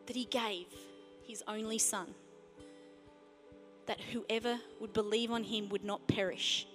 that 0.06 0.16
He 0.16 0.24
gave 0.26 0.66
His 1.26 1.42
only 1.46 1.78
Son, 1.78 2.06
that 3.86 4.00
whoever 4.00 4.58
would 4.80 4.92
believe 4.92 5.30
on 5.30 5.44
Him 5.44 5.68
would 5.68 5.84
not 5.84 6.06
perish 6.06 6.66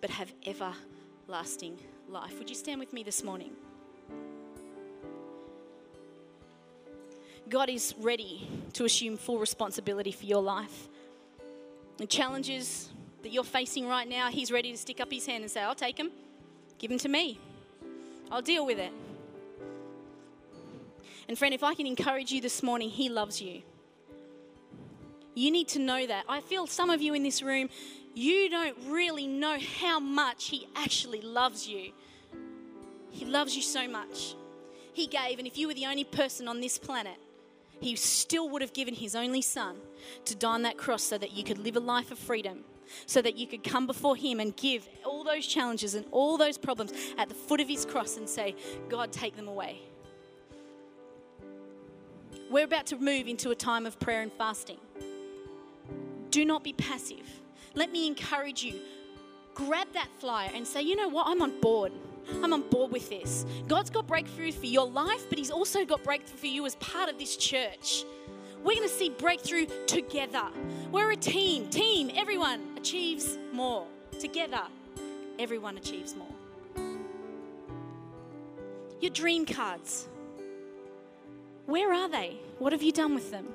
but 0.00 0.10
have 0.10 0.32
everlasting 0.46 1.78
life. 2.08 2.38
Would 2.38 2.50
you 2.50 2.56
stand 2.56 2.80
with 2.80 2.92
me 2.92 3.02
this 3.02 3.22
morning? 3.22 3.52
God 7.48 7.68
is 7.68 7.94
ready 7.98 8.48
to 8.72 8.84
assume 8.84 9.16
full 9.16 9.38
responsibility 9.38 10.12
for 10.12 10.24
your 10.24 10.42
life. 10.42 10.88
The 11.96 12.06
challenges 12.06 12.90
that 13.22 13.32
you're 13.32 13.44
facing 13.44 13.86
right 13.86 14.08
now, 14.08 14.30
He's 14.30 14.50
ready 14.50 14.72
to 14.72 14.78
stick 14.78 15.00
up 15.00 15.10
His 15.10 15.26
hand 15.26 15.42
and 15.42 15.50
say, 15.50 15.62
I'll 15.62 15.74
take 15.74 15.96
them, 15.96 16.10
give 16.78 16.90
them 16.90 16.98
to 17.00 17.08
me. 17.08 17.38
I'll 18.30 18.42
deal 18.42 18.66
with 18.66 18.78
it. 18.78 18.92
And 21.28 21.38
friend, 21.38 21.54
if 21.54 21.62
I 21.62 21.74
can 21.74 21.86
encourage 21.86 22.32
you 22.32 22.40
this 22.40 22.62
morning, 22.62 22.90
He 22.90 23.08
loves 23.08 23.40
you. 23.40 23.62
You 25.34 25.50
need 25.50 25.68
to 25.68 25.78
know 25.78 26.06
that. 26.06 26.24
I 26.28 26.40
feel 26.40 26.66
some 26.66 26.90
of 26.90 27.00
you 27.00 27.14
in 27.14 27.22
this 27.22 27.42
room, 27.42 27.68
you 28.14 28.48
don't 28.50 28.76
really 28.86 29.26
know 29.26 29.58
how 29.80 29.98
much 29.98 30.48
He 30.48 30.68
actually 30.76 31.22
loves 31.22 31.66
you. 31.66 31.92
He 33.10 33.24
loves 33.24 33.54
you 33.56 33.62
so 33.62 33.88
much. 33.88 34.34
He 34.92 35.06
gave, 35.06 35.38
and 35.38 35.46
if 35.46 35.56
you 35.56 35.68
were 35.68 35.74
the 35.74 35.86
only 35.86 36.04
person 36.04 36.46
on 36.48 36.60
this 36.60 36.78
planet 36.78 37.16
he 37.84 37.96
still 37.96 38.48
would 38.48 38.62
have 38.62 38.72
given 38.72 38.94
his 38.94 39.14
only 39.14 39.42
son 39.42 39.76
to 40.24 40.34
die 40.34 40.54
on 40.54 40.62
that 40.62 40.78
cross 40.78 41.02
so 41.02 41.18
that 41.18 41.32
you 41.32 41.44
could 41.44 41.58
live 41.58 41.76
a 41.76 41.80
life 41.80 42.10
of 42.10 42.18
freedom, 42.18 42.64
so 43.04 43.20
that 43.20 43.36
you 43.36 43.46
could 43.46 43.62
come 43.62 43.86
before 43.86 44.16
him 44.16 44.40
and 44.40 44.56
give 44.56 44.88
all 45.04 45.22
those 45.22 45.46
challenges 45.46 45.94
and 45.94 46.06
all 46.10 46.38
those 46.38 46.56
problems 46.56 46.92
at 47.18 47.28
the 47.28 47.34
foot 47.34 47.60
of 47.60 47.68
his 47.68 47.84
cross 47.84 48.16
and 48.16 48.26
say, 48.26 48.56
God, 48.88 49.12
take 49.12 49.36
them 49.36 49.48
away. 49.48 49.82
We're 52.50 52.64
about 52.64 52.86
to 52.86 52.96
move 52.96 53.26
into 53.26 53.50
a 53.50 53.54
time 53.54 53.84
of 53.84 54.00
prayer 54.00 54.22
and 54.22 54.32
fasting. 54.32 54.78
Do 56.30 56.44
not 56.46 56.64
be 56.64 56.72
passive. 56.72 57.28
Let 57.74 57.92
me 57.92 58.06
encourage 58.06 58.62
you. 58.62 58.80
Grab 59.54 59.88
that 59.92 60.08
flyer 60.20 60.50
and 60.54 60.66
say, 60.66 60.80
you 60.80 60.96
know 60.96 61.08
what, 61.08 61.26
I'm 61.26 61.42
on 61.42 61.60
board. 61.60 61.92
I'm 62.42 62.52
on 62.52 62.62
board 62.62 62.92
with 62.92 63.08
this. 63.08 63.44
God's 63.68 63.90
got 63.90 64.06
breakthrough 64.06 64.52
for 64.52 64.66
your 64.66 64.86
life, 64.86 65.26
but 65.28 65.38
He's 65.38 65.50
also 65.50 65.84
got 65.84 66.02
breakthrough 66.02 66.38
for 66.38 66.46
you 66.46 66.66
as 66.66 66.76
part 66.76 67.08
of 67.08 67.18
this 67.18 67.36
church. 67.36 68.04
We're 68.64 68.76
going 68.76 68.88
to 68.88 68.94
see 68.94 69.10
breakthrough 69.10 69.66
together. 69.86 70.46
We're 70.90 71.10
a 71.10 71.16
team. 71.16 71.68
Team, 71.68 72.10
everyone 72.16 72.60
achieves 72.78 73.36
more. 73.52 73.86
Together, 74.18 74.62
everyone 75.38 75.76
achieves 75.76 76.14
more. 76.14 76.84
Your 79.00 79.10
dream 79.10 79.44
cards. 79.44 80.08
Where 81.66 81.92
are 81.92 82.08
they? 82.08 82.38
What 82.58 82.72
have 82.72 82.82
you 82.82 82.92
done 82.92 83.14
with 83.14 83.30
them? 83.30 83.48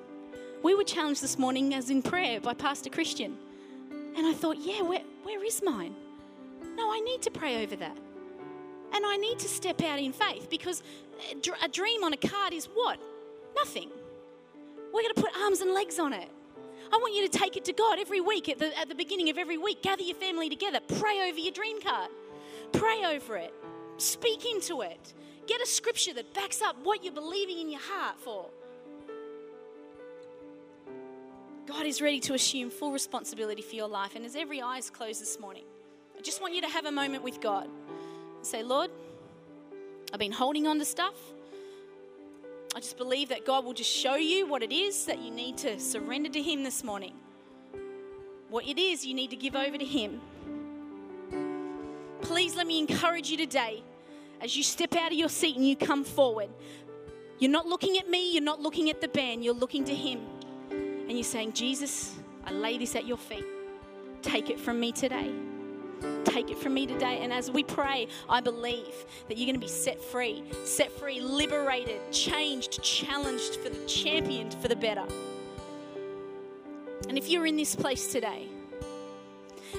We 0.61 0.75
were 0.75 0.83
challenged 0.83 1.23
this 1.23 1.39
morning 1.39 1.73
as 1.73 1.89
in 1.89 2.03
prayer 2.03 2.39
by 2.39 2.53
Pastor 2.53 2.89
Christian. 2.89 3.37
And 4.15 4.27
I 4.27 4.33
thought, 4.33 4.57
yeah, 4.59 4.81
where, 4.81 5.01
where 5.23 5.43
is 5.43 5.63
mine? 5.63 5.95
No, 6.75 6.91
I 6.91 6.99
need 6.99 7.21
to 7.23 7.31
pray 7.31 7.63
over 7.63 7.75
that. 7.77 7.97
And 8.93 9.05
I 9.05 9.17
need 9.17 9.39
to 9.39 9.47
step 9.47 9.81
out 9.81 9.99
in 9.99 10.13
faith 10.13 10.49
because 10.49 10.83
a 11.63 11.67
dream 11.67 12.03
on 12.03 12.13
a 12.13 12.17
card 12.17 12.53
is 12.53 12.65
what? 12.65 12.99
Nothing. 13.55 13.89
We're 14.93 15.01
going 15.01 15.13
to 15.13 15.21
put 15.21 15.31
arms 15.37 15.61
and 15.61 15.73
legs 15.73 15.99
on 15.99 16.13
it. 16.13 16.29
I 16.91 16.97
want 16.97 17.15
you 17.15 17.27
to 17.29 17.37
take 17.37 17.55
it 17.55 17.65
to 17.65 17.73
God 17.73 17.99
every 17.99 18.21
week, 18.21 18.49
at 18.49 18.57
the, 18.57 18.77
at 18.77 18.89
the 18.89 18.95
beginning 18.95 19.29
of 19.29 19.37
every 19.37 19.57
week. 19.57 19.83
Gather 19.83 20.01
your 20.01 20.15
family 20.15 20.49
together. 20.49 20.79
Pray 20.97 21.29
over 21.29 21.37
your 21.37 21.51
dream 21.51 21.79
card. 21.81 22.09
Pray 22.71 23.03
over 23.05 23.37
it. 23.37 23.53
Speak 23.97 24.45
into 24.45 24.81
it. 24.81 25.13
Get 25.45 25.61
a 25.61 25.67
scripture 25.67 26.13
that 26.13 26.33
backs 26.33 26.61
up 26.61 26.77
what 26.83 27.03
you're 27.03 27.13
believing 27.13 27.59
in 27.59 27.69
your 27.69 27.81
heart 27.81 28.19
for. 28.19 28.49
God 31.67 31.85
is 31.85 32.01
ready 32.01 32.19
to 32.21 32.33
assume 32.33 32.71
full 32.71 32.91
responsibility 32.91 33.61
for 33.61 33.75
your 33.75 33.87
life. 33.87 34.15
And 34.15 34.25
as 34.25 34.35
every 34.35 34.59
eye 34.61 34.77
is 34.79 34.89
closed 34.89 35.21
this 35.21 35.39
morning, 35.39 35.65
I 36.17 36.21
just 36.21 36.41
want 36.41 36.55
you 36.55 36.61
to 36.61 36.67
have 36.67 36.85
a 36.85 36.91
moment 36.91 37.23
with 37.23 37.39
God. 37.39 37.69
Say, 38.41 38.63
Lord, 38.63 38.89
I've 40.13 40.19
been 40.19 40.31
holding 40.31 40.65
on 40.65 40.79
to 40.79 40.85
stuff. 40.85 41.15
I 42.75 42.79
just 42.79 42.97
believe 42.97 43.29
that 43.29 43.45
God 43.45 43.65
will 43.65 43.73
just 43.73 43.91
show 43.91 44.15
you 44.15 44.47
what 44.47 44.63
it 44.63 44.71
is 44.71 45.05
that 45.05 45.19
you 45.19 45.31
need 45.31 45.57
to 45.59 45.79
surrender 45.79 46.29
to 46.29 46.41
Him 46.41 46.63
this 46.63 46.83
morning. 46.83 47.13
What 48.49 48.65
it 48.65 48.79
is 48.79 49.05
you 49.05 49.13
need 49.13 49.31
to 49.31 49.35
give 49.35 49.55
over 49.55 49.77
to 49.77 49.85
Him. 49.85 50.21
Please 52.21 52.55
let 52.55 52.67
me 52.67 52.79
encourage 52.79 53.29
you 53.29 53.37
today 53.37 53.83
as 54.41 54.55
you 54.55 54.63
step 54.63 54.95
out 54.95 55.11
of 55.11 55.17
your 55.17 55.29
seat 55.29 55.55
and 55.55 55.67
you 55.67 55.75
come 55.75 56.03
forward. 56.03 56.49
You're 57.39 57.51
not 57.51 57.65
looking 57.65 57.97
at 57.97 58.09
me, 58.09 58.33
you're 58.33 58.43
not 58.43 58.61
looking 58.61 58.89
at 58.89 59.01
the 59.01 59.07
band, 59.07 59.43
you're 59.43 59.53
looking 59.53 59.83
to 59.85 59.95
Him. 59.95 60.21
And 60.71 61.11
you're 61.11 61.23
saying, 61.23 61.53
Jesus, 61.53 62.15
I 62.45 62.51
lay 62.51 62.77
this 62.77 62.95
at 62.95 63.05
your 63.05 63.17
feet. 63.17 63.45
Take 64.21 64.49
it 64.49 64.59
from 64.59 64.79
me 64.79 64.91
today. 64.91 65.31
Take 66.29 66.51
it 66.51 66.57
from 66.57 66.73
me 66.73 66.85
today. 66.85 67.19
And 67.21 67.33
as 67.33 67.49
we 67.49 67.63
pray, 67.63 68.07
I 68.29 68.39
believe 68.39 69.05
that 69.27 69.37
you're 69.37 69.47
going 69.47 69.59
to 69.59 69.65
be 69.65 69.67
set 69.67 70.01
free, 70.01 70.43
set 70.63 70.91
free, 70.91 71.19
liberated, 71.21 71.99
changed, 72.11 72.81
challenged 72.83 73.55
for 73.55 73.69
the 73.69 73.85
championed 73.85 74.53
for 74.55 74.67
the 74.67 74.75
better. 74.75 75.05
And 77.07 77.17
if 77.17 77.29
you're 77.29 77.45
in 77.45 77.55
this 77.55 77.75
place 77.75 78.11
today, 78.11 78.47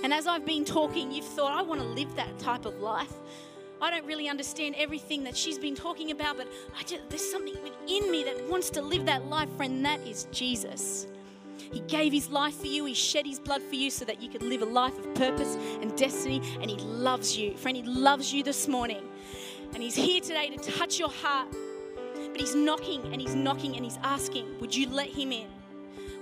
and 0.03 0.12
as 0.12 0.26
I've 0.26 0.44
been 0.44 0.64
talking, 0.64 1.12
you've 1.12 1.24
thought, 1.24 1.53
I 1.53 1.62
want 1.62 1.80
to 1.80 1.86
live 1.86 2.14
that 2.16 2.38
type 2.38 2.64
of 2.64 2.80
life. 2.80 3.12
I 3.82 3.90
don't 3.90 4.05
really 4.05 4.28
understand 4.28 4.74
everything 4.76 5.24
that 5.24 5.36
she's 5.36 5.59
been 5.59 5.74
talking 5.74 6.11
about, 6.11 6.36
but 6.36 6.48
just, 6.86 7.09
there's 7.09 7.30
something 7.30 7.55
within 7.62 8.11
me 8.11 8.24
that 8.24 8.48
wants 8.48 8.70
to 8.70 8.82
live 8.82 9.07
that 9.07 9.26
life, 9.26 9.48
friend. 9.57 9.84
That 9.84 10.01
is 10.07 10.26
Jesus. 10.32 11.07
He 11.72 11.80
gave 11.80 12.12
his 12.12 12.30
life 12.30 12.56
for 12.56 12.66
you, 12.66 12.84
he 12.84 12.94
shed 12.94 13.26
his 13.26 13.38
blood 13.38 13.62
for 13.62 13.74
you 13.74 13.90
so 13.90 14.04
that 14.04 14.22
you 14.22 14.28
could 14.28 14.42
live 14.42 14.62
a 14.62 14.66
life 14.66 14.98
of 14.98 15.14
purpose 15.14 15.56
and 15.80 15.96
destiny, 15.96 16.42
and 16.61 16.70
he 16.70 16.76
loves 16.78 17.36
you. 17.36 17.56
Friend, 17.56 17.76
he 17.76 17.82
loves 17.82 18.32
you 18.32 18.42
this 18.42 18.68
morning. 18.68 19.02
And 19.74 19.82
he's 19.82 19.94
here 19.94 20.20
today 20.20 20.50
to 20.50 20.72
touch 20.72 20.98
your 20.98 21.11
heart. 21.11 21.48
But 22.14 22.40
he's 22.40 22.54
knocking 22.54 23.12
and 23.12 23.20
he's 23.20 23.34
knocking 23.34 23.76
and 23.76 23.84
he's 23.84 23.98
asking, 24.02 24.58
Would 24.61 24.74
you 24.74 24.88
let 24.88 25.08
him 25.08 25.32
in? 25.32 25.59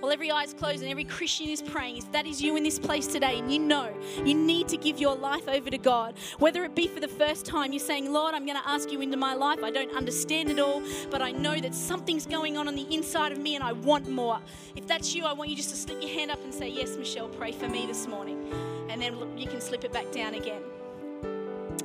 While 0.01 0.13
every 0.13 0.31
eye 0.31 0.45
is 0.45 0.55
closed 0.55 0.83
and 0.83 0.91
every 0.91 1.05
Christian 1.05 1.49
is 1.49 1.61
praying, 1.61 1.99
if 1.99 2.13
that 2.13 2.27
is 2.27 2.41
you 2.41 2.57
in 2.57 2.63
this 2.63 2.79
place 2.79 3.07
today 3.07 3.39
and 3.39 3.53
you 3.53 3.59
know 3.59 3.93
you 4.25 4.35
need 4.35 4.69
to 4.69 4.77
give 4.77 4.99
your 4.99 5.17
life 5.17 5.49
over 5.49 5.71
to 5.71 5.79
God, 5.79 6.15
whether 6.39 6.65
it 6.65 6.75
be 6.75 6.87
for 6.87 7.01
the 7.01 7.09
first 7.09 7.45
time, 7.45 7.73
you're 7.73 7.81
saying, 7.81 8.13
Lord, 8.13 8.35
I'm 8.35 8.47
going 8.47 8.59
to 8.59 8.69
ask 8.69 8.93
you 8.93 9.01
into 9.01 9.17
my 9.17 9.35
life. 9.35 9.63
I 9.63 9.71
don't 9.71 9.95
understand 9.95 10.51
it 10.51 10.59
all, 10.59 10.83
but 11.11 11.23
I 11.23 11.33
know 11.33 11.57
that 11.61 11.75
something's 11.75 12.27
going 12.27 12.57
on 12.57 12.69
on 12.69 12.75
the 12.75 12.87
inside 12.95 13.33
of 13.33 13.39
me 13.39 13.55
and 13.55 13.65
I 13.65 13.73
want 13.73 14.09
more. 14.09 14.39
If 14.77 14.87
that's 14.87 15.15
you, 15.15 15.25
I 15.25 15.33
want 15.33 15.51
you 15.51 15.57
just 15.57 15.71
to 15.71 15.77
slip 15.77 16.01
your 16.01 16.11
hand 16.11 16.31
up 16.31 16.43
and 16.45 16.55
say, 16.55 16.69
Yes, 16.69 16.97
Michelle, 16.97 17.29
pray 17.29 17.53
for 17.53 17.69
me 17.69 17.87
this 17.87 18.07
morning. 18.07 18.53
And 18.89 19.03
then 19.03 19.17
you 19.37 19.47
can 19.47 19.61
slip 19.61 19.85
it 19.85 19.93
back 19.93 20.11
down 20.13 20.35
again. 20.35 20.63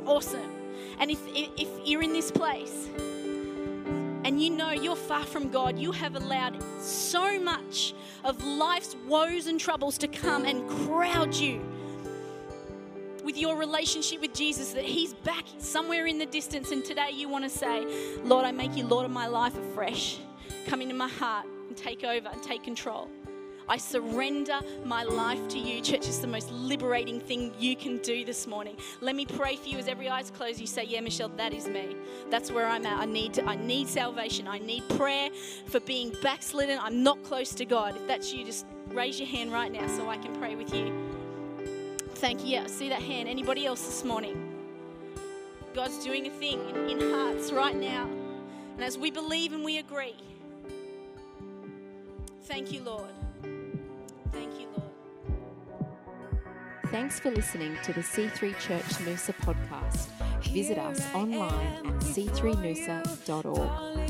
Awesome. 0.05 0.51
And 0.99 1.09
if, 1.09 1.19
if 1.33 1.69
you're 1.85 2.03
in 2.03 2.13
this 2.13 2.31
place, 2.31 2.89
and 4.23 4.41
you 4.41 4.49
know 4.49 4.71
you're 4.71 4.95
far 4.95 5.25
from 5.25 5.49
God, 5.49 5.77
you 5.77 5.91
have 5.91 6.15
allowed 6.15 6.61
so 6.81 7.39
much 7.39 7.93
of 8.23 8.43
life's 8.43 8.95
woes 9.07 9.47
and 9.47 9.59
troubles 9.59 9.97
to 9.99 10.07
come 10.07 10.45
and 10.45 10.67
crowd 10.69 11.35
you 11.35 11.61
with 13.23 13.37
your 13.37 13.55
relationship 13.55 14.21
with 14.21 14.33
Jesus 14.33 14.73
that 14.73 14.83
He's 14.83 15.13
back 15.13 15.45
somewhere 15.57 16.07
in 16.07 16.17
the 16.17 16.25
distance. 16.25 16.71
And 16.71 16.83
today 16.83 17.11
you 17.13 17.29
want 17.29 17.43
to 17.43 17.49
say, 17.49 17.85
Lord, 18.23 18.45
I 18.45 18.51
make 18.51 18.75
you 18.75 18.85
Lord 18.85 19.05
of 19.05 19.11
my 19.11 19.27
life 19.27 19.57
afresh. 19.57 20.19
Come 20.67 20.81
into 20.81 20.95
my 20.95 21.07
heart 21.07 21.45
and 21.67 21.75
take 21.75 22.03
over 22.03 22.29
and 22.29 22.43
take 22.43 22.63
control. 22.63 23.09
I 23.67 23.77
surrender 23.77 24.59
my 24.85 25.03
life 25.03 25.47
to 25.49 25.59
you. 25.59 25.81
Church 25.81 26.07
is 26.07 26.19
the 26.19 26.27
most 26.27 26.51
liberating 26.51 27.19
thing 27.19 27.53
you 27.59 27.75
can 27.75 27.97
do 27.99 28.25
this 28.25 28.47
morning. 28.47 28.75
Let 29.01 29.15
me 29.15 29.25
pray 29.25 29.55
for 29.55 29.67
you 29.67 29.77
as 29.77 29.87
every 29.87 30.09
eye's 30.09 30.31
closed. 30.31 30.59
You 30.59 30.67
say, 30.67 30.85
Yeah, 30.85 31.01
Michelle, 31.01 31.29
that 31.29 31.53
is 31.53 31.67
me. 31.67 31.95
That's 32.29 32.51
where 32.51 32.67
I'm 32.67 32.85
at. 32.85 32.99
I 32.99 33.05
need, 33.05 33.33
to, 33.35 33.45
I 33.45 33.55
need 33.55 33.87
salvation. 33.87 34.47
I 34.47 34.59
need 34.59 34.87
prayer 34.89 35.29
for 35.67 35.79
being 35.81 36.13
backslidden. 36.21 36.79
I'm 36.81 37.03
not 37.03 37.23
close 37.23 37.53
to 37.55 37.65
God. 37.65 37.95
If 37.95 38.07
that's 38.07 38.33
you, 38.33 38.45
just 38.45 38.65
raise 38.87 39.19
your 39.19 39.29
hand 39.29 39.51
right 39.51 39.71
now 39.71 39.87
so 39.87 40.09
I 40.09 40.17
can 40.17 40.35
pray 40.35 40.55
with 40.55 40.73
you. 40.73 40.93
Thank 42.15 42.41
you. 42.41 42.51
Yeah, 42.51 42.67
see 42.67 42.89
that 42.89 43.01
hand. 43.01 43.27
Anybody 43.27 43.65
else 43.65 43.85
this 43.85 44.03
morning? 44.03 44.49
God's 45.73 46.03
doing 46.03 46.27
a 46.27 46.29
thing 46.29 46.59
in, 46.69 46.89
in 46.89 47.11
hearts 47.11 47.51
right 47.51 47.75
now. 47.75 48.07
And 48.75 48.83
as 48.83 48.97
we 48.97 49.11
believe 49.11 49.53
and 49.53 49.63
we 49.63 49.77
agree, 49.79 50.15
thank 52.43 52.71
you, 52.71 52.81
Lord. 52.81 53.09
Thank 54.33 54.59
you, 54.59 54.67
Lord. 54.75 54.91
Thanks 56.87 57.19
for 57.19 57.31
listening 57.31 57.77
to 57.83 57.93
the 57.93 58.01
C3 58.01 58.57
Church 58.59 58.83
Noosa 59.05 59.33
podcast. 59.41 60.07
Visit 60.51 60.77
us 60.77 61.01
online 61.13 61.85
at 61.85 61.93
c3noosa.org. 62.01 64.02